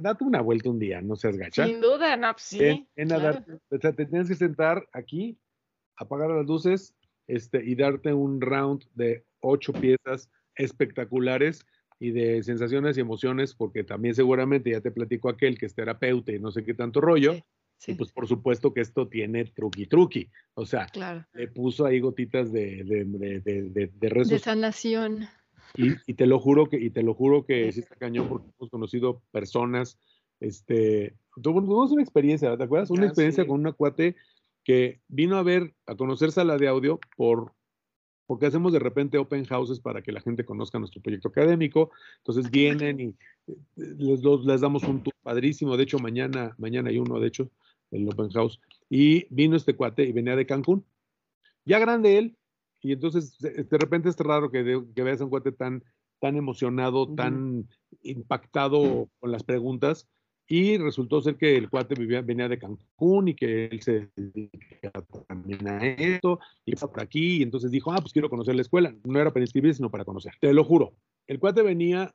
Date 0.00 0.24
una 0.24 0.40
vuelta 0.42 0.68
un 0.70 0.78
día, 0.78 1.00
no 1.00 1.16
seas 1.16 1.36
gacha. 1.36 1.66
Sin 1.66 1.80
duda, 1.80 2.16
no, 2.16 2.32
pues 2.32 2.42
sí. 2.42 2.58
Ven 2.94 3.12
a 3.12 3.18
claro. 3.18 3.44
o 3.70 3.78
sea, 3.78 3.92
te 3.92 4.04
tienes 4.04 4.28
que 4.28 4.34
sentar 4.34 4.86
aquí, 4.92 5.38
apagar 5.96 6.30
las 6.30 6.46
luces 6.46 6.94
este, 7.26 7.64
y 7.64 7.74
darte 7.74 8.12
un 8.12 8.40
round 8.40 8.84
de 8.94 9.24
ocho 9.40 9.72
piezas 9.72 10.28
espectaculares 10.56 11.64
y 11.98 12.10
de 12.10 12.42
sensaciones 12.42 12.98
y 12.98 13.00
emociones, 13.00 13.54
porque 13.54 13.84
también 13.84 14.14
seguramente 14.14 14.70
ya 14.70 14.80
te 14.80 14.90
platico 14.90 15.28
aquel 15.28 15.56
que 15.56 15.66
es 15.66 15.74
terapeuta 15.74 16.32
y 16.32 16.38
no 16.38 16.50
sé 16.50 16.64
qué 16.64 16.74
tanto 16.74 17.00
rollo, 17.00 17.36
Sí, 17.82 17.92
y 17.92 17.94
pues 17.96 18.12
por 18.12 18.28
supuesto 18.28 18.72
que 18.72 18.80
esto 18.80 19.08
tiene 19.08 19.44
truqui 19.44 19.86
truqui, 19.86 20.30
o 20.54 20.64
sea, 20.64 20.86
claro. 20.86 21.26
le 21.32 21.48
puso 21.48 21.84
ahí 21.84 21.98
gotitas 21.98 22.52
de, 22.52 22.84
de, 22.84 23.04
de, 23.40 23.40
de, 23.40 23.90
De 24.24 24.38
sanación. 24.38 25.26
Y, 25.76 25.92
y 26.06 26.14
te 26.14 26.26
lo 26.26 26.38
juro 26.38 26.66
que, 26.66 26.78
y 26.78 26.90
te 26.90 27.02
lo 27.02 27.14
juro 27.14 27.44
que 27.44 27.70
sí 27.72 27.80
está 27.80 27.96
cañón 27.96 28.28
porque 28.28 28.48
hemos 28.58 28.70
conocido 28.70 29.22
personas, 29.30 29.98
este, 30.40 31.14
tuvimos 31.42 31.90
una 31.92 32.02
experiencia, 32.02 32.56
¿te 32.56 32.64
acuerdas? 32.64 32.90
Una 32.90 33.04
Ah, 33.04 33.06
experiencia 33.06 33.44
sí. 33.44 33.48
con 33.48 33.60
una 33.60 33.72
cuate 33.72 34.16
que 34.64 35.00
vino 35.08 35.36
a 35.36 35.42
ver, 35.42 35.74
a 35.86 35.94
conocer 35.96 36.30
sala 36.32 36.56
de 36.56 36.68
audio 36.68 37.00
por, 37.16 37.52
porque 38.26 38.46
hacemos 38.46 38.72
de 38.72 38.78
repente 38.78 39.18
open 39.18 39.44
houses 39.44 39.80
para 39.80 40.02
que 40.02 40.12
la 40.12 40.20
gente 40.20 40.44
conozca 40.44 40.78
nuestro 40.78 41.00
proyecto 41.02 41.28
académico. 41.28 41.90
Entonces 42.18 42.50
vienen 42.50 43.00
y 43.00 43.06
eh, 43.48 43.56
les, 43.76 44.22
les 44.22 44.60
damos 44.60 44.84
un 44.84 45.02
tour 45.02 45.14
padrísimo. 45.22 45.76
De 45.76 45.82
hecho, 45.84 45.98
mañana, 45.98 46.54
mañana 46.58 46.90
hay 46.90 46.98
uno, 46.98 47.18
de 47.18 47.28
hecho, 47.28 47.50
el 47.90 48.08
open 48.08 48.30
house. 48.30 48.60
Y 48.88 49.26
vino 49.34 49.56
este 49.56 49.74
cuate 49.74 50.04
y 50.04 50.12
venía 50.12 50.36
de 50.36 50.46
Cancún. 50.46 50.84
Ya 51.64 51.78
grande 51.78 52.18
él, 52.18 52.36
y 52.82 52.92
entonces 52.92 53.38
de 53.38 53.78
repente 53.78 54.08
es 54.08 54.16
raro 54.18 54.50
que, 54.50 54.62
de- 54.62 54.84
que 54.94 55.02
veas 55.02 55.20
a 55.20 55.24
un 55.24 55.30
cuate 55.30 55.52
tan, 55.52 55.82
tan 56.20 56.36
emocionado, 56.36 57.14
tan 57.14 57.68
impactado 58.02 59.08
con 59.20 59.30
las 59.32 59.42
preguntas. 59.42 60.08
Y 60.48 60.76
resultó 60.76 61.20
ser 61.22 61.36
que 61.36 61.56
el 61.56 61.70
cuate 61.70 61.94
vivía, 61.94 62.20
venía 62.20 62.48
de 62.48 62.58
Cancún 62.58 63.28
y 63.28 63.34
que 63.34 63.66
él 63.66 63.80
se 63.80 64.10
dedica 64.16 64.90
también 65.26 65.66
a 65.66 65.86
esto 65.86 66.40
y 66.66 66.74
está 66.74 66.88
por 66.88 67.00
aquí. 67.00 67.38
Y 67.38 67.42
entonces 67.42 67.70
dijo, 67.70 67.90
ah, 67.92 67.98
pues 68.00 68.12
quiero 68.12 68.28
conocer 68.28 68.54
la 68.56 68.62
escuela. 68.62 68.94
No 69.04 69.18
era 69.18 69.32
para 69.32 69.44
inscribirse, 69.44 69.76
sino 69.78 69.90
para 69.90 70.04
conocer. 70.04 70.34
Te 70.40 70.52
lo 70.52 70.64
juro. 70.64 70.92
El 71.26 71.38
cuate 71.38 71.62
venía 71.62 72.14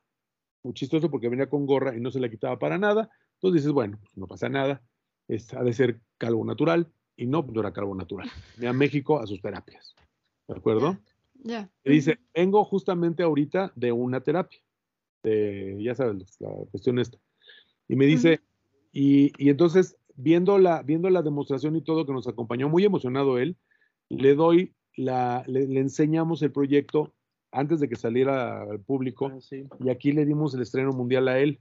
muy 0.62 0.74
chistoso 0.74 1.10
porque 1.10 1.28
venía 1.28 1.48
con 1.48 1.66
gorra 1.66 1.96
y 1.96 2.00
no 2.00 2.10
se 2.10 2.20
la 2.20 2.28
quitaba 2.28 2.58
para 2.58 2.78
nada. 2.78 3.10
Entonces 3.34 3.62
dices, 3.62 3.72
bueno, 3.72 3.98
pues 4.00 4.16
no 4.16 4.26
pasa 4.28 4.48
nada. 4.48 4.82
Es, 5.26 5.52
ha 5.54 5.64
de 5.64 5.72
ser 5.72 6.00
calvo 6.18 6.44
natural. 6.44 6.86
Y 7.16 7.26
no, 7.26 7.42
no 7.42 7.60
era 7.60 7.72
calvo 7.72 7.94
natural. 7.96 8.30
Venía 8.56 8.70
a 8.70 8.74
México 8.74 9.18
a 9.18 9.26
sus 9.26 9.40
terapias. 9.40 9.96
¿De 10.48 10.56
acuerdo? 10.56 10.98
Ya. 11.44 11.70
Y 11.84 11.92
dice, 11.92 12.18
vengo 12.34 12.64
justamente 12.64 13.22
ahorita 13.22 13.72
de 13.76 13.92
una 13.92 14.20
terapia. 14.22 14.58
De, 15.22 15.76
ya 15.80 15.94
sabes, 15.94 16.36
la 16.40 16.48
cuestión 16.70 16.98
esta. 16.98 17.18
Y 17.86 17.96
me 17.96 18.06
dice, 18.06 18.40
y, 18.92 19.32
y 19.42 19.50
entonces, 19.50 19.96
viendo 20.16 20.58
la, 20.58 20.82
viendo 20.82 21.10
la 21.10 21.22
demostración 21.22 21.76
y 21.76 21.82
todo 21.82 22.06
que 22.06 22.12
nos 22.12 22.26
acompañó, 22.26 22.68
muy 22.68 22.84
emocionado 22.84 23.38
él, 23.38 23.56
le 24.08 24.34
doy 24.34 24.74
la, 24.96 25.44
le, 25.46 25.66
le 25.66 25.80
enseñamos 25.80 26.42
el 26.42 26.50
proyecto 26.50 27.14
antes 27.52 27.80
de 27.80 27.88
que 27.88 27.96
saliera 27.96 28.62
al 28.62 28.80
público 28.80 29.30
Ah, 29.32 29.40
sí. 29.40 29.64
y 29.80 29.90
aquí 29.90 30.12
le 30.12 30.26
dimos 30.26 30.54
el 30.54 30.62
estreno 30.62 30.92
mundial 30.92 31.28
a 31.28 31.38
él. 31.38 31.60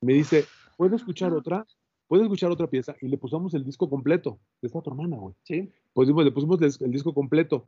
Me 0.00 0.14
dice, 0.14 0.44
¿puedo 0.76 0.96
escuchar 0.96 1.32
otra? 1.32 1.66
¿Puedo 2.08 2.22
escuchar 2.24 2.50
otra 2.50 2.68
pieza? 2.68 2.94
Y 3.00 3.08
le 3.08 3.16
pusimos 3.18 3.54
el 3.54 3.64
disco 3.64 3.88
completo. 3.88 4.38
Está 4.60 4.80
tu 4.82 4.90
hermana, 4.90 5.16
güey. 5.16 5.34
Sí. 5.44 5.70
Pusimos, 5.92 6.24
le 6.24 6.32
pusimos 6.32 6.60
el 6.80 6.90
disco 6.92 7.14
completo. 7.14 7.66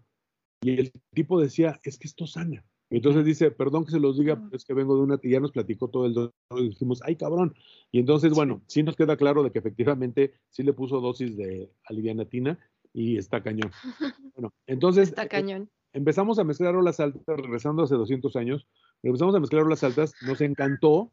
Y 0.62 0.78
el 0.78 0.92
tipo 1.12 1.40
decía, 1.40 1.80
es 1.84 1.98
que 1.98 2.09
esto 2.09 2.26
sana. 2.26 2.64
Entonces 2.90 3.24
dice, 3.24 3.50
perdón 3.50 3.84
que 3.84 3.90
se 3.90 3.98
los 3.98 4.18
diga, 4.18 4.36
pero 4.36 4.57
es 4.57 4.64
que 4.64 4.74
vengo 4.74 4.94
de 4.96 5.02
una, 5.02 5.20
ya 5.22 5.40
nos 5.40 5.52
platicó 5.52 5.88
todo 5.88 6.07
el 6.07 6.14
dolor 6.14 6.32
y 6.57 6.68
dijimos, 6.68 7.00
ay 7.05 7.16
cabrón. 7.16 7.55
Y 7.90 7.98
entonces, 7.98 8.32
bueno, 8.32 8.62
sí 8.68 8.82
nos 8.82 8.94
queda 8.94 9.16
claro 9.16 9.42
de 9.42 9.50
que 9.50 9.59
efectivamente 9.59 10.34
sí 10.50 10.62
le 10.62 10.72
puso 10.72 11.00
dosis 11.00 11.36
de 11.36 11.70
alivianatina 11.86 12.59
y 12.92 13.16
está 13.16 13.42
cañón. 13.42 13.70
Bueno, 14.34 14.52
entonces 14.66 15.09
Está 15.09 15.24
eh, 15.24 15.28
cañón. 15.28 15.70
empezamos 15.92 16.38
a 16.38 16.44
mezclar 16.44 16.76
olas 16.76 17.00
altas, 17.00 17.22
regresando 17.26 17.82
hace 17.82 17.94
200 17.96 18.36
años, 18.36 18.66
empezamos 19.02 19.34
a 19.34 19.40
mezclar 19.40 19.64
olas 19.64 19.82
altas, 19.82 20.14
nos 20.26 20.40
encantó, 20.40 21.12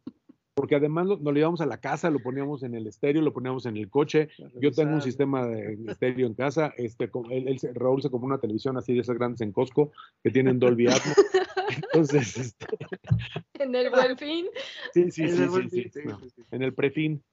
porque 0.54 0.76
además 0.76 1.06
lo- 1.08 1.16
nos 1.16 1.24
lo 1.26 1.32
llevamos 1.32 1.62
a 1.62 1.66
la 1.66 1.80
casa, 1.80 2.10
lo 2.10 2.20
poníamos 2.20 2.64
en 2.64 2.76
el 2.76 2.88
estéreo, 2.88 3.22
lo 3.22 3.34
poníamos 3.34 3.66
en 3.66 3.78
el 3.78 3.90
coche. 3.90 4.30
Yo 4.60 4.72
tengo 4.72 4.94
un 4.96 5.02
sistema 5.02 5.46
de 5.48 5.78
estéreo 5.88 6.28
en 6.28 6.34
casa, 6.34 6.74
este, 6.78 7.10
él- 7.30 7.48
él 7.48 7.60
se- 7.60 7.74
Raúl 7.74 8.02
se 8.02 8.10
compró 8.10 8.28
una 8.28 8.40
televisión 8.40 8.78
así 8.78 8.94
de 8.94 9.00
esas 9.02 9.18
grandes 9.18 9.42
en 9.42 9.52
Costco, 9.52 9.92
que 10.24 10.32
tienen 10.32 10.60
Dolby 10.60 10.88
Atmos. 10.88 11.16
Entonces, 11.94 12.38
este, 12.38 12.66
En 13.60 13.76
el 13.76 13.90
buen 13.90 14.18
fin. 14.18 14.48
sí, 14.94 15.12
sí, 15.12 15.24
En 15.24 15.30
sí, 15.30 15.44
el 15.44 15.70
sí, 15.92 16.00
no, 16.06 16.20
en 16.52 16.62
el 16.64 16.74
prefin. 16.74 17.24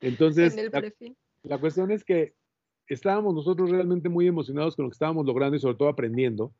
Entonces, 0.00 0.52
En 0.52 0.58
el 0.66 0.70
la- 0.72 0.80
prefin. 0.80 1.16
la 1.42 1.58
cuestión 1.58 1.90
es 1.90 2.04
que 2.04 2.34
estábamos 2.88 3.34
nosotros 3.34 3.70
realmente 3.70 4.08
muy 4.08 4.26
emocionados 4.26 4.76
con 4.76 4.84
lo 4.84 4.90
que 4.90 4.94
estábamos 4.94 5.26
logrando 5.26 5.56
y 5.56 5.60
sobre 5.60 5.76
todo 5.76 5.88
aprendiendo. 5.88 6.52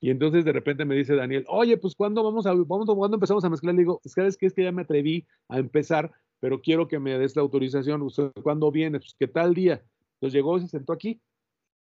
Y 0.00 0.10
entonces 0.10 0.44
de 0.44 0.52
repente 0.52 0.84
me 0.84 0.94
dice 0.94 1.14
Daniel, 1.14 1.44
oye, 1.48 1.76
pues 1.78 1.94
¿cuándo 1.94 2.22
vamos 2.22 2.46
a, 2.46 2.52
vamos, 2.52 2.86
¿cuándo 2.86 3.16
empezamos 3.16 3.44
a 3.44 3.48
mezclar? 3.50 3.74
Le 3.74 3.80
digo, 3.80 4.00
¿sabes 4.04 4.36
qué? 4.36 4.46
Es 4.46 4.52
que 4.52 4.62
ya 4.64 4.72
me 4.72 4.82
atreví 4.82 5.26
a 5.48 5.58
empezar, 5.58 6.12
pero 6.40 6.60
quiero 6.60 6.86
que 6.86 6.98
me 6.98 7.18
des 7.18 7.34
la 7.34 7.42
autorización. 7.42 8.02
Usted, 8.02 8.30
¿Cuándo 8.42 8.70
viene? 8.70 8.98
Pues, 8.98 9.14
¿qué 9.18 9.26
tal 9.26 9.54
día? 9.54 9.82
Entonces 10.14 10.34
llegó 10.34 10.58
y 10.58 10.62
se 10.62 10.68
sentó 10.68 10.92
aquí 10.92 11.20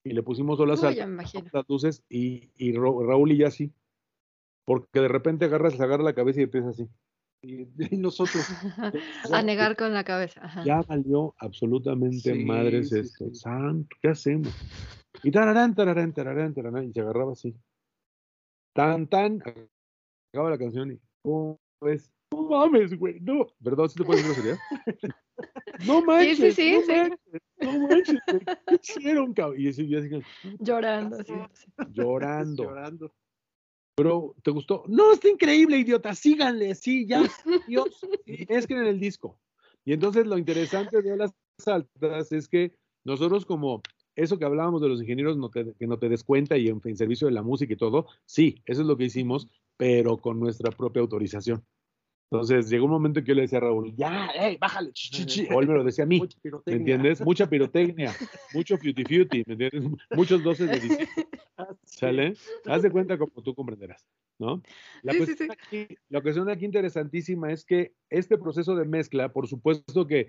y 0.03 0.11
le 0.13 0.21
pusimos 0.21 0.59
me 0.59 1.13
imagino. 1.13 1.45
las 1.51 1.65
luces 1.67 2.03
y, 2.09 2.51
y 2.57 2.73
Ra- 2.73 2.91
Raúl 3.07 3.31
y 3.31 3.37
ya 3.37 3.49
sí. 3.49 3.71
Porque 4.65 4.99
de 4.99 5.07
repente 5.07 5.45
agarras, 5.45 5.73
se 5.73 5.83
agarra 5.83 6.03
la 6.03 6.13
cabeza 6.13 6.39
y 6.41 6.43
empieza 6.43 6.69
así. 6.69 6.87
Y, 7.41 7.67
y 7.95 7.97
nosotros, 7.97 8.45
A 9.33 9.41
negar 9.41 9.75
con 9.75 9.93
la 9.93 10.03
cabeza. 10.03 10.41
Ajá. 10.43 10.63
ya 10.63 10.81
valió 10.83 11.33
absolutamente 11.39 12.33
Sí, 12.35 12.45
madres 12.45 12.89
sí, 12.89 12.99
esto. 12.99 13.25
sí. 13.29 13.35
Santo, 13.35 13.95
¿qué 14.01 14.09
hacemos? 14.09 14.53
Y 15.23 15.31
tararán, 15.31 15.73
tararán, 15.73 16.13
tararán, 16.13 16.53
tararán, 16.53 16.83
y 16.89 16.93
se 16.93 17.01
agarraba 17.01 17.31
así. 17.33 17.55
Tan, 18.75 19.07
tan, 19.07 19.41
acaba 20.33 20.49
la 20.49 20.57
canción 20.57 20.91
y, 20.91 20.99
oh, 21.23 21.57
pues, 21.79 22.11
no 22.29 22.49
mames, 22.49 22.93
güey, 22.99 23.21
no. 23.21 23.47
¿Verdad? 23.59 23.87
¿Sí 23.87 23.95
te 23.95 24.03
puedes 24.03 24.27
decir 24.27 24.43
grosería? 24.43 24.59
No 25.85 26.01
manches, 26.01 26.37
sí, 26.37 26.51
sí, 26.53 26.71
no 26.73 26.81
sí. 26.81 26.91
manches, 26.93 27.41
no 27.61 27.79
manches, 27.87 28.19
güey, 28.27 28.41
¿qué 28.67 28.75
hicieron, 28.81 29.33
cabrón? 29.33 29.59
Y 29.59 29.67
así, 29.67 29.95
así, 29.95 30.09
Llorando. 30.59 31.17
así, 31.17 31.33
llorando. 31.93 32.63
llorando. 32.63 33.13
Pero, 33.97 34.35
¿te 34.43 34.51
gustó? 34.51 34.83
No, 34.87 35.13
está 35.13 35.29
increíble, 35.29 35.77
idiota, 35.77 36.13
síganle, 36.13 36.75
sí, 36.75 37.05
ya, 37.05 37.21
Dios, 37.67 38.05
y 38.25 38.45
mezclen 38.45 38.85
el 38.85 38.99
disco. 38.99 39.39
Y 39.85 39.93
entonces 39.93 40.25
lo 40.25 40.37
interesante 40.37 41.01
de 41.01 41.15
las 41.15 41.33
altas 41.65 42.31
es 42.31 42.47
que 42.47 42.75
nosotros 43.05 43.45
como 43.45 43.81
eso 44.15 44.37
que 44.39 44.45
hablábamos 44.45 44.81
de 44.81 44.89
los 44.89 45.01
ingenieros 45.01 45.37
no 45.37 45.49
te- 45.49 45.73
que 45.77 45.87
no 45.87 45.97
te 45.99 46.09
des 46.09 46.23
cuenta 46.23 46.57
y 46.57 46.67
en, 46.69 46.81
en 46.83 46.97
servicio 46.97 47.27
de 47.27 47.33
la 47.33 47.43
música 47.43 47.73
y 47.73 47.77
todo, 47.77 48.07
sí, 48.25 48.61
eso 48.65 48.81
es 48.81 48.87
lo 48.87 48.97
que 48.97 49.05
hicimos, 49.05 49.47
pero 49.77 50.17
con 50.17 50.39
nuestra 50.39 50.71
propia 50.71 51.01
autorización. 51.01 51.63
Entonces 52.31 52.69
llegó 52.69 52.85
un 52.85 52.91
momento 52.91 53.19
en 53.19 53.25
que 53.25 53.29
yo 53.29 53.35
le 53.35 53.43
decía 53.43 53.59
a 53.59 53.61
Raúl, 53.61 53.95
ya, 53.95 54.29
hey, 54.33 54.57
bájale, 54.59 54.91
chi, 54.93 55.09
chi, 55.11 55.25
chi", 55.25 55.47
o 55.53 55.61
él 55.61 55.67
me 55.67 55.75
lo 55.75 55.83
decía 55.83 56.03
a 56.05 56.07
mí. 56.07 56.21
¿Me 56.65 56.73
entiendes? 56.73 57.21
Mucha 57.21 57.47
pirotecnia, 57.47 58.15
mucho 58.51 58.77
futi 58.77 59.03
futi, 59.03 59.43
¿me 59.45 59.53
entiendes? 59.53 59.99
Muchos 60.11 60.43
doces 60.43 60.67
de 60.67 60.79
diciembre. 60.79 61.27
¿Sale? 61.85 62.33
Haz 62.65 62.81
de 62.81 62.91
cuenta 62.91 63.17
como 63.17 63.31
tú 63.43 63.53
comprenderás, 63.53 64.05
¿no? 64.39 64.61
La, 65.03 65.13
Sí, 65.13 65.19
sí, 65.19 65.25
cuestión 65.25 65.51
Aquí, 65.51 65.87
la 66.09 66.21
cuestión 66.21 66.49
aquí 66.49 66.65
interesantísima 66.65 67.51
es 67.51 67.63
que 67.63 67.93
este 68.09 68.37
proceso 68.37 68.75
de 68.75 68.85
mezcla, 68.85 69.31
por 69.31 69.47
supuesto 69.47 70.05
que 70.07 70.27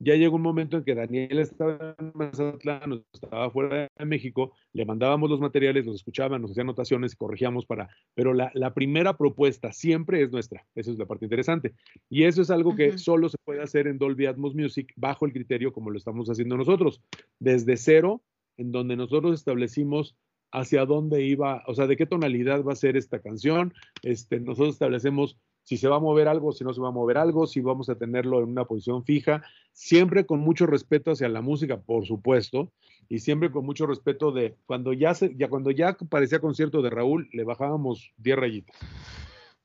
ya 0.00 0.14
llegó 0.14 0.36
un 0.36 0.42
momento 0.42 0.78
en 0.78 0.84
que 0.84 0.94
Daniel 0.94 1.38
estaba 1.38 1.94
en 1.98 2.12
Mazatlán, 2.14 3.04
estaba 3.12 3.50
fuera 3.50 3.88
de 3.96 4.04
México, 4.06 4.52
le 4.72 4.86
mandábamos 4.86 5.28
los 5.28 5.40
materiales, 5.40 5.84
los 5.84 5.96
escuchaban, 5.96 6.40
nos 6.40 6.52
hacían 6.52 6.66
anotaciones 6.66 7.12
y 7.12 7.16
corregíamos 7.16 7.66
para, 7.66 7.90
pero 8.14 8.32
la, 8.32 8.50
la 8.54 8.72
primera 8.72 9.16
propuesta 9.16 9.72
siempre 9.72 10.22
es 10.22 10.32
nuestra, 10.32 10.66
esa 10.74 10.90
es 10.90 10.98
la 10.98 11.06
parte 11.06 11.26
interesante. 11.26 11.74
Y 12.08 12.24
eso 12.24 12.40
es 12.40 12.50
algo 12.50 12.74
que 12.74 12.96
solo 12.98 13.28
se 13.28 13.36
puede 13.44 13.62
hacer 13.62 13.86
en 13.86 13.98
Dolby 13.98 14.26
Atmos 14.26 14.54
Music 14.54 14.92
bajo 14.96 15.26
el 15.26 15.32
criterio 15.32 15.72
como 15.72 15.90
lo 15.90 15.98
estamos 15.98 16.28
haciendo 16.28 16.56
nosotros, 16.56 17.02
desde 17.38 17.76
cero, 17.76 18.22
en 18.56 18.72
donde 18.72 18.96
nosotros 18.96 19.34
establecimos 19.34 20.16
hacia 20.52 20.84
dónde 20.84 21.22
iba, 21.24 21.62
o 21.66 21.74
sea, 21.74 21.86
de 21.86 21.96
qué 21.96 22.06
tonalidad 22.06 22.64
va 22.64 22.72
a 22.72 22.76
ser 22.76 22.96
esta 22.96 23.20
canción. 23.20 23.72
Este, 24.02 24.40
nosotros 24.40 24.74
establecemos 24.74 25.38
si 25.62 25.76
se 25.76 25.88
va 25.88 25.96
a 25.96 26.00
mover 26.00 26.28
algo, 26.28 26.52
si 26.52 26.64
no 26.64 26.72
se 26.72 26.80
va 26.80 26.88
a 26.88 26.92
mover 26.92 27.18
algo, 27.18 27.46
si 27.46 27.60
vamos 27.60 27.88
a 27.88 27.94
tenerlo 27.96 28.40
en 28.40 28.48
una 28.48 28.64
posición 28.64 29.04
fija, 29.04 29.42
siempre 29.72 30.26
con 30.26 30.40
mucho 30.40 30.66
respeto 30.66 31.12
hacia 31.12 31.28
la 31.28 31.42
música, 31.42 31.80
por 31.80 32.06
supuesto, 32.06 32.72
y 33.08 33.20
siempre 33.20 33.50
con 33.50 33.64
mucho 33.64 33.86
respeto 33.86 34.32
de 34.32 34.56
cuando 34.66 34.92
ya 34.92 35.14
se, 35.14 35.34
ya 35.36 35.48
cuando 35.48 35.70
ya 35.70 35.96
parecía 36.08 36.40
concierto 36.40 36.82
de 36.82 36.90
Raúl, 36.90 37.28
le 37.32 37.44
bajábamos 37.44 38.12
10 38.18 38.36
rayitas. 38.36 38.76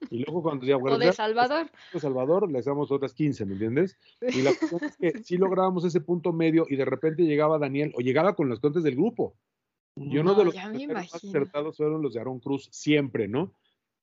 Y 0.09 0.23
luego 0.23 0.43
cuando 0.43 0.65
ya 0.65 0.77
O 0.77 0.97
de 0.97 1.13
Salvador. 1.13 1.67
de 1.93 1.99
Salvador, 1.99 2.51
le 2.51 2.59
hacemos 2.59 2.91
otras 2.91 3.13
15, 3.13 3.45
¿me 3.45 3.53
entiendes? 3.53 3.97
Y 4.21 4.41
la 4.41 4.51
cuestión 4.53 4.83
es 4.83 4.97
que 4.97 5.23
sí 5.23 5.37
lográbamos 5.37 5.85
ese 5.85 6.01
punto 6.01 6.33
medio 6.33 6.65
y 6.69 6.75
de 6.75 6.85
repente 6.85 7.23
llegaba 7.23 7.57
Daniel 7.57 7.93
o 7.95 8.01
llegaba 8.01 8.35
con 8.35 8.49
los 8.49 8.59
contes 8.59 8.83
del 8.83 8.95
grupo. 8.95 9.35
Y 9.95 10.17
uno 10.17 10.33
No, 10.33 10.39
de 10.39 10.45
los 10.45 10.55
más 10.89 11.15
acertados 11.15 11.77
fueron 11.77 12.01
los 12.01 12.13
de 12.13 12.19
Aaron 12.19 12.39
Cruz, 12.39 12.67
siempre, 12.71 13.27
¿no? 13.27 13.53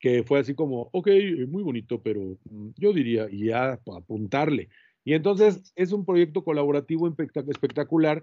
Que 0.03 0.25
fue 0.25 0.41
así 0.41 0.55
como, 0.55 0.91
ok, 0.93 1.09
muy 1.49 1.63
bonito, 1.63 2.03
pero 2.03 2.37
mm, 2.51 2.71
yo 2.77 2.93
diría, 2.93 3.29
y 3.31 3.47
ya 3.47 3.81
apuntarle. 3.97 4.69
Y 5.05 5.15
entonces 5.15 5.73
es 5.77 5.93
un 5.93 6.05
proyecto 6.05 6.45
colaborativo 6.45 7.09
espectac- 7.09 7.49
espectacular 7.49 8.23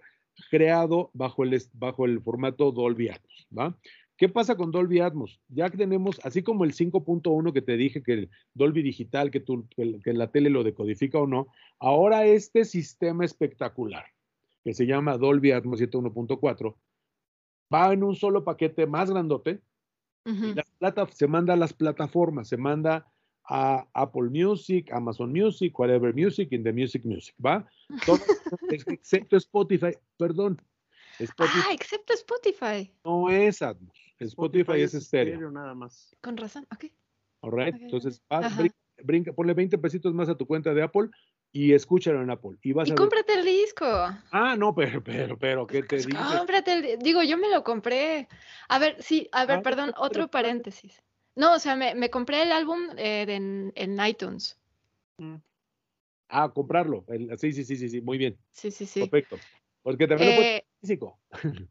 creado 0.51 1.09
bajo 1.13 1.43
el, 1.43 1.59
bajo 1.73 2.05
el 2.05 2.21
formato 2.21 2.71
Dolby 2.71 3.09
Atmos, 3.09 3.47
¿va? 3.57 3.77
¿Qué 4.17 4.27
pasa 4.27 4.55
con 4.57 4.71
Dolby 4.71 4.99
Atmos? 4.99 5.39
Ya 5.47 5.69
que 5.69 5.77
tenemos, 5.77 6.19
así 6.25 6.43
como 6.43 6.65
el 6.65 6.73
5.1 6.73 7.53
que 7.53 7.61
te 7.61 7.77
dije, 7.77 8.03
que 8.03 8.29
Dolby 8.53 8.81
Digital, 8.81 9.31
que, 9.31 9.39
tú, 9.39 9.65
que, 9.69 9.99
que 10.03 10.11
la 10.11 10.29
tele 10.29 10.49
lo 10.49 10.65
decodifica 10.65 11.19
o 11.19 11.27
no, 11.27 11.47
ahora 11.79 12.25
este 12.25 12.65
sistema 12.65 13.23
espectacular, 13.23 14.03
que 14.65 14.73
se 14.73 14.85
llama 14.85 15.17
Dolby 15.17 15.53
Atmos 15.53 15.79
7.1.4, 15.79 16.75
va 17.73 17.93
en 17.93 18.03
un 18.03 18.15
solo 18.15 18.43
paquete 18.43 18.85
más 18.87 19.09
grandote, 19.09 19.61
Plata- 20.79 21.07
se 21.11 21.27
manda 21.27 21.53
a 21.53 21.57
las 21.57 21.73
plataformas, 21.73 22.47
se 22.47 22.57
manda 22.57 23.05
a 23.51 23.87
Apple 23.93 24.29
Music, 24.29 24.91
Amazon 24.93 25.31
Music, 25.31 25.77
Whatever 25.77 26.13
Music, 26.13 26.49
in 26.51 26.63
the 26.63 26.71
Music 26.71 27.03
Music, 27.05 27.35
¿va? 27.43 27.67
Todo, 28.05 28.19
excepto 28.69 29.37
Spotify, 29.37 29.97
perdón, 30.17 30.61
Spotify 31.19 31.59
Ah, 31.67 31.73
excepto 31.73 32.13
Spotify. 32.13 32.91
no 33.03 33.29
es 33.29 33.61
Atmos, 33.61 33.97
Spotify, 34.19 34.81
es 34.81 34.93
estéreo, 34.93 35.51
nada 35.51 35.73
más. 35.73 36.15
Con 36.21 36.37
razón. 36.37 36.65
Ok. 36.71 36.85
all 37.41 37.51
right? 37.53 37.75
Entonces, 37.81 38.21
brinca, 39.03 39.33
ponle 39.33 39.53
20 39.53 39.77
pesitos 39.77 40.13
más 40.13 40.29
a 40.29 40.35
tu 40.35 40.45
cuenta 40.45 40.73
de 40.73 40.83
Apple 40.83 41.09
y 41.51 41.73
escúchalo 41.73 42.21
en 42.21 42.29
Apple. 42.29 42.57
Y 42.61 42.73
vas 42.73 42.87
Y 42.87 42.91
a 42.91 42.93
ver- 42.93 42.99
cómprate 42.99 43.33
el 43.33 43.45
disco. 43.45 43.85
Ah, 44.31 44.55
no, 44.57 44.73
pero, 44.75 45.03
pero, 45.03 45.37
pero, 45.37 45.65
¿qué 45.67 45.83
te 45.83 45.97
dice? 45.97 46.09
Cómprate 46.37 46.73
el 46.73 46.81
di- 46.81 46.95
Digo, 46.97 47.23
yo 47.23 47.37
me 47.37 47.49
lo 47.49 47.63
compré. 47.63 48.27
A 48.67 48.79
ver, 48.79 49.01
sí, 49.01 49.27
a 49.31 49.45
ver, 49.45 49.59
Ah, 49.59 49.61
perdón, 49.61 49.93
otro 49.97 50.27
paréntesis. 50.29 51.01
No, 51.35 51.53
o 51.55 51.59
sea, 51.59 51.75
me, 51.75 51.95
me 51.95 52.09
compré 52.09 52.41
el 52.43 52.51
álbum 52.51 52.79
eh, 52.97 53.25
de 53.25 53.35
en, 53.35 53.71
en 53.75 54.05
iTunes. 54.05 54.59
Ah, 56.27 56.51
comprarlo. 56.53 57.05
El- 57.07 57.37
sí, 57.39 57.51
sí, 57.53 57.63
sí, 57.63 57.75
sí, 57.75 57.89
sí, 57.89 58.01
muy 58.01 58.17
bien, 58.17 58.37
Sí, 58.51 58.71
sí, 58.71 58.85
sí. 58.85 59.01
perfecto. 59.01 59.37
Porque 59.81 60.07
también 60.07 60.29
lo 60.31 60.35
puedes 60.35 60.59
Eh, 60.61 60.65
físico. 60.81 61.19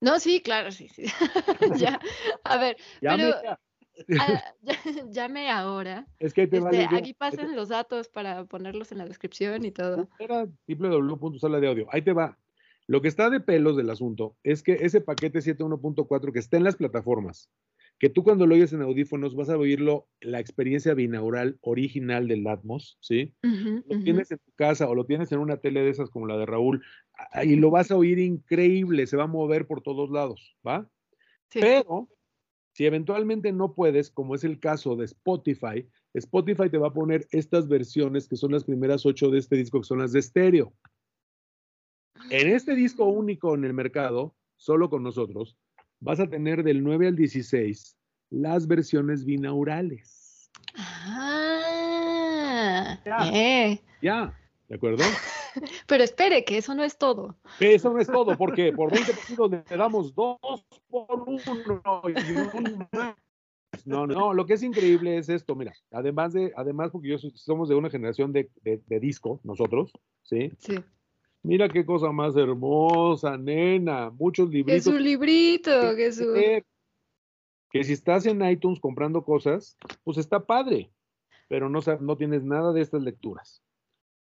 no, 0.00 0.20
sí, 0.20 0.42
claro, 0.42 0.70
sí, 0.70 0.88
sí. 0.88 1.04
ya, 1.78 1.98
a 2.44 2.56
ver, 2.58 2.76
Llame 3.00 3.24
pero- 3.24 3.42
ya. 3.42 3.60
ah, 4.20 4.54
llame 5.10 5.50
ahora. 5.50 6.06
Es 6.18 6.32
que 6.32 6.42
ahí 6.42 6.46
te 6.46 6.60
va 6.60 6.70
Este, 6.70 6.94
aquí 6.94 7.14
pasan 7.14 7.54
los 7.56 7.68
datos 7.68 8.08
para 8.08 8.44
ponerlos 8.44 8.92
en 8.92 8.98
la 8.98 9.06
descripción 9.06 9.64
y 9.64 9.70
todo. 9.70 10.08
Era 10.18 10.46
www.sala 10.66 11.60
de 11.60 11.68
audio. 11.68 11.86
Ahí 11.90 12.02
te 12.02 12.12
va. 12.12 12.38
Lo 12.86 13.02
que 13.02 13.08
está 13.08 13.28
de 13.28 13.40
pelos 13.40 13.76
del 13.76 13.90
asunto 13.90 14.36
es 14.42 14.62
que 14.62 14.72
ese 14.72 15.02
paquete 15.02 15.40
7.1.4 15.40 16.32
que 16.32 16.38
está 16.38 16.56
en 16.56 16.64
las 16.64 16.76
plataformas, 16.76 17.50
que 17.98 18.08
tú 18.08 18.22
cuando 18.22 18.46
lo 18.46 18.54
oyes 18.54 18.72
en 18.72 18.80
audífonos 18.80 19.34
vas 19.34 19.50
a 19.50 19.58
oírlo, 19.58 20.08
la 20.20 20.40
experiencia 20.40 20.94
binaural 20.94 21.58
original 21.60 22.28
del 22.28 22.46
Atmos, 22.46 22.96
¿sí? 23.00 23.34
Lo 23.42 23.98
tienes 24.02 24.30
en 24.30 24.38
tu 24.38 24.52
casa 24.52 24.88
o 24.88 24.94
lo 24.94 25.04
tienes 25.04 25.30
en 25.32 25.40
una 25.40 25.58
tele 25.58 25.82
de 25.82 25.90
esas 25.90 26.08
como 26.08 26.26
la 26.26 26.38
de 26.38 26.46
Raúl, 26.46 26.82
y 27.42 27.56
lo 27.56 27.70
vas 27.70 27.90
a 27.90 27.96
oír 27.96 28.20
increíble, 28.20 29.06
se 29.06 29.18
va 29.18 29.24
a 29.24 29.26
mover 29.26 29.66
por 29.66 29.82
todos 29.82 30.10
lados, 30.10 30.56
¿va? 30.66 30.88
Sí. 31.50 31.60
Pero 31.60 32.08
si 32.78 32.86
eventualmente 32.86 33.50
no 33.50 33.74
puedes, 33.74 34.08
como 34.08 34.36
es 34.36 34.44
el 34.44 34.60
caso 34.60 34.94
de 34.94 35.06
Spotify, 35.06 35.84
Spotify 36.14 36.70
te 36.70 36.78
va 36.78 36.86
a 36.86 36.92
poner 36.92 37.26
estas 37.32 37.66
versiones 37.66 38.28
que 38.28 38.36
son 38.36 38.52
las 38.52 38.62
primeras 38.62 39.04
ocho 39.04 39.30
de 39.30 39.40
este 39.40 39.56
disco, 39.56 39.80
que 39.80 39.84
son 39.88 39.98
las 39.98 40.12
de 40.12 40.20
estéreo. 40.20 40.72
En 42.30 42.46
este 42.46 42.76
disco 42.76 43.06
único 43.06 43.56
en 43.56 43.64
el 43.64 43.74
mercado, 43.74 44.36
solo 44.54 44.88
con 44.90 45.02
nosotros, 45.02 45.58
vas 45.98 46.20
a 46.20 46.28
tener 46.28 46.62
del 46.62 46.84
9 46.84 47.08
al 47.08 47.16
16 47.16 47.96
las 48.30 48.68
versiones 48.68 49.24
binaurales. 49.24 50.48
Ah, 50.76 52.06
Ya. 53.04 53.28
eh. 53.34 53.82
Ya, 54.00 54.38
¿de 54.68 54.76
acuerdo? 54.76 55.02
Pero 55.86 56.04
espere, 56.04 56.44
que 56.44 56.58
eso 56.58 56.74
no 56.74 56.84
es 56.84 56.96
todo. 56.98 57.36
Eso 57.60 57.92
no 57.92 57.98
es 58.00 58.06
todo, 58.06 58.36
porque 58.36 58.72
por 58.72 58.90
20 58.92 59.12
pesos 59.12 59.50
le 59.50 59.76
damos 59.76 60.14
dos 60.14 60.38
por 60.88 61.24
uno 61.26 62.02
y 62.06 62.32
un 62.32 62.88
más. 62.92 63.14
No, 63.84 64.06
no, 64.06 64.32
lo 64.32 64.46
que 64.46 64.54
es 64.54 64.62
increíble 64.62 65.18
es 65.18 65.28
esto, 65.28 65.54
mira, 65.54 65.74
además 65.92 66.32
de, 66.32 66.52
además 66.56 66.90
porque 66.90 67.08
yo 67.08 67.18
somos 67.18 67.68
de 67.68 67.74
una 67.74 67.90
generación 67.90 68.32
de, 68.32 68.50
de- 68.62 68.82
de 68.86 69.00
disco, 69.00 69.40
nosotros, 69.44 69.92
¿sí? 70.22 70.50
Sí. 70.58 70.76
Mira 71.42 71.68
qué 71.68 71.84
cosa 71.84 72.10
más 72.10 72.34
hermosa, 72.36 73.36
nena, 73.36 74.10
muchos 74.10 74.48
Que 74.50 74.56
libritos. 74.56 74.84
su 74.84 74.98
librito, 74.98 75.94
que 75.96 76.12
su... 76.12 76.32
leer. 76.32 76.64
Que 77.70 77.84
si 77.84 77.92
estás 77.92 78.24
en 78.26 78.42
iTunes 78.42 78.80
comprando 78.80 79.22
cosas, 79.22 79.76
pues 80.02 80.16
está 80.16 80.40
padre, 80.46 80.90
pero 81.48 81.68
no, 81.68 81.80
no 82.00 82.16
tienes 82.16 82.42
nada 82.42 82.72
de 82.72 82.80
estas 82.80 83.02
lecturas. 83.02 83.62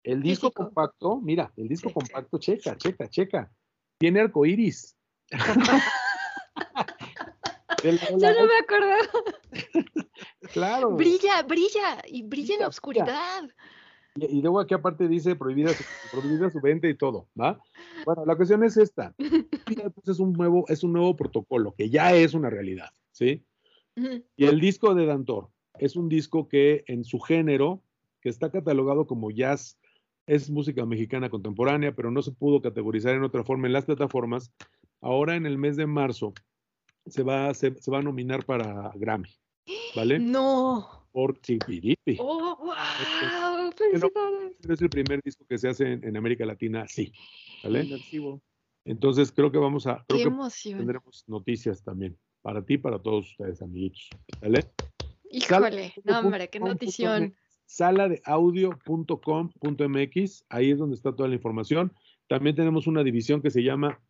El 0.04 0.22
disco 0.22 0.48
Físico. 0.48 0.64
compacto, 0.64 1.20
mira, 1.20 1.50
el 1.56 1.66
disco 1.66 1.90
compacto, 1.92 2.38
checa, 2.38 2.76
checa, 2.76 3.08
checa. 3.08 3.50
Tiene 3.98 4.20
arcoíris. 4.20 4.94
El- 7.82 7.98
Yo 7.98 8.16
la- 8.18 8.34
no 8.34 8.46
me 8.46 8.58
acordaba. 8.62 8.98
claro. 10.52 10.90
Brilla, 10.96 11.42
brilla, 11.42 12.02
y 12.06 12.22
brilla 12.22 12.54
en 12.54 12.60
la 12.60 12.68
oscuridad. 12.68 13.42
Y, 14.16 14.38
y 14.38 14.42
luego 14.42 14.60
aquí 14.60 14.74
aparte 14.74 15.08
dice 15.08 15.36
prohibida 15.36 15.74
su, 15.74 15.84
prohibida 16.10 16.50
su 16.50 16.60
venta 16.60 16.88
y 16.88 16.96
todo, 16.96 17.28
¿va? 17.38 17.58
Bueno, 18.04 18.24
la 18.24 18.36
cuestión 18.36 18.62
es 18.64 18.76
esta. 18.76 19.14
Pues 19.16 20.08
es 20.08 20.18
un 20.20 20.32
nuevo, 20.32 20.64
es 20.68 20.82
un 20.84 20.92
nuevo 20.92 21.16
protocolo 21.16 21.74
que 21.76 21.90
ya 21.90 22.14
es 22.14 22.32
una 22.34 22.48
realidad, 22.50 22.90
¿sí? 23.12 23.44
Y 24.36 24.44
el 24.46 24.60
disco 24.60 24.94
de 24.94 25.06
Dantor 25.06 25.48
es 25.78 25.96
un 25.96 26.08
disco 26.08 26.48
que 26.48 26.84
en 26.88 27.04
su 27.04 27.20
género, 27.20 27.82
que 28.20 28.28
está 28.28 28.50
catalogado 28.50 29.06
como 29.06 29.30
jazz, 29.30 29.78
es 30.26 30.50
música 30.50 30.84
mexicana 30.86 31.28
contemporánea, 31.30 31.94
pero 31.94 32.10
no 32.10 32.22
se 32.22 32.32
pudo 32.32 32.60
categorizar 32.62 33.14
en 33.14 33.22
otra 33.24 33.44
forma 33.44 33.66
en 33.66 33.72
las 33.72 33.84
plataformas. 33.84 34.52
Ahora 35.00 35.36
en 35.36 35.46
el 35.46 35.58
mes 35.58 35.76
de 35.76 35.86
marzo 35.86 36.32
se 37.06 37.22
va, 37.22 37.48
a- 37.50 37.54
se, 37.54 37.74
se 37.80 37.90
va 37.90 37.98
a 37.98 38.02
nominar 38.02 38.44
para 38.44 38.90
Grammy, 38.94 39.28
¿vale? 39.94 40.18
No. 40.18 41.06
Por 41.12 41.38
Chipiripi. 41.40 42.16
Oh, 42.18 42.56
wow. 42.56 43.70
Pero-. 43.92 44.10
Es 44.68 44.80
el 44.80 44.88
primer 44.90 45.20
disco 45.22 45.44
que 45.46 45.58
se 45.58 45.68
hace 45.68 45.92
en, 45.92 46.04
en 46.04 46.16
América 46.16 46.46
Latina 46.46 46.82
así, 46.82 47.12
¿vale? 47.62 47.86
Entonces 48.86 49.30
creo 49.32 49.52
que 49.52 49.58
vamos 49.58 49.86
a, 49.86 50.04
creo 50.08 50.18
Qué 50.18 50.22
que 50.24 50.28
emoción. 50.28 50.78
tendremos 50.78 51.24
noticias 51.26 51.82
también 51.82 52.18
para 52.42 52.64
ti, 52.64 52.78
para 52.78 52.98
todos 52.98 53.30
ustedes, 53.30 53.62
amiguitos, 53.62 54.08
¿vale? 54.40 54.70
Híjole, 55.30 55.94
no 56.04 56.18
hombre, 56.20 56.48
qué 56.48 56.60
notición. 56.60 57.34
Sala 57.66 58.08
de 58.08 58.20
audio.com.mx, 59.34 60.44
ahí 60.48 60.70
es 60.70 60.78
donde 60.78 60.96
está 60.96 61.14
toda 61.14 61.28
la 61.28 61.34
información. 61.34 61.92
También 62.28 62.56
tenemos 62.56 62.86
una 62.86 63.02
división 63.02 63.42
que 63.42 63.50
se 63.50 63.62
llama 63.62 64.00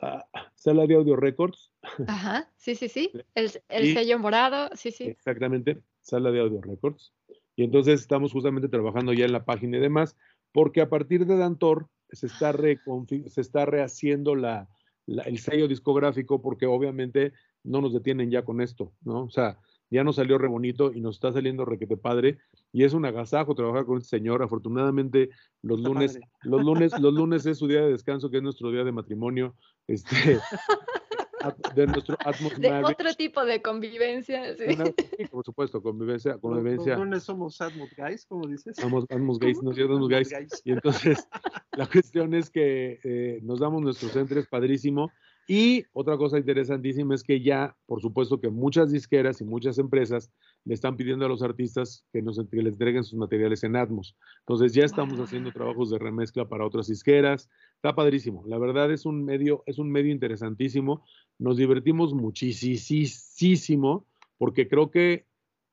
ah, 0.00 0.24
Sala 0.54 0.86
de 0.86 0.94
Audio 0.94 1.16
Records, 1.16 1.72
Ajá, 2.06 2.50
sí, 2.56 2.74
sí, 2.74 2.88
sí. 2.88 3.10
El, 3.34 3.50
el 3.68 3.84
Y- 3.86 3.94
sello 3.94 4.18
morado, 4.18 4.70
sí, 4.74 4.90
sí. 4.90 5.04
exactamente, 5.04 5.80
Sala 6.00 6.30
de 6.30 6.40
Audio 6.40 6.60
Records. 6.62 7.12
Y 7.56 7.64
entonces 7.64 8.00
estamos 8.00 8.32
justamente 8.32 8.68
trabajando 8.68 9.12
ya 9.12 9.24
en 9.26 9.32
la 9.32 9.44
página 9.44 9.76
y 9.76 9.80
demás, 9.80 10.16
porque 10.52 10.80
a 10.80 10.88
partir 10.88 11.26
de 11.26 11.36
Dantor 11.36 11.88
se 12.10 12.26
está, 12.26 12.52
reconfi- 12.52 13.28
se 13.28 13.40
está 13.40 13.66
rehaciendo 13.66 14.34
la, 14.34 14.68
la- 15.06 15.22
el 15.24 15.38
sello 15.38 15.68
discográfico, 15.68 16.40
porque 16.40 16.66
obviamente 16.66 17.32
no 17.62 17.80
nos 17.80 17.92
detienen 17.92 18.30
ya 18.30 18.44
con 18.44 18.60
esto, 18.60 18.92
¿no? 19.02 19.24
O 19.24 19.30
sea, 19.30 19.58
ya 19.90 20.04
nos 20.04 20.16
salió 20.16 20.38
re 20.38 20.48
bonito 20.48 20.92
y 20.92 21.00
nos 21.00 21.16
está 21.16 21.32
saliendo 21.32 21.64
requete 21.64 21.96
padre, 21.96 22.38
y 22.72 22.84
es 22.84 22.94
un 22.94 23.04
agasajo 23.04 23.54
trabajar 23.54 23.84
con 23.84 23.98
este 23.98 24.16
señor. 24.16 24.42
Afortunadamente, 24.42 25.30
los 25.62 25.80
lunes, 25.80 26.14
padre. 26.14 26.28
los 26.42 26.64
lunes, 26.64 26.92
los 27.00 27.12
lunes 27.14 27.46
es 27.46 27.58
su 27.58 27.66
día 27.66 27.82
de 27.82 27.90
descanso, 27.90 28.30
que 28.30 28.38
es 28.38 28.42
nuestro 28.42 28.70
día 28.70 28.84
de 28.84 28.92
matrimonio, 28.92 29.56
este, 29.88 30.38
de 31.74 31.86
nuestro 31.86 32.16
Atmos 32.24 32.58
De 32.58 32.70
Marriage. 32.70 32.92
otro 32.92 33.14
tipo 33.14 33.44
de 33.44 33.62
convivencia, 33.62 34.54
sí. 34.56 34.64
Una- 34.74 34.86
sí, 34.86 35.24
por 35.30 35.44
supuesto, 35.44 35.82
convivencia, 35.82 36.38
convivencia. 36.38 36.92
Los 36.92 37.04
lunes 37.04 37.22
somos 37.22 37.56
Sadmut 37.56 37.90
Guys, 37.96 38.26
como 38.26 38.46
dices. 38.46 38.76
Vamos, 38.82 39.06
vamos 39.08 39.38
gays, 39.38 39.62
nos 39.62 39.76
llevamos 39.76 40.08
Sadmut 40.10 40.28
gays. 40.28 40.62
Y 40.64 40.72
entonces, 40.72 41.26
la 41.72 41.86
cuestión 41.86 42.34
es 42.34 42.50
que 42.50 43.00
eh, 43.02 43.40
nos 43.42 43.58
damos 43.60 43.82
nuestros 43.82 44.14
entres 44.16 44.46
padrísimo. 44.46 45.10
Y 45.52 45.84
otra 45.92 46.16
cosa 46.16 46.38
interesantísima 46.38 47.12
es 47.12 47.24
que 47.24 47.40
ya, 47.40 47.76
por 47.86 48.00
supuesto, 48.00 48.40
que 48.40 48.50
muchas 48.50 48.92
disqueras 48.92 49.40
y 49.40 49.44
muchas 49.44 49.78
empresas 49.78 50.30
le 50.64 50.74
están 50.74 50.96
pidiendo 50.96 51.26
a 51.26 51.28
los 51.28 51.42
artistas 51.42 52.04
que, 52.12 52.22
nos, 52.22 52.38
que 52.48 52.62
les 52.62 52.74
entreguen 52.74 53.02
sus 53.02 53.18
materiales 53.18 53.64
en 53.64 53.74
Atmos. 53.74 54.16
Entonces, 54.46 54.74
ya 54.74 54.84
estamos 54.84 55.18
haciendo 55.18 55.50
trabajos 55.50 55.90
de 55.90 55.98
remezcla 55.98 56.48
para 56.48 56.64
otras 56.64 56.86
disqueras. 56.86 57.50
Está 57.74 57.96
padrísimo. 57.96 58.44
La 58.46 58.58
verdad 58.58 58.92
es 58.92 59.04
un 59.06 59.24
medio, 59.24 59.64
es 59.66 59.80
un 59.80 59.90
medio 59.90 60.12
interesantísimo. 60.12 61.04
Nos 61.40 61.56
divertimos 61.56 62.14
muchísimo 62.14 64.06
porque 64.38 64.68
creo 64.68 64.92
que 64.92 65.26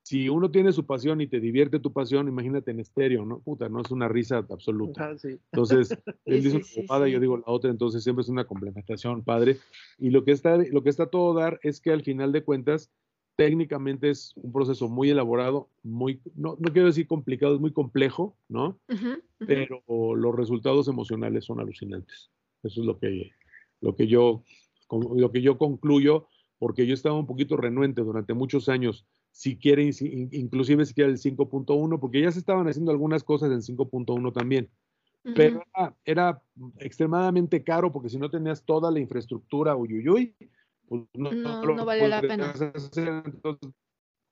si 0.08 0.26
uno 0.30 0.50
tiene 0.50 0.72
su 0.72 0.86
pasión 0.86 1.20
y 1.20 1.26
te 1.26 1.38
divierte 1.38 1.80
tu 1.80 1.92
pasión, 1.92 2.28
imagínate 2.28 2.70
en 2.70 2.80
estéreo, 2.80 3.26
¿no? 3.26 3.40
Puta, 3.40 3.68
no 3.68 3.82
es 3.82 3.90
una 3.90 4.08
risa 4.08 4.38
absoluta. 4.38 5.18
Sí. 5.18 5.36
Entonces, 5.52 5.90
él 6.24 6.42
dice 6.42 6.48
sí, 6.48 6.56
una 6.56 6.64
sí, 6.64 6.80
copada, 6.80 7.04
sí. 7.04 7.12
yo 7.12 7.20
digo 7.20 7.36
la 7.36 7.44
otra, 7.44 7.70
entonces 7.70 8.02
siempre 8.02 8.22
es 8.22 8.30
una 8.30 8.46
complementación, 8.46 9.22
padre. 9.22 9.58
Y 9.98 10.08
lo 10.08 10.24
que 10.24 10.32
está, 10.32 10.56
lo 10.56 10.82
que 10.82 10.88
está 10.88 11.02
a 11.02 11.10
todo 11.10 11.34
dar 11.34 11.60
es 11.62 11.82
que 11.82 11.90
al 11.90 12.04
final 12.04 12.32
de 12.32 12.42
cuentas, 12.42 12.90
técnicamente 13.36 14.08
es 14.08 14.32
un 14.36 14.50
proceso 14.50 14.88
muy 14.88 15.10
elaborado, 15.10 15.68
muy, 15.82 16.22
no, 16.34 16.56
no 16.58 16.72
quiero 16.72 16.86
decir 16.86 17.06
complicado, 17.06 17.56
es 17.56 17.60
muy 17.60 17.74
complejo, 17.74 18.34
¿no? 18.48 18.80
Pero 19.46 19.82
los 20.16 20.34
resultados 20.34 20.88
emocionales 20.88 21.44
son 21.44 21.60
alucinantes. 21.60 22.30
Eso 22.62 22.80
es 22.80 22.86
lo 22.86 22.98
que, 22.98 23.32
lo 23.82 23.94
que 23.94 24.06
yo, 24.06 24.42
lo 24.90 25.30
que 25.32 25.42
yo 25.42 25.58
concluyo, 25.58 26.28
porque 26.58 26.86
yo 26.86 26.94
estaba 26.94 27.18
un 27.18 27.26
poquito 27.26 27.58
renuente 27.58 28.00
durante 28.00 28.32
muchos 28.32 28.70
años, 28.70 29.06
si 29.38 30.06
in- 30.06 30.28
inclusive 30.32 30.84
si 30.84 30.94
quiere 30.94 31.10
el 31.12 31.18
5.1, 31.18 32.00
porque 32.00 32.20
ya 32.22 32.32
se 32.32 32.40
estaban 32.40 32.66
haciendo 32.66 32.90
algunas 32.90 33.22
cosas 33.22 33.50
en 33.52 33.62
5.1 33.62 34.32
también 34.32 34.68
pero 35.34 35.58
Ujú. 35.58 35.64
era, 35.74 35.96
era 36.04 36.42
extremadamente 36.78 37.62
caro 37.62 37.92
porque 37.92 38.08
si 38.08 38.18
no 38.18 38.30
tenías 38.30 38.64
toda 38.64 38.90
la 38.90 38.98
infraestructura 39.00 39.76
uyuyuy, 39.76 40.34
pues 40.88 41.02
no, 41.14 41.32
No, 41.32 41.64
lo 41.66 41.74
no 41.76 41.84
vale 41.84 42.08
la 42.08 42.20
pena. 42.22 42.50
hacer. 42.50 42.72
Entonces, 42.74 43.42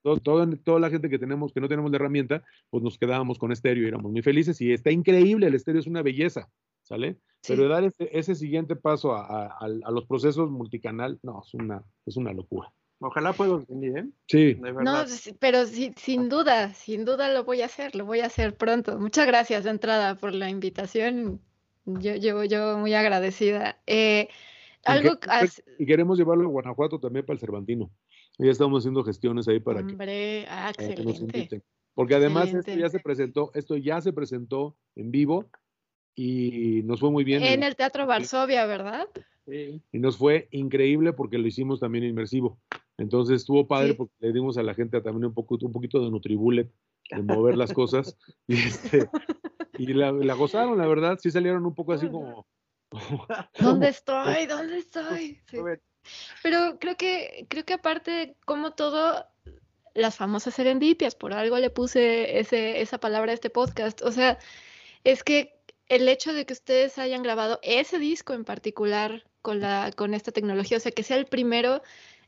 todo- 0.02 0.20
toda, 0.22 0.46
toda 0.64 0.80
la 0.80 0.88
gente 0.88 1.10
que 1.10 1.18
tenemos, 1.18 1.52
que 1.52 1.60
no 1.60 1.68
tenemos 1.68 1.90
la 1.90 1.96
herramienta, 1.96 2.42
pues 2.70 2.82
nos 2.82 2.96
quedábamos 2.96 3.38
con 3.38 3.52
estéreo 3.52 3.84
y 3.84 3.88
éramos 3.88 4.10
muy 4.10 4.22
felices 4.22 4.58
y 4.60 4.72
está 4.72 4.90
increíble, 4.90 5.48
el 5.48 5.54
estéreo 5.54 5.80
es 5.80 5.86
una 5.86 6.02
belleza, 6.02 6.48
¿sale? 6.82 7.18
Sí. 7.42 7.52
Pero 7.52 7.68
dar 7.68 7.84
ese, 7.84 8.08
ese 8.12 8.34
siguiente 8.34 8.74
paso 8.76 9.12
a, 9.14 9.26
a- 9.26 9.46
a- 9.48 9.64
a 9.84 9.90
los 9.90 10.06
procesos 10.06 10.50
multicanal, 10.50 11.18
no, 11.22 11.42
es 11.44 11.52
una, 11.54 11.84
es 12.06 12.16
una 12.16 12.32
locura. 12.32 12.72
Ojalá 12.98 13.32
puedas 13.34 13.66
venir, 13.66 13.98
¿eh? 13.98 14.04
Sí, 14.26 14.54
De 14.54 14.72
No, 14.72 15.04
pero 15.38 15.66
sí, 15.66 15.92
sin 15.96 16.28
duda, 16.28 16.72
sin 16.72 17.04
duda 17.04 17.32
lo 17.32 17.44
voy 17.44 17.60
a 17.60 17.66
hacer, 17.66 17.94
lo 17.94 18.06
voy 18.06 18.20
a 18.20 18.26
hacer 18.26 18.56
pronto. 18.56 18.98
Muchas 18.98 19.26
gracias 19.26 19.64
de 19.64 19.70
entrada 19.70 20.14
por 20.14 20.32
la 20.34 20.48
invitación. 20.48 21.40
Yo, 21.84 22.14
yo, 22.16 22.42
yo 22.44 22.78
muy 22.78 22.94
agradecida. 22.94 23.78
Eh, 23.86 24.28
algo 24.84 25.20
que- 25.20 25.28
as- 25.30 25.62
y 25.78 25.84
queremos 25.84 26.16
llevarlo 26.18 26.44
a 26.44 26.50
Guanajuato 26.50 26.98
también 26.98 27.26
para 27.26 27.34
el 27.34 27.40
Cervantino. 27.40 27.90
Ya 28.38 28.50
estamos 28.50 28.82
haciendo 28.82 29.04
gestiones 29.04 29.46
ahí 29.48 29.60
para 29.60 29.80
que 29.86 29.92
hombre, 29.92 30.46
ah, 30.48 30.72
para 30.76 30.94
que 30.94 31.04
nos 31.04 31.20
inviten. 31.20 31.62
Porque 31.94 32.14
además 32.14 32.52
esto 32.52 32.74
ya 32.74 32.88
se 32.88 33.00
presentó, 33.00 33.50
esto 33.54 33.76
ya 33.76 34.00
se 34.00 34.12
presentó 34.12 34.76
en 34.96 35.10
vivo 35.10 35.46
y 36.14 36.82
nos 36.84 37.00
fue 37.00 37.10
muy 37.10 37.24
bien. 37.24 37.42
En 37.42 37.62
el 37.62 37.76
Teatro 37.76 38.06
Varsovia, 38.06 38.66
¿verdad? 38.66 39.06
Sí. 39.46 39.80
Y 39.92 39.98
nos 39.98 40.16
fue 40.16 40.48
increíble 40.50 41.12
porque 41.12 41.38
lo 41.38 41.46
hicimos 41.46 41.80
también 41.80 42.04
inmersivo. 42.04 42.58
Entonces 42.98 43.36
estuvo 43.36 43.66
padre 43.66 43.88
Sí. 43.88 43.94
porque 43.94 44.14
le 44.20 44.32
dimos 44.32 44.56
a 44.58 44.62
la 44.62 44.74
gente 44.74 45.00
también 45.00 45.26
un, 45.26 45.34
poco, 45.34 45.58
un 45.60 45.72
poquito 45.72 46.02
de 46.02 46.10
Nutribullet, 46.10 46.70
de 47.10 47.22
mover 47.22 47.56
las 47.56 47.72
cosas. 47.72 48.16
Y, 48.46 48.54
este, 48.56 49.08
y 49.78 49.92
la, 49.92 50.12
la 50.12 50.34
gozaron, 50.34 50.78
la 50.78 50.86
verdad. 50.86 51.18
Sí 51.20 51.30
salieron 51.30 51.66
un 51.66 51.74
poco 51.74 51.92
así 51.92 52.08
como... 52.08 52.46
¿Dónde 53.60 53.88
estoy? 53.88 54.46
¿Dónde 54.46 54.78
estoy? 54.78 55.40
Sí. 55.50 55.58
Pero 56.42 56.78
creo 56.78 56.96
que, 56.96 57.46
creo 57.48 57.64
que 57.64 57.74
aparte, 57.74 58.36
como 58.44 58.72
todo, 58.72 59.26
las 59.94 60.16
famosas 60.16 60.54
serendipias, 60.54 61.14
por 61.14 61.32
algo 61.32 61.58
le 61.58 61.70
puse 61.70 62.38
ese, 62.38 62.80
esa 62.80 62.98
palabra 62.98 63.32
a 63.32 63.34
este 63.34 63.50
podcast. 63.50 64.02
O 64.02 64.12
sea, 64.12 64.38
es 65.04 65.24
que 65.24 65.58
el 65.88 66.08
hecho 66.08 66.32
de 66.32 66.46
que 66.46 66.52
ustedes 66.52 66.98
hayan 66.98 67.22
grabado 67.22 67.58
ese 67.62 67.98
disco 67.98 68.34
en 68.34 68.44
particular 68.44 69.24
con 69.42 69.60
la, 69.60 69.92
con 69.94 70.14
esta 70.14 70.32
tecnología, 70.32 70.78
o 70.78 70.80
sea, 70.80 70.92
que 70.92 71.02
sea 71.02 71.16
el 71.16 71.26
primero, 71.26 71.82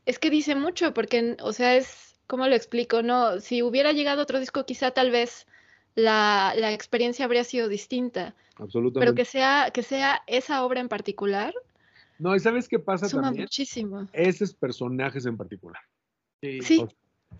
es 0.09 0.17
que 0.19 0.29
dice 0.31 0.55
mucho, 0.55 0.93
porque, 0.93 1.37
o 1.41 1.53
sea, 1.53 1.75
es, 1.75 2.19
¿cómo 2.25 2.47
lo 2.47 2.55
explico? 2.55 3.03
No, 3.03 3.39
si 3.39 3.61
hubiera 3.61 3.91
llegado 3.91 4.23
otro 4.23 4.39
disco, 4.39 4.65
quizá 4.65 4.89
tal 4.91 5.11
vez 5.11 5.45
la, 5.93 6.53
la 6.57 6.73
experiencia 6.73 7.25
habría 7.25 7.43
sido 7.43 7.67
distinta, 7.69 8.33
pero 8.55 8.63
Absolutamente. 8.65 9.21
que 9.21 9.25
sea, 9.25 9.69
que 9.71 9.83
sea 9.83 10.21
esa 10.25 10.65
obra 10.65 10.79
en 10.81 10.89
particular, 10.89 11.53
No, 12.17 12.35
y 12.35 12.39
¿sabes 12.39 12.67
qué 12.67 12.79
pasa 12.79 13.07
suma 13.07 13.21
también? 13.23 13.43
muchísimo. 13.43 14.07
Esos 14.11 14.53
personajes 14.53 15.25
en 15.27 15.37
particular. 15.37 15.81
Sí. 16.41 16.61
Sí, 16.63 16.79
O 16.81 16.87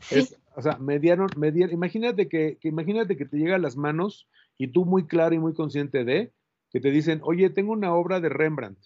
sí. 0.07 0.15
Es- 0.19 0.35
o 0.55 0.61
sea, 0.61 0.77
me 0.77 0.99
dieron, 0.99 1.27
me 1.37 1.51
dieron- 1.51 1.73
imagínate 1.73 2.27
que, 2.29 2.57
que 2.61 2.67
imagínate 2.67 3.17
que 3.17 3.25
te 3.25 3.37
llega 3.37 3.55
a 3.55 3.59
las 3.59 3.77
manos 3.77 4.27
y 4.57 4.67
tú 4.67 4.85
muy 4.85 5.07
claro 5.07 5.33
y 5.33 5.39
muy 5.39 5.53
consciente 5.53 6.03
de 6.05 6.33
que 6.69 6.79
te 6.79 6.91
dicen, 6.91 7.19
oye, 7.23 7.49
tengo 7.49 7.71
una 7.73 7.93
obra 7.95 8.19
de 8.19 8.29
Rembrandt. 8.29 8.79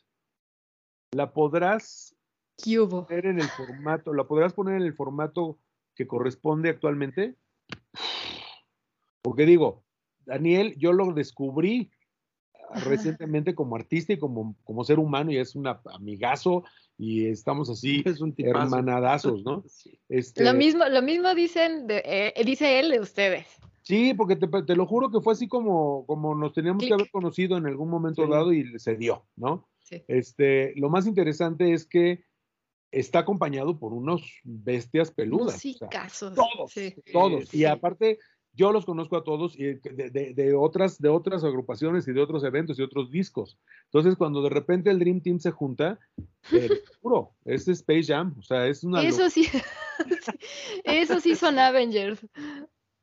¿La 1.12 1.34
podrás 1.34 2.12
¿Qué 2.58 2.80
hubo? 2.80 3.06
poner 3.08 3.26
en 3.26 3.39
el 3.39 3.47
formato, 3.49 4.14
la 4.14 4.26
podrás 4.26 4.54
poner 4.54 4.76
en 4.76 4.84
el 4.84 4.93
formato 4.93 5.58
que 5.95 6.08
corresponde 6.08 6.70
actualmente? 6.70 7.36
Porque 9.22 9.45
digo, 9.45 9.84
Daniel, 10.26 10.76
yo 10.78 10.93
lo 10.93 11.14
descubrí 11.14 11.91
recientemente 12.86 13.54
como 13.56 13.76
artista 13.76 14.14
y 14.14 14.18
como, 14.20 14.56
como 14.64 14.84
ser 14.84 14.99
humano 14.99 15.32
y 15.32 15.38
es 15.38 15.56
un 15.56 15.68
amigazo 15.68 16.64
y 16.97 17.28
estamos 17.28 17.70
así 17.70 18.04
Es 18.06 18.22
un 18.22 18.34
hermanadazos, 18.38 19.43
¿no? 19.43 19.64
Sí. 19.68 19.99
Este, 20.10 20.43
Lo 20.43 20.54
mismo, 20.54 20.86
lo 20.86 21.01
mismo 21.01 21.34
dicen 21.36 21.88
de, 21.88 22.01
eh, 22.06 22.43
dice 22.45 22.80
él 22.80 22.91
de 22.91 22.99
ustedes. 22.99 23.45
Sí, 23.82 24.14
porque 24.14 24.38
te, 24.38 24.47
te 24.47 24.76
lo 24.76 24.86
juro 24.86 25.12
que 25.12 25.20
fue 25.20 25.34
así 25.34 25.47
como, 25.47 26.06
como 26.06 26.36
nos 26.36 26.54
teníamos 26.54 26.80
Clic. 26.80 26.89
que 26.89 26.93
haber 26.93 27.12
conocido 27.12 27.58
en 27.58 27.66
algún 27.68 27.89
momento 27.89 28.24
Sí. 28.26 28.32
dado 28.32 28.54
y 28.54 28.80
se 28.80 28.95
dio, 28.95 29.26
¿no? 29.36 29.68
Sí. 29.84 30.04
Este, 30.08 30.74
lo 30.78 30.89
más 30.89 31.06
interesante 31.06 31.74
es 31.74 31.86
que 31.86 32.24
está 32.94 33.20
acompañado 33.20 33.78
por 33.80 33.94
unos 33.94 34.22
bestias 34.44 35.12
peludas. 35.12 35.56
o 35.56 35.60
sea, 35.60 35.72
Musicazos. 35.72 36.34
todos, 36.36 36.72
Sí. 36.72 36.96
todos. 37.12 37.50
Sí. 37.50 37.60
Y 37.60 37.66
aparte, 37.66 38.20
yo 38.56 38.72
los 38.72 38.86
conozco 38.86 39.18
a 39.18 39.24
todos 39.24 39.58
y 39.60 39.64
de, 39.64 40.10
de- 40.12 40.34
de 40.34 40.54
otras, 40.54 41.00
de 41.02 41.10
otras 41.10 41.44
agrupaciones 41.44 42.08
y 42.08 42.14
de 42.14 42.22
otros 42.22 42.44
eventos 42.44 42.78
y 42.78 42.84
otros 42.84 43.10
discos. 43.10 43.58
Entonces, 43.86 44.16
cuando 44.16 44.41
de 44.44 44.50
repente 44.52 44.91
el 44.91 45.00
Dream 45.00 45.22
Team 45.22 45.39
se 45.39 45.50
junta, 45.52 46.00
eh, 46.52 46.70
juro, 47.02 47.32
es 47.46 47.68
Space 47.68 48.04
Jam. 48.14 48.36
O 48.38 48.44
sea, 48.44 48.68
es 48.68 48.84
una 48.84 49.02
Eso 49.02 49.30
sí, 49.30 49.48
eso 50.84 51.20
sí 51.20 51.36
son 51.36 51.58
Avengers. 51.60 52.20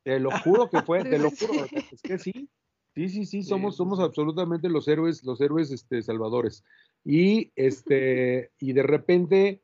Te 0.04 0.18
lo 0.20 0.30
juro 0.40 0.70
que 0.70 0.82
fue, 0.82 1.02
te 1.04 1.18
lo 1.18 1.30
Sí. 1.30 1.46
juro, 1.46 1.66
es 1.92 2.00
que 2.02 2.18
sí. 2.18 2.48
Sí, 2.94 3.08
sí, 3.08 3.24
sí, 3.24 3.42
somos, 3.44 3.74
sí, 3.74 3.78
somos 3.78 3.98
sí. 3.98 4.04
absolutamente 4.04 4.68
los 4.68 4.88
héroes, 4.88 5.22
los 5.24 5.40
héroes 5.40 5.70
este, 5.70 6.02
salvadores. 6.02 6.64
Y 7.04 7.52
este, 7.54 8.50
y 8.58 8.72
de 8.72 8.82
repente, 8.82 9.62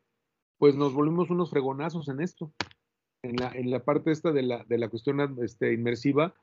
pues 0.59 0.75
nos 0.75 0.95
volvimos 0.95 1.31
unos 1.31 1.51
fregonazos 1.51 2.09
en 2.09 2.21
esto. 2.21 2.53
En 3.23 3.37
la, 3.37 3.51
en 3.51 3.71
la 3.71 3.85
parte 3.85 4.13
esta 4.13 4.31
de 4.31 4.43
la, 4.43 4.65
de 4.65 4.79
la 4.79 4.89
cuestión 4.89 5.21
este, 5.43 5.73
inmersiva. 5.73 6.35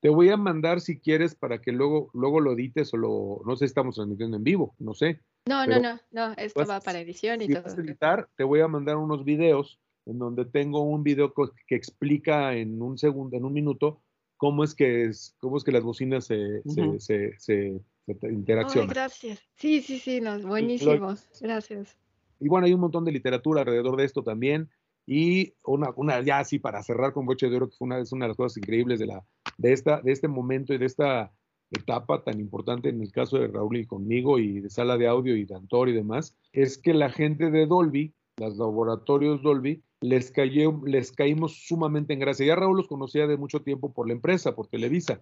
Te 0.00 0.08
voy 0.08 0.30
a 0.30 0.36
mandar 0.36 0.80
si 0.80 0.98
quieres 0.98 1.36
para 1.36 1.60
que 1.60 1.70
luego, 1.70 2.10
luego 2.14 2.40
lo 2.40 2.52
edites 2.52 2.92
o 2.92 2.96
lo, 2.96 3.42
no 3.46 3.54
sé, 3.54 3.66
estamos 3.66 3.94
transmitiendo 3.94 4.36
en 4.36 4.42
vivo, 4.42 4.74
no 4.80 4.94
sé. 4.94 5.20
No, 5.46 5.64
no, 5.66 5.78
no, 5.78 6.00
no, 6.10 6.32
esto 6.36 6.66
va 6.66 6.80
para 6.80 6.98
edición 7.00 7.40
y 7.42 7.46
Si 7.46 7.52
todo. 7.52 7.62
vas 7.62 7.78
a 7.78 7.80
editar, 7.80 8.28
te 8.36 8.42
voy 8.42 8.60
a 8.60 8.66
mandar 8.68 8.96
unos 8.96 9.24
videos 9.24 9.78
en 10.06 10.18
donde 10.18 10.44
tengo 10.44 10.80
un 10.80 11.04
video 11.04 11.32
que 11.68 11.76
explica 11.76 12.54
en 12.54 12.82
un 12.82 12.98
segundo, 12.98 13.36
en 13.36 13.44
un 13.44 13.52
minuto, 13.52 14.00
cómo 14.36 14.64
es 14.64 14.74
que 14.74 15.04
es, 15.04 15.36
cómo 15.38 15.56
es 15.56 15.62
que 15.62 15.70
las 15.70 15.84
bocinas 15.84 16.24
se, 16.24 16.62
se- 16.64 16.98
se- 16.98 17.38
se- 17.38 17.80
se 18.06 18.14
te- 18.16 18.26
Ay, 18.26 18.34
interaccionan. 18.34 18.88
gracias. 18.88 19.40
Sí, 19.54 19.80
sí, 19.82 20.00
sí, 20.00 20.20
no, 20.20 20.36
buenísimos. 20.40 21.28
Gracias. 21.40 21.96
Y 22.42 22.48
bueno, 22.48 22.66
hay 22.66 22.74
un 22.74 22.80
montón 22.80 23.04
de 23.04 23.12
literatura 23.12 23.60
alrededor 23.60 23.96
de 23.96 24.04
esto 24.04 24.22
también. 24.22 24.68
Y 25.06 25.54
una, 25.64 25.90
una 25.96 26.20
ya 26.22 26.38
así 26.38 26.58
para 26.60 26.82
cerrar 26.82 27.12
con 27.12 27.26
broche 27.26 27.48
de 27.50 27.56
oro, 27.56 27.68
que 27.68 27.76
fue 27.76 27.86
una, 27.86 27.98
es 27.98 28.12
una 28.12 28.26
de 28.26 28.28
las 28.28 28.36
cosas 28.36 28.56
increíbles 28.58 29.00
de, 29.00 29.06
la, 29.06 29.24
de, 29.58 29.72
esta, 29.72 30.00
de 30.00 30.12
este 30.12 30.28
momento 30.28 30.72
y 30.74 30.78
de 30.78 30.86
esta 30.86 31.32
etapa 31.72 32.22
tan 32.22 32.38
importante 32.38 32.88
en 32.90 33.00
el 33.00 33.10
caso 33.10 33.38
de 33.38 33.48
Raúl 33.48 33.78
y 33.78 33.86
conmigo 33.86 34.38
y 34.38 34.60
de 34.60 34.70
sala 34.70 34.96
de 34.98 35.08
audio 35.08 35.34
y 35.36 35.44
de 35.44 35.54
Antor 35.56 35.88
y 35.88 35.92
demás, 35.92 36.36
es 36.52 36.78
que 36.78 36.94
la 36.94 37.08
gente 37.10 37.50
de 37.50 37.66
Dolby, 37.66 38.12
los 38.36 38.56
laboratorios 38.58 39.42
Dolby, 39.42 39.82
les, 40.00 40.30
cayó, 40.30 40.80
les 40.84 41.12
caímos 41.12 41.64
sumamente 41.66 42.12
en 42.12 42.18
gracia. 42.20 42.46
Ya 42.46 42.56
Raúl 42.56 42.76
los 42.76 42.88
conocía 42.88 43.26
de 43.26 43.36
mucho 43.36 43.62
tiempo 43.62 43.92
por 43.92 44.06
la 44.06 44.12
empresa, 44.14 44.54
por 44.54 44.66
Televisa, 44.68 45.20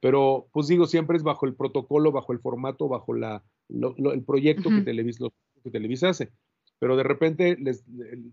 pero 0.00 0.46
pues 0.52 0.68
digo, 0.68 0.86
siempre 0.86 1.16
es 1.16 1.22
bajo 1.22 1.44
el 1.46 1.54
protocolo, 1.54 2.12
bajo 2.12 2.32
el 2.32 2.38
formato, 2.40 2.88
bajo 2.88 3.12
la, 3.14 3.42
lo- 3.68 3.94
lo- 3.98 4.12
el 4.12 4.22
proyecto 4.22 4.70
que. 4.70 4.80
Televisa, 4.84 5.24
lo- 5.24 5.32
que 5.62 5.70
Televisa 5.70 6.10
hace. 6.10 6.30
Pero 6.78 6.96
de 6.96 7.02
repente 7.02 7.56
les, 7.60 7.84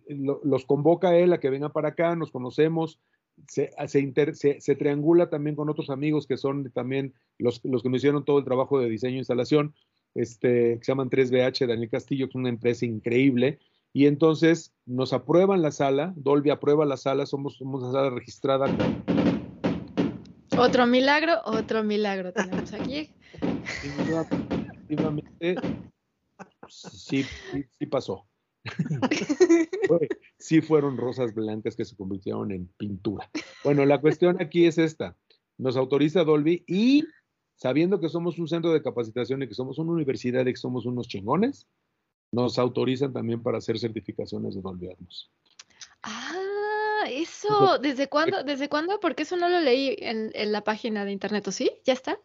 los 0.07 0.65
convoca 0.65 1.09
a 1.09 1.17
él 1.17 1.33
a 1.33 1.39
que 1.39 1.49
vengan 1.49 1.71
para 1.71 1.89
acá, 1.89 2.15
nos 2.15 2.31
conocemos, 2.31 2.99
se, 3.47 3.71
se, 3.87 3.99
inter- 3.99 4.35
se- 4.35 4.61
se 4.61 4.75
triangula 4.75 5.29
también 5.29 5.55
con 5.55 5.69
otros 5.69 5.89
amigos 5.89 6.27
que 6.27 6.37
son 6.37 6.71
también 6.71 7.13
los, 7.37 7.63
los 7.65 7.83
que 7.83 7.89
nos 7.89 7.97
hicieron 7.97 8.23
todo 8.23 8.39
el 8.39 8.45
trabajo 8.45 8.79
de 8.79 8.89
diseño 8.89 9.15
e 9.15 9.19
instalación, 9.19 9.73
este, 10.13 10.77
que 10.77 10.85
se 10.85 10.91
llaman 10.91 11.09
3BH, 11.09 11.67
Daniel 11.67 11.89
Castillo, 11.89 12.27
que 12.27 12.31
es 12.31 12.35
una 12.35 12.49
empresa 12.49 12.85
increíble. 12.85 13.59
Y 13.93 14.07
entonces 14.07 14.73
nos 14.85 15.13
aprueban 15.13 15.61
la 15.61 15.71
sala, 15.71 16.13
Dolby 16.17 16.49
aprueba 16.49 16.85
la 16.85 16.97
sala, 16.97 17.25
somos, 17.25 17.55
somos 17.55 17.81
una 17.81 17.91
sala 17.93 18.09
registrada 18.09 18.67
Otro 20.57 20.85
milagro, 20.85 21.33
otro 21.45 21.83
milagro 21.83 22.31
tenemos 22.31 22.73
aquí. 22.73 23.09
Efectivamente, 23.81 25.55
sí, 26.67 27.23
sí, 27.51 27.65
sí 27.77 27.85
pasó. 27.85 28.25
Sí 30.37 30.61
fueron 30.61 30.97
rosas 30.97 31.33
blancas 31.33 31.75
que 31.75 31.85
se 31.85 31.95
convirtieron 31.95 32.51
en 32.51 32.67
pintura. 32.77 33.29
Bueno, 33.63 33.85
la 33.85 33.99
cuestión 33.99 34.41
aquí 34.41 34.65
es 34.65 34.77
esta. 34.77 35.15
Nos 35.57 35.77
autoriza 35.77 36.23
Dolby 36.23 36.63
y 36.67 37.05
sabiendo 37.55 37.99
que 37.99 38.09
somos 38.09 38.37
un 38.37 38.47
centro 38.47 38.71
de 38.73 38.83
capacitación 38.83 39.41
y 39.41 39.47
que 39.47 39.53
somos 39.53 39.79
una 39.79 39.93
universidad 39.93 40.45
y 40.45 40.51
que 40.51 40.57
somos 40.57 40.85
unos 40.85 41.07
chingones, 41.07 41.67
nos 42.31 42.59
autorizan 42.59 43.13
también 43.13 43.41
para 43.41 43.59
hacer 43.59 43.79
certificaciones 43.79 44.55
de 44.55 44.61
Dolby 44.61 44.91
Atmos. 44.91 45.31
Ah, 46.03 47.05
eso. 47.09 47.77
¿Desde 47.79 48.07
cuándo? 48.07 48.43
¿Desde 48.43 48.67
cuándo? 48.67 48.99
Porque 48.99 49.23
eso 49.23 49.37
no 49.37 49.47
lo 49.49 49.61
leí 49.61 49.95
en, 49.99 50.31
en 50.33 50.51
la 50.51 50.63
página 50.63 51.05
de 51.05 51.11
internet, 51.11 51.47
¿o 51.47 51.51
sí? 51.51 51.71
¿Ya 51.85 51.93
está? 51.93 52.19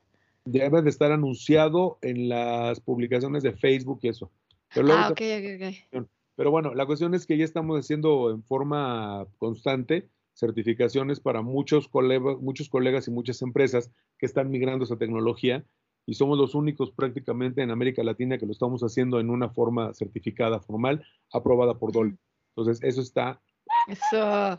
Debe 0.45 0.82
de 0.82 0.91
estar 0.91 1.12
anunciado 1.12 1.99
en 2.03 2.28
las 2.28 2.80
publicaciones 2.80 3.43
de 3.43 3.53
Facebook 3.53 4.01
y 4.03 4.09
eso. 4.09 4.30
Pero 4.74 4.86
luego 4.86 5.01
Ah, 5.01 5.09
ok, 5.11 5.20
ok, 5.20 6.01
ok. 6.01 6.09
Pero 6.41 6.51
bueno, 6.51 6.72
la 6.72 6.86
cuestión 6.86 7.12
es 7.12 7.26
que 7.26 7.36
ya 7.36 7.45
estamos 7.45 7.78
haciendo 7.78 8.30
en 8.30 8.43
forma 8.43 9.26
constante 9.36 10.09
certificaciones 10.32 11.20
para 11.20 11.43
muchos 11.43 11.86
colegas, 11.86 12.38
muchos 12.41 12.70
colegas 12.70 13.07
y 13.09 13.11
muchas 13.11 13.43
empresas 13.43 13.93
que 14.16 14.24
están 14.24 14.51
migrando 14.51 14.86
esa 14.86 14.97
tecnología 14.97 15.66
y 16.07 16.14
somos 16.14 16.38
los 16.38 16.55
únicos 16.55 16.93
prácticamente 16.93 17.61
en 17.61 17.70
América 17.70 18.03
Latina 18.03 18.38
que 18.38 18.47
lo 18.47 18.53
estamos 18.53 18.80
haciendo 18.80 19.20
en 19.20 19.28
una 19.28 19.51
forma 19.51 19.93
certificada 19.93 20.61
formal, 20.61 21.05
aprobada 21.30 21.74
por 21.78 21.93
Dolby. 21.93 22.16
Entonces, 22.57 22.82
eso 22.82 23.03
está 23.03 23.43
Eso. 23.86 24.59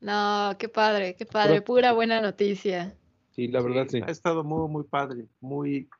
No, 0.00 0.56
qué 0.58 0.70
padre, 0.70 1.14
qué 1.14 1.26
padre. 1.26 1.60
Pura 1.60 1.92
buena 1.92 2.22
noticia. 2.22 2.96
Sí, 3.32 3.48
la 3.48 3.60
verdad 3.60 3.86
sí. 3.90 4.00
Ha 4.00 4.10
estado 4.10 4.44
muy, 4.44 4.66
muy 4.70 4.84
padre, 4.84 5.26
muy, 5.42 5.90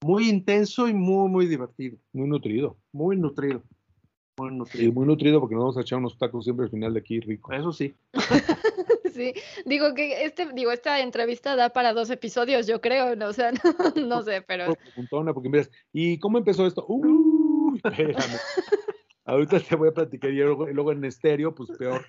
muy 0.00 0.28
intenso 0.28 0.88
y 0.88 0.94
muy, 0.94 1.30
muy 1.30 1.46
divertido, 1.46 1.96
Muy 2.12 2.28
nutrido. 2.28 2.76
muy 2.90 3.16
nutrido, 3.16 3.62
muy 4.38 4.50
Y 4.50 4.56
nutrido. 4.56 4.92
muy 4.92 5.06
nutrido 5.06 5.40
porque 5.40 5.54
nos 5.54 5.64
vamos 5.64 5.76
a 5.78 5.80
echar 5.82 5.98
unos 5.98 6.16
tacos 6.16 6.44
siempre 6.44 6.64
al 6.64 6.70
final 6.70 6.94
de 6.94 7.00
aquí, 7.00 7.20
rico. 7.20 7.52
Eso 7.52 7.72
sí. 7.72 7.94
Sí, 9.18 9.34
digo 9.66 9.94
que 9.94 10.24
este, 10.24 10.46
digo, 10.52 10.70
esta 10.70 11.00
entrevista 11.00 11.56
da 11.56 11.70
para 11.70 11.92
dos 11.92 12.08
episodios, 12.08 12.68
yo 12.68 12.80
creo, 12.80 13.16
no, 13.16 13.26
o 13.26 13.32
sea, 13.32 13.50
no, 13.96 14.06
no 14.06 14.22
sé, 14.22 14.42
pero 14.42 14.76
porque 15.34 15.48
miras, 15.48 15.70
¿y 15.92 16.20
cómo 16.20 16.38
empezó 16.38 16.64
esto? 16.66 16.84
Uy, 16.86 17.80
espérame. 17.84 18.38
Ahorita 19.24 19.58
te 19.58 19.74
voy 19.74 19.88
a 19.88 19.92
platicar 19.92 20.30
y 20.30 20.36
luego, 20.36 20.68
y 20.68 20.72
luego 20.72 20.92
en 20.92 21.04
estéreo, 21.04 21.52
pues 21.52 21.68
peor. 21.76 22.06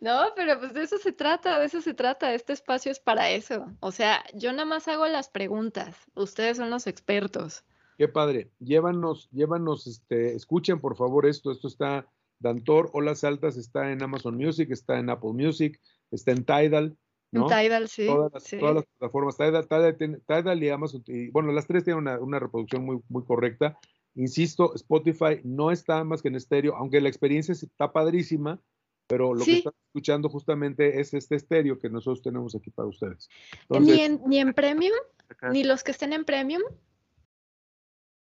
no, 0.00 0.24
pero 0.34 0.58
pues 0.58 0.74
de 0.74 0.82
eso 0.82 0.98
se 0.98 1.12
trata, 1.12 1.60
de 1.60 1.66
eso 1.66 1.80
se 1.80 1.94
trata, 1.94 2.34
este 2.34 2.52
espacio 2.52 2.90
es 2.90 2.98
para 2.98 3.30
eso. 3.30 3.66
O 3.80 3.92
sea, 3.92 4.24
yo 4.34 4.50
nada 4.52 4.64
más 4.64 4.88
hago 4.88 5.06
las 5.06 5.30
preguntas, 5.30 5.96
ustedes 6.14 6.56
son 6.56 6.68
los 6.68 6.86
expertos. 6.88 7.64
Qué 8.02 8.08
padre. 8.08 8.50
Llévanos, 8.58 9.30
llévanos, 9.30 9.86
este, 9.86 10.34
escuchen 10.34 10.80
por 10.80 10.96
favor 10.96 11.24
esto. 11.24 11.52
Esto 11.52 11.68
está, 11.68 12.10
Dantor, 12.40 12.90
Olas 12.94 13.22
Altas 13.22 13.56
está 13.56 13.92
en 13.92 14.02
Amazon 14.02 14.36
Music, 14.36 14.72
está 14.72 14.98
en 14.98 15.08
Apple 15.08 15.34
Music, 15.34 15.80
está 16.10 16.32
en 16.32 16.44
Tidal, 16.44 16.98
¿no? 17.30 17.42
En 17.42 17.46
Tidal, 17.46 17.86
sí. 17.86 18.06
todas, 18.06 18.32
las, 18.32 18.42
sí. 18.42 18.58
todas 18.58 18.74
las 18.74 18.86
plataformas, 18.86 19.36
Tidal, 19.36 19.68
Tidal, 19.68 20.20
Tidal 20.26 20.62
y 20.64 20.68
Amazon, 20.70 21.04
y, 21.06 21.30
bueno, 21.30 21.52
las 21.52 21.68
tres 21.68 21.84
tienen 21.84 21.98
una, 22.02 22.18
una 22.18 22.40
reproducción 22.40 22.84
muy, 22.84 22.98
muy 23.08 23.22
correcta. 23.24 23.78
Insisto, 24.16 24.74
Spotify 24.74 25.40
no 25.44 25.70
está 25.70 26.02
más 26.02 26.22
que 26.22 26.28
en 26.28 26.34
estéreo, 26.34 26.74
aunque 26.74 27.00
la 27.00 27.08
experiencia 27.08 27.52
está 27.52 27.92
padrísima, 27.92 28.60
pero 29.06 29.32
lo 29.32 29.44
que 29.44 29.58
están 29.58 29.74
escuchando 29.86 30.28
justamente 30.28 30.98
es 31.00 31.14
este 31.14 31.36
estéreo 31.36 31.78
que 31.78 31.88
nosotros 31.88 32.20
tenemos 32.20 32.56
aquí 32.56 32.70
para 32.70 32.88
ustedes. 32.88 33.28
Entonces, 33.68 33.94
Ni 33.94 34.02
en, 34.02 34.20
ni 34.26 34.38
en 34.40 34.54
Premium, 34.54 34.96
Acá. 35.28 35.50
ni 35.50 35.62
los 35.62 35.84
que 35.84 35.92
estén 35.92 36.12
en 36.12 36.24
Premium. 36.24 36.62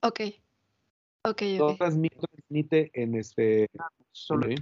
Ok. 0.01 0.19
Ok, 1.23 1.41
ok. 1.59 1.77
transmite 1.77 2.91
en 2.93 3.15
este 3.15 3.67
Solo- 4.11 4.47
Sí. 4.47 4.55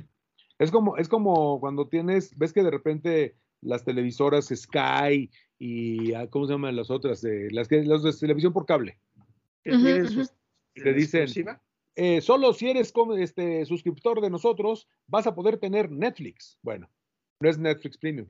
Es 0.59 0.71
como, 0.71 0.97
es 0.97 1.07
como 1.07 1.59
cuando 1.61 1.87
tienes, 1.87 2.37
ves 2.37 2.51
que 2.51 2.63
de 2.63 2.71
repente 2.71 3.35
las 3.61 3.85
televisoras 3.85 4.47
Sky 4.53 5.31
y 5.57 6.13
ah, 6.13 6.27
¿cómo 6.29 6.45
se 6.47 6.53
llaman 6.53 6.75
las 6.75 6.89
otras? 6.89 7.23
Eh, 7.23 7.47
las 7.51 7.67
que 7.69 7.83
las 7.83 8.03
de 8.03 8.11
televisión 8.13 8.51
por 8.53 8.65
cable. 8.65 8.99
que 9.63 9.71
Ujú, 9.71 9.83
tienen 9.85 10.03
ujú. 10.05 10.13
sus- 10.13 10.33
Te 10.75 10.93
dicen- 10.93 11.27
eh, 11.95 12.21
solo 12.21 12.53
si 12.53 12.69
eres 12.69 12.91
como 12.93 13.15
este 13.15 13.65
suscriptor 13.65 14.21
de 14.21 14.29
nosotros 14.29 14.87
vas 15.07 15.27
a 15.27 15.35
poder 15.35 15.57
tener 15.57 15.89
Netflix. 15.91 16.57
Bueno, 16.61 16.89
no 17.41 17.49
es 17.49 17.57
Netflix 17.57 17.97
Premium. 17.97 18.27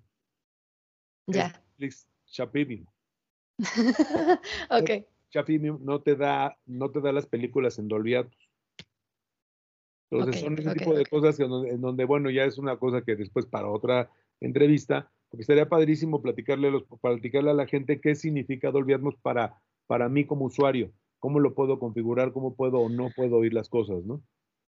Ya. 1.27 1.61
Netflix 1.77 2.07
Premium. 2.51 2.85
ok. 4.69 4.89
Premium 5.31 5.79
no 5.83 6.01
te 6.01 6.15
da, 6.15 6.57
no 6.65 6.91
te 6.91 7.01
da 7.01 7.11
las 7.11 7.25
películas 7.25 7.79
en 7.79 7.87
Dolby 7.87 8.15
Atmos. 8.15 8.49
Entonces 10.11 10.41
son 10.41 10.57
ese 10.57 10.73
tipo 10.73 10.93
de 10.95 11.05
cosas 11.05 11.37
que 11.37 11.43
en 11.43 11.49
donde, 11.49 11.69
en 11.69 11.81
donde, 11.81 12.05
bueno, 12.05 12.29
ya 12.31 12.43
es 12.43 12.57
una 12.57 12.77
cosa 12.77 13.03
que 13.03 13.15
después 13.15 13.45
para 13.45 13.69
otra 13.69 14.09
entrevista, 14.39 15.11
porque 15.29 15.41
estaría 15.41 15.69
padrísimo 15.69 16.21
platicarle 16.21 16.69
a, 16.69 16.71
los, 16.71 16.83
platicarle 17.01 17.51
a 17.51 17.53
la 17.53 17.67
gente 17.67 18.01
qué 18.01 18.15
significa 18.15 18.71
Dolby 18.71 18.93
Atmos 18.93 19.15
para, 19.21 19.61
para 19.85 20.09
mí 20.09 20.25
como 20.25 20.45
usuario, 20.45 20.91
cómo 21.19 21.39
lo 21.39 21.53
puedo 21.53 21.77
configurar, 21.77 22.33
cómo 22.33 22.55
puedo 22.55 22.79
o 22.79 22.89
no 22.89 23.11
puedo 23.11 23.37
oír 23.37 23.53
las 23.53 23.69
cosas, 23.69 24.03
¿no? 24.03 24.21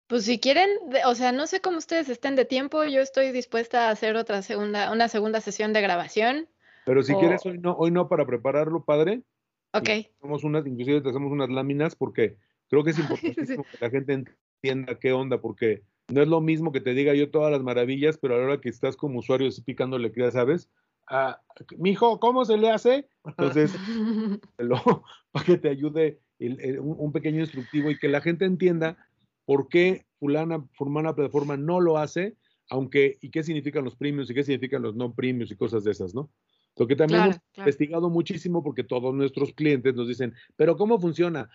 Pues 0.08 0.26
si 0.26 0.40
quieren, 0.40 0.70
o 1.06 1.16
sea, 1.16 1.32
no 1.32 1.48
sé 1.48 1.62
cómo 1.62 1.78
ustedes 1.78 2.10
estén 2.10 2.36
de 2.36 2.44
tiempo, 2.44 2.84
yo 2.84 3.00
estoy 3.00 3.32
dispuesta 3.32 3.88
a 3.88 3.92
hacer 3.92 4.18
otra 4.18 4.42
segunda, 4.42 4.92
una 4.92 5.08
segunda 5.08 5.40
sesión 5.40 5.72
de 5.72 5.82
grabación. 5.82 6.50
Pero 6.86 7.02
si 7.02 7.14
O- 7.14 7.20
quieres 7.20 7.46
hoy 7.46 7.58
no, 7.60 7.76
hoy 7.78 7.92
no 7.92 8.10
para 8.10 8.26
prepararlo, 8.26 8.84
padre, 8.84 9.24
Ok. 9.74 9.90
hacemos 10.18 10.44
unas, 10.44 10.66
inclusive 10.66 11.02
te 11.02 11.10
hacemos 11.10 11.32
unas 11.32 11.50
láminas 11.50 11.96
porque 11.96 12.38
creo 12.70 12.84
que 12.84 12.92
es 12.92 13.00
importantísimo 13.00 13.64
que 13.64 13.78
la 13.80 13.90
gente 13.90 14.14
entienda 14.62 15.00
qué 15.00 15.12
onda, 15.14 15.40
porque 15.42 15.84
no 16.10 16.22
es 16.22 16.28
lo 16.28 16.42
mismo 16.42 16.72
que 16.72 16.82
te 16.82 16.94
diga 16.94 17.14
yo 17.14 17.32
todas 17.32 17.52
las 17.52 17.64
maravillas, 17.64 18.18
pero 18.18 18.36
a 18.36 18.38
la 18.38 18.44
hora 18.46 18.62
que 18.62 18.70
estás 18.70 18.98
como 18.98 19.20
usuario 19.20 19.48
así 19.48 19.62
picándole, 19.62 20.12
ya 20.16 20.32
sabes, 20.32 20.70
ah, 21.10 21.42
mijo, 21.78 22.20
¿cómo 22.20 22.44
se 22.46 22.58
le 22.58 22.70
hace? 22.70 23.08
Entonces, 23.26 23.74
para 25.32 25.46
que 25.46 25.58
te 25.58 25.70
ayude 25.70 26.20
el- 26.40 26.60
el- 26.62 26.80
un, 26.80 26.96
un 27.00 27.12
pequeño 27.12 27.40
instructivo 27.40 27.92
y 27.92 27.98
que 27.98 28.08
la 28.08 28.22
gente 28.22 28.46
entienda 28.46 28.98
por 29.46 29.70
qué 29.70 30.06
fulana, 30.20 30.66
fulana 30.74 31.16
plataforma 31.16 31.58
no 31.58 31.80
lo 31.80 31.98
hace, 31.98 32.36
aunque, 32.70 33.18
y 33.22 33.32
qué 33.32 33.44
significan 33.44 33.84
los 33.84 33.96
premiums 33.96 34.30
y 34.30 34.34
qué 34.34 34.44
significan 34.44 34.82
los 34.82 34.96
no 34.96 35.14
premiums 35.14 35.52
y 35.52 35.56
cosas 35.56 35.84
de 35.84 35.92
esas, 35.92 36.14
¿no? 36.14 36.30
Lo 36.82 36.88
que 36.88 36.96
también 36.96 37.20
Claro, 37.20 37.32
hemos 37.34 37.42
claro. 37.54 37.70
investigado 37.70 38.10
muchísimo 38.10 38.64
porque 38.64 38.84
todos 38.84 39.14
nuestros 39.14 39.54
clientes 39.54 39.94
nos 39.94 40.08
dicen, 40.08 40.34
pero 40.56 40.76
¿cómo 40.76 41.00
funciona? 41.00 41.48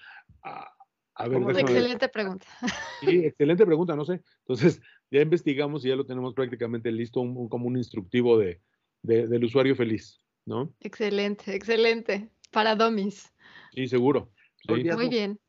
Ah, 0.44 0.70
a 1.16 1.24
ver, 1.26 1.40
¿Cómo 1.40 1.48
déjame 1.48 1.64
ver. 1.72 1.76
Excelente 1.78 2.08
pregunta. 2.08 2.46
Sí, 3.00 3.24
excelente 3.24 3.66
pregunta, 3.66 3.96
no 3.96 4.04
sé. 4.04 4.22
Entonces, 4.38 4.80
ya 5.10 5.20
investigamos 5.22 5.84
y 5.84 5.88
ya 5.88 5.96
lo 5.96 6.06
tenemos 6.06 6.32
prácticamente 6.32 6.92
listo, 6.92 7.20
un- 7.20 7.36
un- 7.36 7.48
como 7.48 7.66
un 7.66 7.76
instructivo 7.76 8.38
de, 8.38 8.62
de- 9.02 9.26
del 9.26 9.42
usuario 9.44 9.74
feliz, 9.74 10.20
¿no? 10.44 10.72
Excelente, 10.78 11.56
excelente. 11.56 12.30
Para 12.52 12.76
domis. 12.76 13.28
Sí, 13.72 13.88
seguro. 13.88 14.30
Sí. 14.64 14.84
Muy 14.92 15.08
bien. 15.08 15.40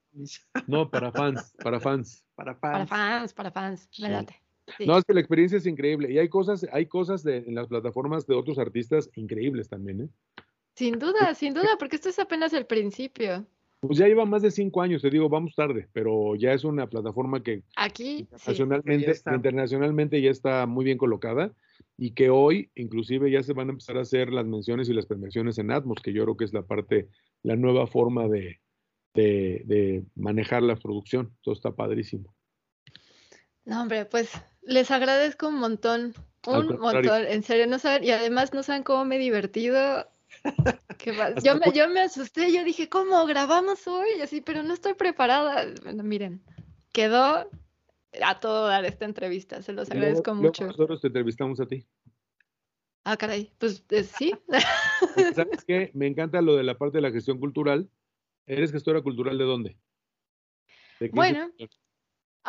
No, 0.66 0.90
para 0.90 1.12
fans, 1.12 1.54
para 1.64 1.80
fans. 1.80 2.26
Para 2.34 2.60
Para 2.60 2.88
fans. 2.88 2.90
fans, 2.90 3.34
para 3.36 3.52
fans. 3.52 3.90
Me 4.00 4.08
Sí. 4.08 4.26
Sí. 4.78 4.86
No, 4.86 4.98
es 4.98 5.06
que 5.06 5.14
la 5.14 5.20
experiencia 5.22 5.58
es 5.58 5.66
increíble. 5.66 6.12
Y 6.12 6.18
hay 6.18 6.30
cosas, 6.30 6.66
hay 6.72 6.88
cosas 6.88 7.24
de, 7.24 7.38
en 7.38 7.56
las 7.56 7.68
plataformas 7.68 8.28
de 8.28 8.36
otros 8.36 8.58
artistas 8.58 9.10
increíbles 9.16 9.70
también, 9.70 10.02
¿eh? 10.02 10.10
Sin 10.76 11.00
duda, 11.00 11.34
sin 11.34 11.54
duda, 11.54 11.70
porque 11.80 11.96
esto 11.96 12.10
es 12.10 12.20
apenas 12.20 12.54
el 12.54 12.66
principio. 12.66 13.48
Pues 13.80 13.98
ya 13.98 14.08
lleva 14.08 14.26
más 14.26 14.42
de 14.42 14.52
cinco 14.52 14.82
años, 14.82 15.02
te 15.02 15.10
digo, 15.10 15.30
vamos 15.30 15.56
tarde, 15.56 15.88
pero 15.94 16.36
ya 16.36 16.52
es 16.52 16.64
una 16.64 16.88
plataforma 16.88 17.42
que 17.44 17.64
Aquí, 17.76 18.04
sí. 18.04 18.20
internacionalmente, 18.22 19.06
ya 19.06 19.12
está. 19.12 19.36
internacionalmente 19.36 20.22
ya 20.22 20.32
está 20.32 20.66
muy 20.66 20.84
bien 20.84 20.98
colocada 20.98 21.54
y 21.96 22.12
que 22.12 22.30
hoy 22.30 22.72
inclusive 22.76 23.30
ya 23.32 23.42
se 23.44 23.54
van 23.54 23.70
a 23.70 23.72
empezar 23.72 23.98
a 23.98 24.02
hacer 24.02 24.32
las 24.32 24.46
menciones 24.46 24.90
y 24.90 24.94
las 24.94 25.06
premiaciones 25.06 25.58
en 25.60 25.72
Atmos, 25.72 26.00
que 26.04 26.12
yo 26.12 26.24
creo 26.24 26.38
que 26.38 26.46
es 26.46 26.54
la 26.54 26.64
parte, 26.64 27.08
la 27.44 27.56
nueva 27.56 27.88
forma 27.88 28.28
de, 28.28 28.60
de, 29.14 29.62
de 29.66 30.04
manejar 30.16 30.64
la 30.64 30.76
producción. 30.76 31.32
Todo 31.42 31.54
está 31.54 31.72
padrísimo. 31.72 32.34
No, 33.66 33.82
hombre, 33.82 34.06
pues 34.06 34.32
les 34.68 34.92
agradezco 34.92 35.48
un 35.48 35.56
montón, 35.56 36.14
un 36.46 36.78
montón, 36.80 37.26
en 37.28 37.42
serio, 37.44 37.68
no 37.68 37.80
saben, 37.80 38.04
y 38.04 38.12
además 38.12 38.54
no 38.54 38.62
saben 38.64 38.84
cómo 38.84 39.04
me 39.06 39.16
he 39.16 39.20
divertido. 39.20 40.08
Hasta 40.44 41.40
yo, 41.42 41.56
me, 41.58 41.72
yo 41.74 41.90
me 41.90 42.02
asusté, 42.02 42.52
yo 42.54 42.64
dije, 42.64 42.90
¿cómo 42.90 43.26
grabamos 43.26 43.88
hoy? 43.88 44.10
Y 44.18 44.22
Así, 44.22 44.42
pero 44.42 44.62
no 44.64 44.74
estoy 44.74 44.94
preparada. 44.94 45.66
Bueno, 45.84 46.04
miren, 46.04 46.42
quedó 46.94 47.50
a 48.22 48.40
todo 48.40 48.68
dar 48.68 48.86
esta 48.86 49.06
entrevista, 49.06 49.62
se 49.62 49.74
los 49.74 49.90
luego- 49.90 50.02
agradezco 50.02 50.32
luego 50.32 50.44
mucho. 50.48 50.66
nosotros 50.68 51.02
te 51.02 51.08
entrevistamos 51.08 51.60
a 51.60 51.66
ti. 51.66 51.86
Ah, 53.04 53.16
caray, 53.16 53.52
pues 53.58 53.84
eh, 53.90 54.04
sí. 54.04 54.34
¿Sabes 55.34 55.64
qué? 55.68 55.92
Me 55.94 56.08
encanta 56.08 56.42
lo 56.42 56.56
de 56.58 56.64
la 56.64 56.78
parte 56.78 56.98
de 56.98 57.02
la 57.04 57.12
gestión 57.12 57.40
cultural. 57.40 57.90
¿Eres 58.46 58.72
gestora 58.72 59.02
cultural 59.02 59.38
de 59.38 59.44
dónde? 59.44 59.78
¿De 61.00 61.10
qué 61.10 61.16
Bueno? 61.16 61.52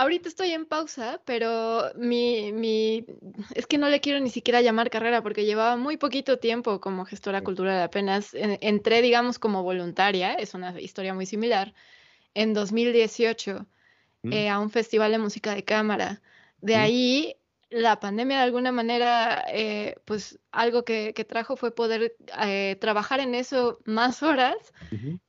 Ahorita 0.01 0.29
estoy 0.29 0.53
en 0.53 0.65
pausa, 0.65 1.21
pero 1.25 1.91
mi, 1.97 2.53
mi, 2.53 3.05
es 3.57 3.67
que 3.67 3.79
no 3.79 3.89
le 3.89 4.01
quiero 4.01 4.21
ni 4.21 4.31
siquiera 4.31 4.61
llamar 4.61 4.91
carrera 4.91 5.23
porque 5.23 5.45
llevaba 5.45 5.77
muy 5.77 5.97
poquito 5.97 6.39
tiempo 6.39 6.81
como 6.81 7.05
gestora 7.05 7.43
cultural. 7.43 7.83
Apenas 7.83 8.33
en- 8.33 8.59
entré, 8.61 9.03
digamos, 9.03 9.41
como 9.41 9.65
voluntaria, 9.65 10.35
es 10.35 10.55
una 10.55 10.81
historia 10.81 11.15
muy 11.15 11.27
similar, 11.27 11.75
en 12.35 12.55
2018 12.55 13.67
¿Mm? 14.23 14.33
eh, 14.33 14.49
a 14.49 14.61
un 14.61 14.71
festival 14.71 15.11
de 15.11 15.19
música 15.19 15.53
de 15.57 15.65
cámara. 15.65 16.23
De 16.61 16.75
Mm. 16.77 16.81
ahí, 16.81 17.37
la 17.71 18.01
pandemia 18.01 18.39
de 18.39 18.45
alguna 18.45 18.73
manera, 18.73 19.45
eh, 19.53 19.97
pues 20.05 20.39
algo 20.53 20.85
que, 20.85 21.13
que 21.15 21.25
trajo 21.25 21.57
fue 21.57 21.75
poder 21.75 22.17
eh, 22.41 22.77
trabajar 22.81 23.21
en 23.21 23.35
eso 23.35 23.79
más 23.85 24.23
horas 24.23 24.57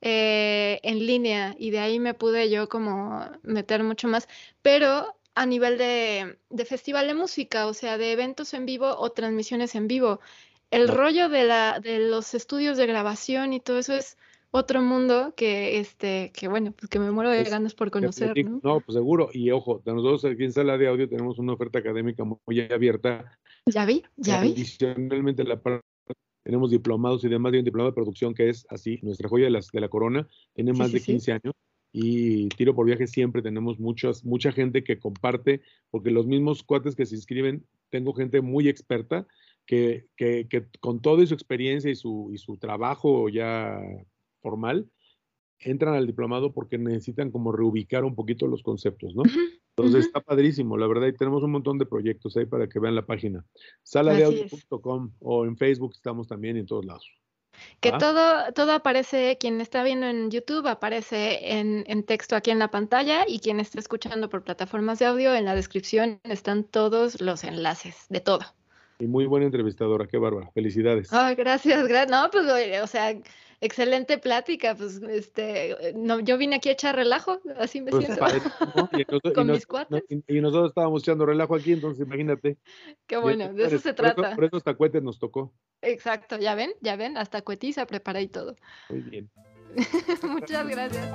eh, 0.00 0.80
en 0.82 1.06
línea 1.06 1.54
y 1.58 1.70
de 1.70 1.80
ahí 1.80 1.98
me 1.98 2.14
pude 2.14 2.50
yo 2.50 2.68
como 2.68 3.26
meter 3.42 3.84
mucho 3.84 4.08
más, 4.08 4.28
pero 4.62 5.14
a 5.34 5.46
nivel 5.46 5.78
de, 5.78 6.38
de 6.48 6.64
festival 6.64 7.06
de 7.06 7.14
música, 7.14 7.66
o 7.66 7.74
sea, 7.74 7.98
de 7.98 8.12
eventos 8.12 8.54
en 8.54 8.66
vivo 8.66 8.96
o 8.98 9.10
transmisiones 9.10 9.74
en 9.74 9.86
vivo. 9.86 10.20
El 10.70 10.88
rollo 10.88 11.28
de 11.28 11.44
la, 11.44 11.80
de 11.80 11.98
los 11.98 12.34
estudios 12.34 12.78
de 12.78 12.86
grabación 12.86 13.52
y 13.52 13.60
todo 13.60 13.78
eso 13.78 13.94
es 13.94 14.16
otro 14.50 14.82
mundo 14.82 15.34
que, 15.36 15.78
este, 15.78 16.32
que 16.34 16.48
bueno, 16.48 16.72
pues 16.72 16.88
que 16.88 16.98
me 16.98 17.10
muero 17.10 17.30
de 17.30 17.44
ganas 17.44 17.74
por 17.74 17.90
conocer. 17.90 18.36
¿no? 18.44 18.60
No, 18.62 18.80
pues 18.80 18.94
seguro. 18.94 19.30
Y 19.32 19.50
ojo, 19.50 19.80
de 19.84 19.92
nosotros 19.92 20.24
aquí 20.24 20.44
en 20.44 20.52
Sala 20.52 20.76
de 20.76 20.88
Audio 20.88 21.08
tenemos 21.08 21.38
una 21.38 21.52
oferta 21.52 21.78
académica 21.78 22.24
muy 22.24 22.60
abierta. 22.60 23.38
Ya 23.66 23.86
vi, 23.86 24.02
ya 24.16 24.40
vi. 24.40 24.52
Adicionalmente, 24.52 25.44
la 25.44 25.60
parte 25.60 25.84
tenemos 26.42 26.70
diplomados 26.70 27.22
y 27.24 27.28
demás, 27.28 27.52
y 27.54 27.58
un 27.58 27.64
diplomado 27.64 27.90
de 27.90 27.94
producción 27.94 28.34
que 28.34 28.48
es 28.48 28.66
así, 28.70 28.98
nuestra 29.02 29.28
joya 29.28 29.44
de, 29.44 29.50
las, 29.50 29.68
de 29.70 29.80
la 29.80 29.88
corona, 29.88 30.28
tiene 30.54 30.72
Sí, 30.72 30.78
más 30.78 30.88
sí, 30.88 30.94
de 30.94 31.00
sí. 31.00 31.06
15 31.12 31.32
años. 31.32 31.54
Y 31.92 32.48
tiro 32.50 32.74
por 32.74 32.86
viaje 32.86 33.06
siempre 33.06 33.42
tenemos 33.42 33.78
muchas, 33.80 34.24
mucha 34.24 34.52
gente 34.52 34.84
que 34.84 34.98
comparte, 34.98 35.60
porque 35.90 36.10
los 36.10 36.26
mismos 36.26 36.62
cuates 36.62 36.94
que 36.94 37.06
se 37.06 37.16
inscriben, 37.16 37.66
tengo 37.90 38.12
gente 38.14 38.40
muy 38.40 38.68
experta 38.68 39.26
que, 39.66 40.06
que, 40.16 40.46
que 40.48 40.66
con 40.80 41.00
toda 41.00 41.26
su 41.26 41.34
experiencia 41.34 41.90
y 41.90 41.96
su, 41.96 42.30
y 42.32 42.38
su 42.38 42.56
trabajo 42.58 43.28
ya 43.28 43.80
formal, 44.40 44.90
entran 45.60 45.94
al 45.94 46.06
diplomado 46.06 46.52
porque 46.52 46.78
necesitan 46.78 47.30
como 47.30 47.52
reubicar 47.52 48.04
un 48.04 48.14
poquito 48.14 48.46
los 48.46 48.62
conceptos, 48.62 49.14
¿no? 49.14 49.22
Entonces 49.76 50.06
está 50.06 50.20
padrísimo, 50.20 50.76
la 50.76 50.86
verdad, 50.86 51.06
y 51.06 51.16
tenemos 51.16 51.42
un 51.42 51.52
montón 51.52 51.78
de 51.78 51.86
proyectos 51.86 52.36
ahí 52.36 52.46
para 52.46 52.68
que 52.68 52.78
vean 52.78 52.94
la 52.94 53.06
página. 53.06 53.44
Saladeaudio.com 53.82 55.12
o 55.20 55.44
en 55.46 55.56
Facebook 55.56 55.92
estamos 55.94 56.28
también 56.28 56.56
en 56.56 56.66
todos 56.66 56.84
lados. 56.84 57.10
Que 57.80 57.90
¿Ah? 57.90 57.98
todo, 57.98 58.52
todo 58.54 58.72
aparece, 58.72 59.36
quien 59.38 59.60
está 59.60 59.82
viendo 59.82 60.06
en 60.06 60.30
YouTube 60.30 60.66
aparece 60.66 61.58
en, 61.58 61.84
en 61.86 62.04
texto 62.04 62.36
aquí 62.36 62.50
en 62.50 62.58
la 62.58 62.70
pantalla 62.70 63.24
y 63.26 63.38
quien 63.40 63.60
está 63.60 63.78
escuchando 63.78 64.28
por 64.28 64.44
plataformas 64.44 64.98
de 64.98 65.06
audio, 65.06 65.34
en 65.34 65.44
la 65.44 65.54
descripción 65.54 66.20
están 66.24 66.64
todos 66.64 67.20
los 67.20 67.44
enlaces 67.44 68.06
de 68.08 68.20
todo. 68.20 68.44
Y 68.98 69.06
muy 69.06 69.24
buena 69.24 69.46
entrevistadora, 69.46 70.06
qué 70.06 70.18
bárbara. 70.18 70.50
Felicidades. 70.52 71.10
Ay, 71.12 71.34
gracias, 71.34 71.88
gracias. 71.88 72.10
No, 72.10 72.30
pues, 72.30 72.44
o 72.82 72.86
sea, 72.86 73.18
excelente 73.60 74.18
plática. 74.18 74.74
Pues 74.74 75.00
este, 75.02 75.88
eh, 75.88 75.92
no, 75.94 76.20
yo 76.20 76.38
vine 76.38 76.56
aquí 76.56 76.68
a 76.68 76.72
echar 76.72 76.96
relajo, 76.96 77.40
así 77.58 77.80
me 77.80 77.90
pues, 77.90 78.06
siento. 78.06 78.24
Con 79.34 79.46
mis 79.48 79.66
cuates. 79.66 80.04
Y, 80.26 80.40
nosotros 80.40 80.70
estábamos 80.70 81.02
echando 81.02 81.26
relajo 81.26 81.54
aquí, 81.54 81.72
entonces 81.72 82.06
imagínate. 82.06 82.58
Qué 83.06 83.16
bueno, 83.16 83.52
de 83.52 83.64
eso 83.64 83.78
se 83.78 83.92
trata. 83.92 84.34
Por 84.34 84.44
eso, 84.44 84.50
por 84.50 84.56
hasta 84.56 84.74
cohetes 84.74 85.02
nos 85.02 85.18
tocó. 85.18 85.52
Exacto, 85.82 86.38
ya 86.38 86.54
ven, 86.54 86.72
ya 86.80 86.96
ven, 86.96 87.16
hasta 87.16 87.42
cohetiza 87.42 87.86
preparé 87.86 88.22
y 88.22 88.28
todo. 88.28 88.56
Muy 88.88 89.00
bien. 89.00 89.30
Muchas 90.22 90.68
gracias. 90.68 91.08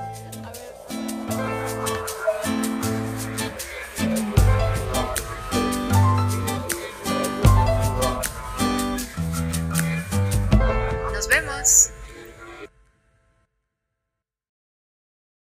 Nos 11.13 11.27
vemos. 11.27 11.94